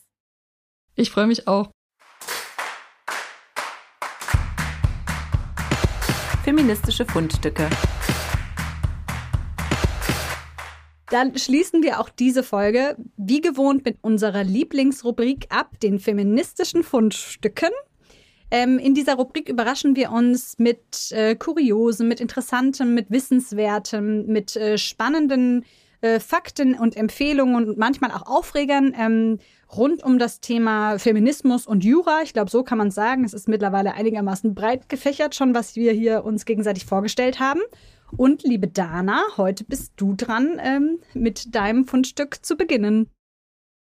Ich 0.95 1.11
freue 1.11 1.27
mich 1.27 1.49
auch. 1.49 1.71
feministische 6.43 7.07
Fundstücke. 7.07 7.69
Dann 11.13 11.37
schließen 11.37 11.83
wir 11.83 12.01
auch 12.01 12.09
diese 12.09 12.43
Folge 12.43 12.97
wie 13.19 13.43
gewohnt 13.43 13.85
mit 13.85 13.99
unserer 14.01 14.45
Lieblingsrubrik 14.45 15.45
ab, 15.51 15.79
den 15.83 15.99
feministischen 15.99 16.83
Fundstücken. 16.83 17.69
Ähm, 18.51 18.79
in 18.79 18.95
dieser 18.95 19.17
Rubrik 19.17 19.51
überraschen 19.51 19.95
wir 19.95 20.11
uns 20.11 20.59
mit 20.59 21.13
äh, 21.13 21.35
Kuriosen, 21.35 22.09
mit 22.09 22.23
Interessantem, 22.23 22.95
mit 22.95 23.11
Wissenswertem, 23.11 24.25
mit 24.25 24.57
äh, 24.57 24.79
spannenden 24.79 25.67
äh, 26.01 26.19
Fakten 26.19 26.79
und 26.79 26.97
Empfehlungen 26.97 27.57
und 27.57 27.77
manchmal 27.77 28.11
auch 28.13 28.27
Aufregern 28.27 28.95
ähm, 28.99 29.39
rund 29.71 30.03
um 30.03 30.19
das 30.19 30.41
Thema 30.41 30.99
Feminismus 30.99 31.67
und 31.67 31.85
Jura. 31.85 32.23
Ich 32.23 32.33
glaube, 32.33 32.51
so 32.51 32.63
kann 32.63 32.79
man 32.79 32.91
sagen. 32.91 33.25
Es 33.25 33.35
ist 33.35 33.49
mittlerweile 33.49 33.93
einigermaßen 33.93 34.55
breit 34.55 34.89
gefächert 34.89 35.35
schon, 35.35 35.55
was 35.55 35.77
wir 35.77 35.93
hier 35.93 36.25
uns 36.25 36.47
gegenseitig 36.47 36.87
vorgestellt 36.87 37.39
haben. 37.39 37.61
Und 38.17 38.43
liebe 38.43 38.69
Dana, 38.69 39.23
heute 39.37 39.65
bist 39.65 39.95
du 39.97 40.15
dran, 40.15 40.61
ähm, 40.63 40.99
mit 41.15 41.55
deinem 41.55 41.87
Fundstück 41.87 42.45
zu 42.45 42.57
beginnen. 42.57 43.09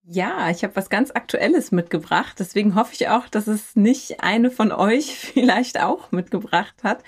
Ja, 0.05 0.51
ich 0.51 0.63
habe 0.63 0.77
was 0.77 0.89
ganz 0.89 1.11
Aktuelles 1.11 1.73
mitgebracht. 1.73 2.37
Deswegen 2.39 2.75
hoffe 2.77 2.95
ich 2.95 3.09
auch, 3.09 3.29
dass 3.29 3.47
es 3.47 3.77
nicht 3.77 4.23
eine 4.23 4.51
von 4.51 4.73
euch 4.73 5.15
vielleicht 5.19 5.81
auch 5.81 6.13
mitgebracht 6.13 6.77
hat, 6.83 7.03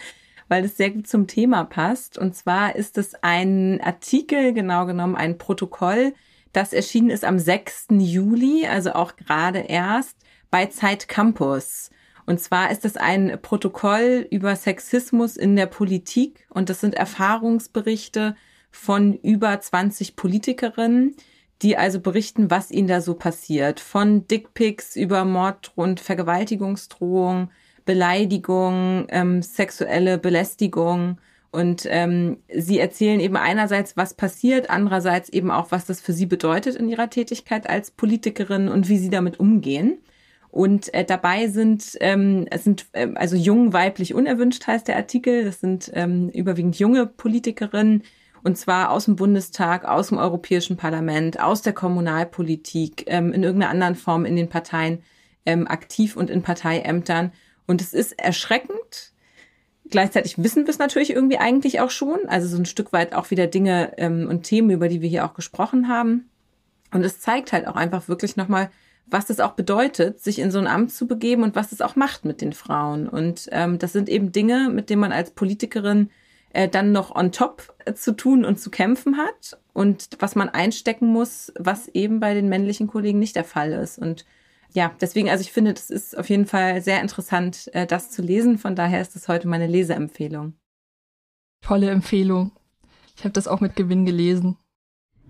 weil 0.49 0.65
es 0.65 0.77
sehr 0.77 0.91
gut 0.91 1.07
zum 1.07 1.27
Thema 1.27 1.65
passt. 1.65 2.19
Und 2.19 2.35
zwar 2.35 2.77
ist 2.77 2.99
es 2.99 3.15
ein 3.23 3.81
Artikel, 3.81 4.53
genau 4.53 4.85
genommen 4.85 5.17
ein 5.17 5.39
Protokoll, 5.39 6.13
das 6.53 6.73
erschienen 6.73 7.11
ist 7.11 7.25
am 7.25 7.39
6. 7.39 7.89
Juli, 7.91 8.67
also 8.67 8.93
auch 8.93 9.17
gerade 9.17 9.61
erst 9.61 10.17
bei 10.51 10.67
Zeit 10.67 11.09
Campus. 11.09 11.91
Und 12.29 12.41
zwar 12.41 12.71
ist 12.71 12.85
es 12.85 12.99
ein 12.99 13.39
Protokoll 13.41 14.27
über 14.31 14.55
Sexismus 14.55 15.39
in 15.39 15.57
der 15.57 15.65
Politik 15.65 16.47
und 16.51 16.69
das 16.69 16.79
sind 16.79 16.95
Erfahrungsberichte 16.95 18.37
von 18.71 19.15
über 19.15 19.59
20 19.59 20.15
Politikerinnen, 20.15 21.17
die 21.63 21.79
also 21.79 22.01
berichten, 22.01 22.51
was 22.51 22.71
ihnen 22.71 22.87
da 22.87 23.01
so 23.01 23.15
passiert. 23.15 23.81
Von 23.81 24.27
Dickpics 24.27 24.95
über 24.95 25.25
Mord 25.25 25.73
und 25.75 26.01
Vergewaltigungsdrohung, 26.01 27.51
Beleidigung, 27.87 29.07
ähm, 29.09 29.41
sexuelle 29.41 30.19
Belästigung. 30.19 31.17
Und 31.51 31.87
ähm, 31.89 32.43
sie 32.55 32.79
erzählen 32.79 33.21
eben 33.21 33.39
einerseits, 33.39 33.97
was 33.97 34.13
passiert, 34.13 34.69
andererseits 34.69 35.31
eben 35.31 35.51
auch, 35.51 35.71
was 35.71 35.87
das 35.87 36.03
für 36.03 36.13
sie 36.13 36.27
bedeutet 36.27 36.77
in 36.77 36.91
ihrer 36.91 37.09
Tätigkeit 37.09 37.71
als 37.71 37.91
Politikerin 37.91 38.69
und 38.69 38.91
wie 38.91 38.99
sie 38.99 39.09
damit 39.09 39.41
umgehen. 39.41 40.03
Und 40.51 40.93
äh, 40.95 41.05
dabei 41.05 41.49
sind, 41.49 41.97
ähm, 42.01 42.47
es 42.51 42.65
sind 42.65 42.87
äh, 42.93 43.09
also 43.15 43.37
jung, 43.37 43.73
weiblich, 43.73 44.15
unerwünscht 44.15 44.67
heißt 44.67 44.89
der 44.89 44.97
Artikel. 44.97 45.45
Das 45.45 45.61
sind 45.61 45.91
ähm, 45.95 46.31
überwiegend 46.31 46.79
junge 46.79 47.07
Politikerinnen 47.07 48.03
und 48.43 48.57
zwar 48.57 48.91
aus 48.91 49.07
dem 49.07 49.17
Bundestag, 49.17 49.85
aus 49.85 50.09
dem 50.09 50.19
Europäischen 50.19 50.77
Parlament, 50.77 51.41
aus 51.41 51.63
der 51.63 51.73
Kommunalpolitik, 51.73 53.05
ähm, 53.07 53.33
in 53.33 53.43
irgendeiner 53.43 53.71
anderen 53.71 53.95
Form 53.95 54.25
in 54.25 54.37
den 54.37 54.49
Parteien 54.49 55.03
ähm, 55.45 55.67
aktiv 55.67 56.17
und 56.17 56.31
in 56.31 56.43
Parteiämtern. 56.43 57.33
Und 57.67 57.81
es 57.81 57.93
ist 57.93 58.19
erschreckend. 58.19 59.13
Gleichzeitig 59.91 60.43
wissen 60.43 60.67
wir 60.67 60.71
es 60.71 60.79
natürlich 60.79 61.11
irgendwie 61.11 61.39
eigentlich 61.39 61.81
auch 61.81 61.91
schon. 61.91 62.21
Also 62.29 62.49
so 62.49 62.57
ein 62.57 62.67
Stück 62.67 62.93
weit 62.93 63.15
auch 63.15 63.31
wieder 63.31 63.47
Dinge 63.47 63.93
ähm, 63.97 64.29
und 64.29 64.43
Themen, 64.43 64.71
über 64.71 64.89
die 64.89 65.01
wir 65.01 65.09
hier 65.09 65.25
auch 65.25 65.35
gesprochen 65.35 65.89
haben. 65.89 66.31
Und 66.93 67.05
es 67.05 67.21
zeigt 67.21 67.53
halt 67.53 67.67
auch 67.67 67.77
einfach 67.77 68.09
wirklich 68.09 68.37
nochmal, 68.37 68.71
was 69.11 69.27
das 69.27 69.41
auch 69.41 69.53
bedeutet, 69.53 70.21
sich 70.21 70.39
in 70.39 70.51
so 70.51 70.59
ein 70.59 70.67
Amt 70.67 70.93
zu 70.93 71.07
begeben 71.07 71.43
und 71.43 71.55
was 71.55 71.73
es 71.73 71.81
auch 71.81 71.97
macht 71.97 72.25
mit 72.25 72.41
den 72.41 72.53
Frauen. 72.53 73.09
Und 73.09 73.49
ähm, 73.53 73.79
das 73.79 73.93
sind 73.93 74.09
eben 74.09 74.33
Dinge, 74.33 74.71
mit 74.71 74.91
denen 74.91 75.01
man 75.01 75.13
als 75.13 75.31
Politikerin 75.31 76.11
äh, 76.51 76.69
dann 76.69 76.93
noch 76.93 77.15
on 77.15 77.33
top 77.33 77.75
äh, 77.85 77.95
zu 77.95 78.17
tun 78.17 78.45
und 78.45 78.59
zu 78.59 78.71
kämpfen 78.71 79.17
hat 79.17 79.59
und 79.73 80.11
was 80.19 80.35
man 80.35 80.49
einstecken 80.49 81.07
muss, 81.07 81.53
was 81.59 81.89
eben 81.89 82.21
bei 82.21 82.35
den 82.35 82.49
männlichen 82.49 82.87
Kollegen 82.87 83.19
nicht 83.19 83.37
der 83.37 83.45
Fall 83.45 83.73
ist. 83.73 83.99
Und 83.99 84.25
ja, 84.73 84.93
deswegen, 85.01 85.31
also 85.31 85.43
ich 85.43 85.53
finde, 85.53 85.75
das 85.75 85.91
ist 85.91 86.17
auf 86.17 86.29
jeden 86.29 86.47
Fall 86.47 86.83
sehr 86.83 87.01
interessant, 87.01 87.71
äh, 87.75 87.87
das 87.87 88.11
zu 88.11 88.23
lesen. 88.23 88.59
Von 88.59 88.77
daher 88.77 89.01
ist 89.01 89.15
das 89.15 89.29
heute 89.29 89.49
meine 89.49 89.67
Leseempfehlung. 89.67 90.55
Tolle 91.63 91.91
Empfehlung. 91.91 92.53
Ich 93.17 93.25
habe 93.25 93.33
das 93.33 93.49
auch 93.49 93.61
mit 93.61 93.77
Gewinn 93.77 94.07
gelesen. 94.07 94.57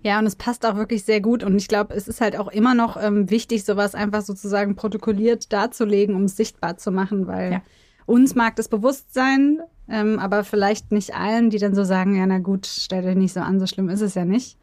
Ja, 0.03 0.19
und 0.19 0.25
es 0.25 0.35
passt 0.35 0.65
auch 0.65 0.75
wirklich 0.75 1.03
sehr 1.03 1.21
gut. 1.21 1.43
Und 1.43 1.57
ich 1.57 1.67
glaube, 1.67 1.93
es 1.93 2.07
ist 2.07 2.21
halt 2.21 2.37
auch 2.37 2.47
immer 2.47 2.73
noch 2.73 3.01
ähm, 3.01 3.29
wichtig, 3.29 3.65
sowas 3.65 3.95
einfach 3.95 4.21
sozusagen 4.21 4.75
protokolliert 4.75 5.51
darzulegen, 5.51 6.15
um 6.15 6.23
es 6.23 6.37
sichtbar 6.37 6.77
zu 6.77 6.91
machen, 6.91 7.27
weil 7.27 7.51
ja. 7.53 7.61
uns 8.05 8.35
mag 8.35 8.55
das 8.55 8.69
bewusst 8.69 9.13
sein, 9.13 9.59
ähm, 9.89 10.19
aber 10.19 10.43
vielleicht 10.43 10.91
nicht 10.91 11.15
allen, 11.15 11.49
die 11.49 11.57
dann 11.57 11.75
so 11.75 11.83
sagen, 11.83 12.15
ja, 12.15 12.25
na 12.25 12.39
gut, 12.39 12.65
stell 12.67 13.01
dich 13.01 13.15
nicht 13.15 13.33
so 13.33 13.41
an, 13.41 13.59
so 13.59 13.67
schlimm 13.67 13.89
ist 13.89 14.01
es 14.01 14.15
ja 14.15 14.25
nicht. 14.25 14.57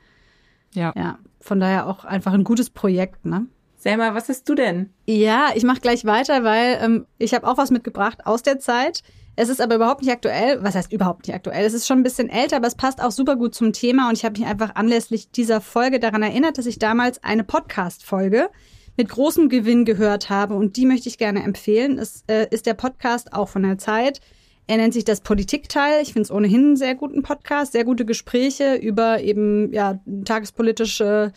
Ja. 0.73 0.93
Ja, 0.97 1.19
von 1.41 1.61
daher 1.61 1.87
auch 1.87 2.05
einfach 2.05 2.33
ein 2.33 2.45
gutes 2.45 2.71
Projekt, 2.71 3.25
ne? 3.25 3.47
Selma, 3.77 4.15
was 4.15 4.29
hast 4.29 4.49
du 4.49 4.55
denn? 4.55 4.91
Ja, 5.07 5.51
ich 5.55 5.63
mache 5.63 5.81
gleich 5.81 6.05
weiter, 6.05 6.43
weil 6.45 6.79
ähm, 6.83 7.07
ich 7.19 7.35
habe 7.35 7.47
auch 7.47 7.59
was 7.59 7.71
mitgebracht 7.71 8.27
aus 8.27 8.43
der 8.43 8.59
Zeit. 8.59 9.03
Es 9.39 9.51
ist 9.51 9.61
aber 9.61 9.75
überhaupt 9.75 10.01
nicht 10.01 10.11
aktuell. 10.11 10.63
Was 10.63 10.75
heißt 10.75 10.93
überhaupt 10.93 11.27
nicht 11.27 11.35
aktuell? 11.35 11.67
Es 11.67 11.75
ist 11.75 11.87
schon 11.87 11.99
ein 11.99 12.03
bisschen 12.03 12.31
älter, 12.31 12.57
aber 12.57 12.67
es 12.67 12.75
passt 12.75 13.03
auch 13.03 13.11
super 13.11 13.37
gut 13.37 13.55
zum 13.55 13.75
Thema. 13.75 14.09
Und 14.09 14.17
ich 14.17 14.25
habe 14.25 14.39
mich 14.39 14.49
einfach 14.49 14.75
anlässlich 14.75 15.31
dieser 15.31 15.61
Folge 15.61 16.01
daran 16.01 16.23
erinnert, 16.23 16.57
dass 16.57 16.65
ich 16.65 16.79
damals 16.79 17.23
eine 17.23 17.45
Podcast-Folge 17.45 18.49
mit 18.97 19.11
großem 19.11 19.51
Gewinn 19.51 19.85
gehört 19.85 20.31
habe. 20.31 20.55
Und 20.55 20.79
die 20.79 20.87
möchte 20.87 21.11
ich 21.11 21.19
gerne 21.19 21.43
empfehlen. 21.43 21.99
Es 21.99 22.25
äh, 22.29 22.47
ist 22.51 22.65
der 22.65 22.73
Podcast 22.73 23.35
auch 23.35 23.51
von 23.51 23.63
der 23.63 23.77
Zeit. 23.77 24.23
Er 24.69 24.79
nennt 24.79 24.95
sich 24.95 25.05
das 25.05 25.21
Politikteil. 25.21 26.03
Ich 26.03 26.15
finde 26.15 26.23
es 26.23 26.31
ohnehin 26.31 26.65
einen 26.65 26.77
sehr 26.77 26.95
guten 26.95 27.23
Podcast, 27.23 27.73
sehr 27.73 27.85
gute 27.85 28.07
Gespräche 28.07 28.77
über 28.77 29.21
eben 29.21 29.71
ja 29.71 30.01
tagespolitische 30.25 31.35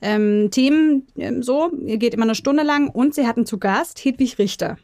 ähm, 0.00 0.48
Themen. 0.50 1.06
Ähm, 1.18 1.42
so, 1.42 1.70
er 1.86 1.98
geht 1.98 2.14
immer 2.14 2.24
eine 2.24 2.34
Stunde 2.34 2.62
lang. 2.62 2.88
Und 2.88 3.14
sie 3.14 3.26
hatten 3.26 3.44
zu 3.44 3.58
Gast 3.58 4.02
Hedwig 4.02 4.38
Richter. 4.38 4.78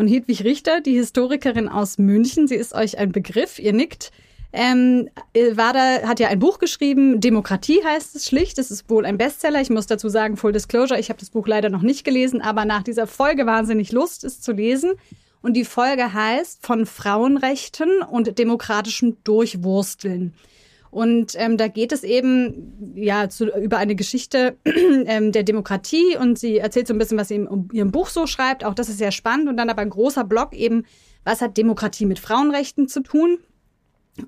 Und 0.00 0.08
Hedwig 0.08 0.44
Richter, 0.44 0.80
die 0.80 0.94
Historikerin 0.94 1.68
aus 1.68 1.98
München, 1.98 2.48
sie 2.48 2.54
ist 2.54 2.72
euch 2.72 2.96
ein 2.96 3.12
Begriff, 3.12 3.58
ihr 3.58 3.74
nickt. 3.74 4.12
Ähm, 4.50 5.10
Wada 5.34 6.08
hat 6.08 6.20
ja 6.20 6.28
ein 6.28 6.38
Buch 6.38 6.58
geschrieben, 6.58 7.20
Demokratie 7.20 7.84
heißt 7.84 8.16
es 8.16 8.24
schlicht. 8.24 8.58
Es 8.58 8.70
ist 8.70 8.88
wohl 8.88 9.04
ein 9.04 9.18
Bestseller. 9.18 9.60
Ich 9.60 9.68
muss 9.68 9.86
dazu 9.86 10.08
sagen, 10.08 10.38
Full 10.38 10.52
Disclosure, 10.52 10.98
ich 10.98 11.10
habe 11.10 11.20
das 11.20 11.28
Buch 11.28 11.46
leider 11.46 11.68
noch 11.68 11.82
nicht 11.82 12.02
gelesen, 12.04 12.40
aber 12.40 12.64
nach 12.64 12.82
dieser 12.82 13.06
Folge 13.06 13.44
wahnsinnig 13.44 13.92
Lust, 13.92 14.24
es 14.24 14.40
zu 14.40 14.52
lesen. 14.52 14.92
Und 15.42 15.52
die 15.52 15.66
Folge 15.66 16.14
heißt 16.14 16.64
von 16.64 16.86
Frauenrechten 16.86 18.00
und 18.00 18.38
demokratischem 18.38 19.18
Durchwursteln. 19.22 20.32
Und 20.90 21.34
ähm, 21.36 21.56
da 21.56 21.68
geht 21.68 21.92
es 21.92 22.02
eben 22.02 22.92
ja 22.96 23.28
zu, 23.28 23.46
über 23.46 23.78
eine 23.78 23.94
Geschichte 23.94 24.56
ähm, 24.64 25.30
der 25.30 25.44
Demokratie 25.44 26.16
und 26.18 26.38
sie 26.38 26.58
erzählt 26.58 26.88
so 26.88 26.94
ein 26.94 26.98
bisschen, 26.98 27.18
was 27.18 27.28
sie 27.28 27.36
in 27.36 27.68
ihrem 27.72 27.92
Buch 27.92 28.08
so 28.08 28.26
schreibt. 28.26 28.64
Auch 28.64 28.74
das 28.74 28.88
ist 28.88 28.98
sehr 28.98 29.12
spannend. 29.12 29.48
Und 29.48 29.56
dann 29.56 29.70
aber 29.70 29.82
ein 29.82 29.90
großer 29.90 30.24
Block 30.24 30.52
eben, 30.52 30.84
was 31.24 31.40
hat 31.40 31.56
Demokratie 31.56 32.06
mit 32.06 32.18
Frauenrechten 32.18 32.88
zu 32.88 33.02
tun? 33.02 33.38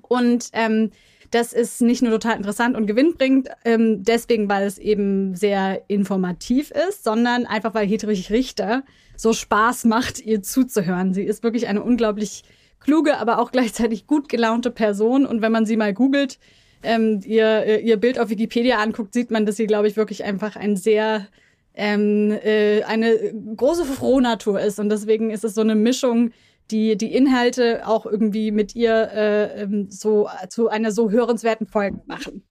Und 0.01 0.49
ähm, 0.53 0.91
das 1.31 1.51
ist 1.51 1.81
nicht 1.81 2.01
nur 2.01 2.11
total 2.11 2.37
interessant 2.37 2.77
und 2.77 2.85
gewinnbringend, 2.85 3.49
ähm, 3.65 4.03
deswegen, 4.03 4.47
weil 4.49 4.67
es 4.67 4.77
eben 4.77 5.35
sehr 5.35 5.81
informativ 5.87 6.71
ist, 6.71 7.03
sondern 7.03 7.45
einfach, 7.45 7.73
weil 7.73 7.87
Hedrich 7.87 8.29
Richter 8.29 8.83
so 9.17 9.33
Spaß 9.33 9.85
macht, 9.85 10.19
ihr 10.19 10.43
zuzuhören. 10.43 11.13
Sie 11.13 11.23
ist 11.23 11.43
wirklich 11.43 11.67
eine 11.67 11.83
unglaublich 11.83 12.43
kluge, 12.83 13.17
aber 13.17 13.39
auch 13.39 13.51
gleichzeitig 13.51 14.07
gut 14.07 14.29
gelaunte 14.29 14.71
Person. 14.71 15.25
Und 15.25 15.41
wenn 15.41 15.51
man 15.51 15.65
sie 15.65 15.77
mal 15.77 15.93
googelt, 15.93 16.39
ähm, 16.83 17.21
ihr, 17.25 17.79
ihr 17.79 17.97
Bild 17.97 18.19
auf 18.19 18.29
Wikipedia 18.29 18.77
anguckt, 18.77 19.13
sieht 19.13 19.31
man, 19.31 19.45
dass 19.45 19.55
sie, 19.55 19.67
glaube 19.67 19.87
ich, 19.87 19.95
wirklich 19.95 20.23
einfach 20.23 20.55
ein 20.55 20.75
sehr 20.75 21.27
ähm, 21.75 22.31
äh, 22.43 22.83
eine 22.83 23.33
große 23.55 23.85
Frohnatur 23.85 24.59
ist. 24.59 24.79
Und 24.79 24.89
deswegen 24.89 25.31
ist 25.31 25.43
es 25.43 25.55
so 25.55 25.61
eine 25.61 25.75
Mischung, 25.75 26.31
die 26.71 26.97
die 26.97 27.13
Inhalte 27.13 27.87
auch 27.87 28.05
irgendwie 28.05 28.51
mit 28.51 28.75
ihr 28.75 29.09
äh, 29.11 29.63
ähm, 29.63 29.89
so 29.89 30.29
zu 30.49 30.69
einer 30.69 30.91
so 30.91 31.09
hörenswerten 31.11 31.67
Folge 31.67 32.01
machen. 32.05 32.43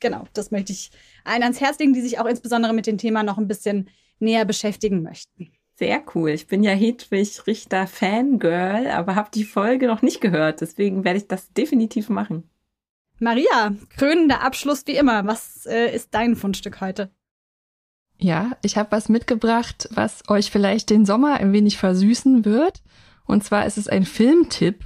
Genau, 0.00 0.24
das 0.34 0.50
möchte 0.50 0.72
ich 0.72 0.90
allen 1.24 1.42
ans 1.42 1.60
Herz 1.60 1.78
legen, 1.78 1.94
die 1.94 2.02
sich 2.02 2.18
auch 2.18 2.26
insbesondere 2.26 2.72
mit 2.72 2.86
dem 2.86 2.98
Thema 2.98 3.22
noch 3.22 3.38
ein 3.38 3.48
bisschen 3.48 3.88
näher 4.18 4.44
beschäftigen 4.44 5.02
möchten. 5.02 5.52
Sehr 5.78 6.02
cool. 6.14 6.30
Ich 6.30 6.46
bin 6.46 6.62
ja 6.62 6.72
Hedwig 6.72 7.46
Richter 7.46 7.86
Fangirl, 7.86 8.86
aber 8.88 9.14
habe 9.14 9.28
die 9.32 9.44
Folge 9.44 9.86
noch 9.86 10.00
nicht 10.00 10.22
gehört. 10.22 10.62
Deswegen 10.62 11.04
werde 11.04 11.18
ich 11.18 11.28
das 11.28 11.52
definitiv 11.52 12.08
machen. 12.08 12.48
Maria, 13.18 13.74
krönender 13.96 14.42
Abschluss 14.42 14.86
wie 14.86 14.96
immer. 14.96 15.26
Was 15.26 15.66
äh, 15.66 15.94
ist 15.94 16.14
dein 16.14 16.34
Fundstück 16.34 16.80
heute? 16.80 17.10
Ja, 18.18 18.52
ich 18.62 18.78
habe 18.78 18.90
was 18.92 19.10
mitgebracht, 19.10 19.88
was 19.92 20.26
euch 20.28 20.50
vielleicht 20.50 20.88
den 20.88 21.04
Sommer 21.04 21.34
ein 21.34 21.52
wenig 21.52 21.76
versüßen 21.76 22.46
wird. 22.46 22.82
Und 23.26 23.44
zwar 23.44 23.66
ist 23.66 23.76
es 23.76 23.86
ein 23.86 24.04
Filmtipp. 24.04 24.82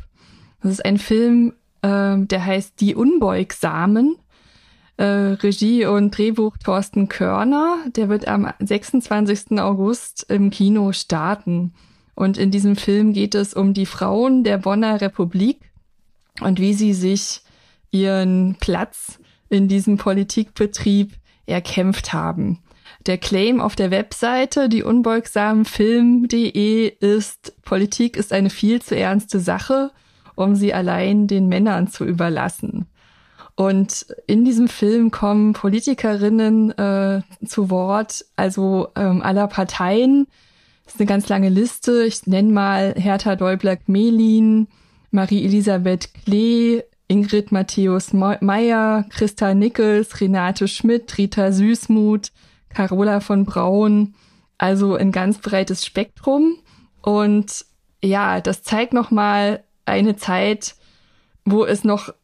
Das 0.61 0.73
ist 0.73 0.85
ein 0.85 0.99
Film, 0.99 1.55
äh, 1.83 2.17
der 2.19 2.45
heißt 2.45 2.81
Die 2.81 2.97
Unbeugsamen 2.97 4.17
äh, 5.01 5.37
Regie 5.43 5.87
und 5.87 6.17
Drehbuch 6.17 6.57
Thorsten 6.59 7.09
Körner. 7.09 7.79
Der 7.97 8.09
wird 8.11 8.29
am 8.29 8.53
26. 8.59 9.59
August 9.59 10.27
im 10.29 10.51
Kino 10.51 10.93
starten. 10.93 11.73
Und 12.15 12.37
in 12.37 12.51
diesem 12.51 12.77
Film 12.77 13.15
geht 13.15 13.35
es 13.35 13.55
um 13.55 13.73
die 13.73 13.87
Frauen 13.87 14.45
der 14.45 14.59
Bonner 14.59 15.01
Republik 15.01 15.73
und 16.43 16.61
wie 16.61 16.75
sie 16.75 16.93
sich 16.93 17.41
ihren 17.91 18.57
Platz 18.61 19.19
in 19.49 19.69
diesem 19.69 19.97
Politikbetrieb 19.97 21.15
erkämpft 21.47 22.13
haben. 22.13 22.59
Der 23.07 23.17
Claim 23.17 23.63
auf 23.63 23.77
der 23.77 23.91
Webseite, 23.91 24.69
die 24.69 24.83
unbeugsamfilm.de 24.83 26.89
ist, 26.89 27.55
Politik 27.63 28.19
ist 28.19 28.35
eine 28.35 28.51
viel 28.51 28.83
zu 28.83 28.95
ernste 28.95 29.41
Sache, 29.41 29.93
um 30.35 30.57
sie 30.57 30.75
allein 30.75 31.27
den 31.27 31.49
Männern 31.49 31.89
zu 31.89 32.05
überlassen. 32.05 32.90
Und 33.61 34.07
in 34.27 34.47
diesem 34.47 34.69
Film 34.69 35.11
kommen 35.11 35.53
Politikerinnen 35.53 36.71
äh, 36.79 37.21
zu 37.45 37.69
Wort, 37.69 38.25
also 38.35 38.89
ähm, 38.97 39.21
aller 39.21 39.49
Parteien. 39.49 40.29
Das 40.87 40.95
ist 40.95 41.01
eine 41.01 41.07
ganz 41.07 41.29
lange 41.29 41.51
Liste. 41.51 42.05
Ich 42.07 42.27
nenne 42.27 42.51
mal 42.51 42.95
Hertha 42.97 43.37
Däubler-Gmelin, 43.37 44.67
Marie-Elisabeth 45.11 46.15
Klee, 46.15 46.85
Ingrid 47.07 47.53
Matthäus 47.53 48.15
Meyer, 48.15 49.05
Christa 49.11 49.53
Nickels, 49.53 50.19
Renate 50.23 50.67
Schmidt, 50.67 51.19
Rita 51.19 51.53
Süßmuth, 51.53 52.33
Carola 52.71 53.21
von 53.21 53.45
Braun, 53.45 54.15
also 54.57 54.95
ein 54.95 55.13
ganz 55.13 55.37
breites 55.37 55.85
Spektrum. 55.85 56.57
Und 57.03 57.67
ja, 58.03 58.41
das 58.41 58.63
zeigt 58.63 58.95
nochmal 58.95 59.63
eine 59.85 60.17
Zeit, 60.17 60.77
wo 61.45 61.67
es 61.67 61.85
noch 61.85 62.15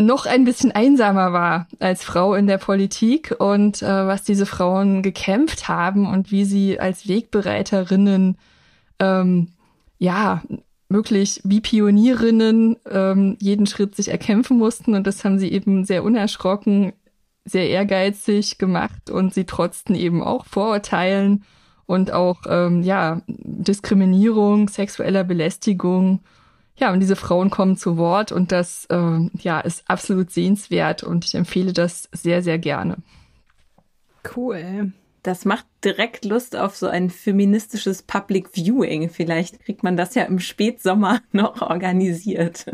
noch 0.00 0.26
ein 0.26 0.44
bisschen 0.44 0.72
einsamer 0.72 1.32
war 1.32 1.68
als 1.78 2.02
Frau 2.02 2.34
in 2.34 2.46
der 2.46 2.58
Politik 2.58 3.34
und 3.38 3.82
äh, 3.82 4.06
was 4.06 4.24
diese 4.24 4.46
Frauen 4.46 5.02
gekämpft 5.02 5.68
haben 5.68 6.06
und 6.06 6.30
wie 6.30 6.44
sie 6.44 6.80
als 6.80 7.06
Wegbereiterinnen 7.06 8.38
ähm, 8.98 9.48
ja 9.98 10.42
wirklich 10.88 11.40
wie 11.44 11.60
Pionierinnen 11.60 12.76
ähm, 12.90 13.36
jeden 13.40 13.66
Schritt 13.66 13.94
sich 13.94 14.08
erkämpfen 14.08 14.56
mussten 14.56 14.94
und 14.94 15.06
das 15.06 15.24
haben 15.24 15.38
sie 15.38 15.52
eben 15.52 15.84
sehr 15.84 16.02
unerschrocken 16.02 16.92
sehr 17.44 17.68
ehrgeizig 17.68 18.58
gemacht 18.58 19.10
und 19.10 19.34
sie 19.34 19.44
trotzten 19.44 19.94
eben 19.94 20.22
auch 20.22 20.46
Vorurteilen 20.46 21.44
und 21.86 22.12
auch 22.12 22.42
ähm, 22.48 22.82
ja 22.82 23.22
Diskriminierung, 23.26 24.68
sexueller 24.68 25.24
Belästigung. 25.24 26.20
Ja, 26.80 26.92
und 26.92 27.00
diese 27.00 27.16
Frauen 27.16 27.50
kommen 27.50 27.76
zu 27.76 27.98
Wort 27.98 28.32
und 28.32 28.52
das 28.52 28.86
ähm, 28.90 29.30
ja 29.38 29.60
ist 29.60 29.84
absolut 29.88 30.30
sehenswert 30.30 31.02
und 31.02 31.26
ich 31.26 31.34
empfehle 31.34 31.72
das 31.72 32.08
sehr 32.12 32.42
sehr 32.42 32.58
gerne. 32.58 32.96
Cool. 34.34 34.92
Das 35.22 35.44
macht 35.44 35.66
direkt 35.84 36.24
Lust 36.24 36.56
auf 36.56 36.76
so 36.76 36.86
ein 36.86 37.10
feministisches 37.10 38.02
Public 38.02 38.48
Viewing. 38.54 39.10
Vielleicht 39.10 39.60
kriegt 39.60 39.82
man 39.82 39.98
das 39.98 40.14
ja 40.14 40.22
im 40.22 40.38
Spätsommer 40.38 41.20
noch 41.32 41.60
organisiert. 41.60 42.66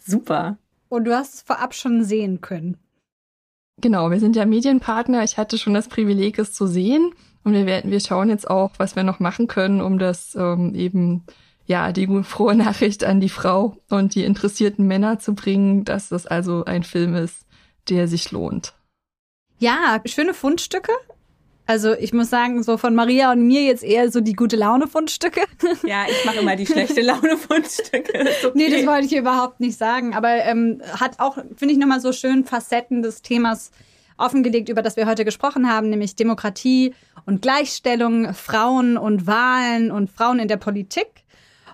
Super. 0.00 0.58
Und 0.88 1.04
du 1.04 1.14
hast 1.16 1.34
es 1.34 1.42
vorab 1.42 1.74
schon 1.74 2.02
sehen 2.04 2.40
können. 2.40 2.76
Genau, 3.80 4.10
wir 4.10 4.20
sind 4.20 4.36
ja 4.36 4.44
Medienpartner. 4.44 5.22
Ich 5.22 5.38
hatte 5.38 5.58
schon 5.58 5.74
das 5.74 5.88
Privileg, 5.88 6.38
es 6.38 6.52
zu 6.52 6.66
sehen. 6.66 7.12
Und 7.44 7.52
wir 7.52 7.66
werden, 7.66 7.90
wir 7.90 8.00
schauen 8.00 8.28
jetzt 8.28 8.50
auch, 8.50 8.72
was 8.78 8.96
wir 8.96 9.02
noch 9.04 9.20
machen 9.20 9.46
können, 9.46 9.80
um 9.80 9.98
das 9.98 10.34
ähm, 10.34 10.74
eben, 10.74 11.24
ja, 11.66 11.92
die 11.92 12.06
frohe 12.24 12.54
Nachricht 12.54 13.04
an 13.04 13.20
die 13.20 13.28
Frau 13.28 13.76
und 13.88 14.14
die 14.14 14.24
interessierten 14.24 14.86
Männer 14.86 15.18
zu 15.18 15.34
bringen, 15.34 15.84
dass 15.84 16.08
das 16.08 16.26
also 16.26 16.64
ein 16.64 16.82
Film 16.82 17.14
ist, 17.14 17.46
der 17.88 18.08
sich 18.08 18.30
lohnt. 18.32 18.74
Ja, 19.58 20.00
schöne 20.06 20.34
Fundstücke. 20.34 20.92
Also 21.66 21.94
ich 21.94 22.12
muss 22.12 22.28
sagen, 22.28 22.62
so 22.64 22.76
von 22.76 22.94
Maria 22.94 23.30
und 23.30 23.46
mir 23.46 23.62
jetzt 23.62 23.84
eher 23.84 24.10
so 24.10 24.20
die 24.20 24.32
gute 24.32 24.56
Laune 24.56 24.88
Fundstücke. 24.88 25.42
Ja, 25.86 26.04
ich 26.08 26.24
mache 26.24 26.40
immer 26.40 26.56
die 26.56 26.66
schlechte 26.66 27.00
Laune 27.02 27.36
Fundstücke. 27.36 28.20
Okay. 28.20 28.50
Nee, 28.54 28.70
das 28.70 28.86
wollte 28.86 29.06
ich 29.06 29.16
überhaupt 29.16 29.60
nicht 29.60 29.78
sagen. 29.78 30.14
Aber 30.14 30.28
ähm, 30.28 30.82
hat 31.00 31.20
auch, 31.20 31.36
finde 31.56 31.72
ich, 31.72 31.78
nochmal 31.78 32.00
so 32.00 32.12
schön 32.12 32.44
Facetten 32.44 33.02
des 33.02 33.22
Themas 33.22 33.70
offengelegt, 34.18 34.68
über 34.68 34.82
das 34.82 34.96
wir 34.96 35.06
heute 35.06 35.24
gesprochen 35.24 35.70
haben, 35.70 35.88
nämlich 35.88 36.16
Demokratie 36.16 36.94
und 37.24 37.42
Gleichstellung, 37.42 38.34
Frauen 38.34 38.96
und 38.96 39.26
Wahlen 39.26 39.90
und 39.90 40.10
Frauen 40.10 40.40
in 40.40 40.48
der 40.48 40.56
Politik. 40.56 41.21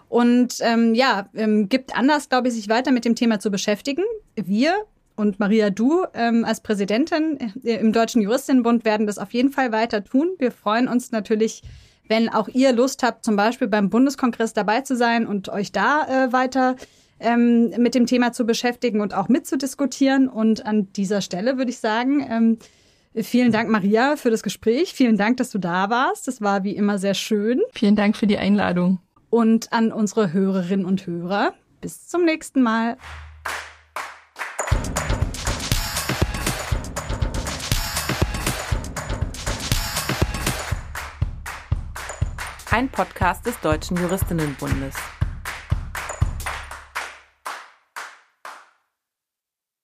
Und 0.08 0.56
ähm, 0.60 0.94
ja, 0.94 1.28
ähm, 1.34 1.68
gibt 1.68 1.96
Anlass, 1.96 2.28
glaube 2.28 2.48
ich, 2.48 2.54
sich 2.54 2.68
weiter 2.68 2.92
mit 2.92 3.04
dem 3.04 3.14
Thema 3.14 3.40
zu 3.40 3.50
beschäftigen. 3.50 4.02
Wir 4.36 4.74
und 5.16 5.40
Maria, 5.40 5.70
du 5.70 6.04
ähm, 6.14 6.44
als 6.44 6.60
Präsidentin 6.60 7.38
äh, 7.64 7.74
im 7.74 7.92
Deutschen 7.92 8.22
Juristinnenbund 8.22 8.84
werden 8.84 9.06
das 9.06 9.18
auf 9.18 9.32
jeden 9.32 9.50
Fall 9.50 9.72
weiter 9.72 10.04
tun. 10.04 10.28
Wir 10.38 10.52
freuen 10.52 10.88
uns 10.88 11.10
natürlich, 11.10 11.62
wenn 12.06 12.28
auch 12.28 12.48
ihr 12.48 12.72
Lust 12.72 13.02
habt, 13.02 13.24
zum 13.24 13.36
Beispiel 13.36 13.68
beim 13.68 13.90
Bundeskongress 13.90 14.52
dabei 14.52 14.82
zu 14.82 14.96
sein 14.96 15.26
und 15.26 15.48
euch 15.48 15.72
da 15.72 16.06
äh, 16.06 16.32
weiter 16.32 16.76
ähm, 17.20 17.70
mit 17.78 17.94
dem 17.94 18.06
Thema 18.06 18.32
zu 18.32 18.46
beschäftigen 18.46 19.00
und 19.00 19.12
auch 19.12 19.28
mitzudiskutieren. 19.28 20.28
Und 20.28 20.64
an 20.64 20.92
dieser 20.92 21.20
Stelle 21.20 21.58
würde 21.58 21.70
ich 21.70 21.78
sagen, 21.78 22.24
ähm, 22.30 22.58
vielen 23.14 23.50
Dank, 23.50 23.70
Maria, 23.70 24.16
für 24.16 24.30
das 24.30 24.44
Gespräch. 24.44 24.94
Vielen 24.94 25.16
Dank, 25.16 25.38
dass 25.38 25.50
du 25.50 25.58
da 25.58 25.90
warst. 25.90 26.28
Das 26.28 26.40
war 26.40 26.64
wie 26.64 26.76
immer 26.76 26.98
sehr 26.98 27.14
schön. 27.14 27.60
Vielen 27.72 27.96
Dank 27.96 28.16
für 28.16 28.26
die 28.26 28.38
Einladung. 28.38 29.00
Und 29.30 29.72
an 29.72 29.92
unsere 29.92 30.32
Hörerinnen 30.32 30.86
und 30.86 31.06
Hörer. 31.06 31.54
Bis 31.80 32.08
zum 32.08 32.24
nächsten 32.24 32.62
Mal. 32.62 32.96
ein 42.78 42.88
Podcast 42.88 43.44
des 43.44 43.58
Deutschen 43.58 43.96
Juristinnenbundes. 43.96 44.94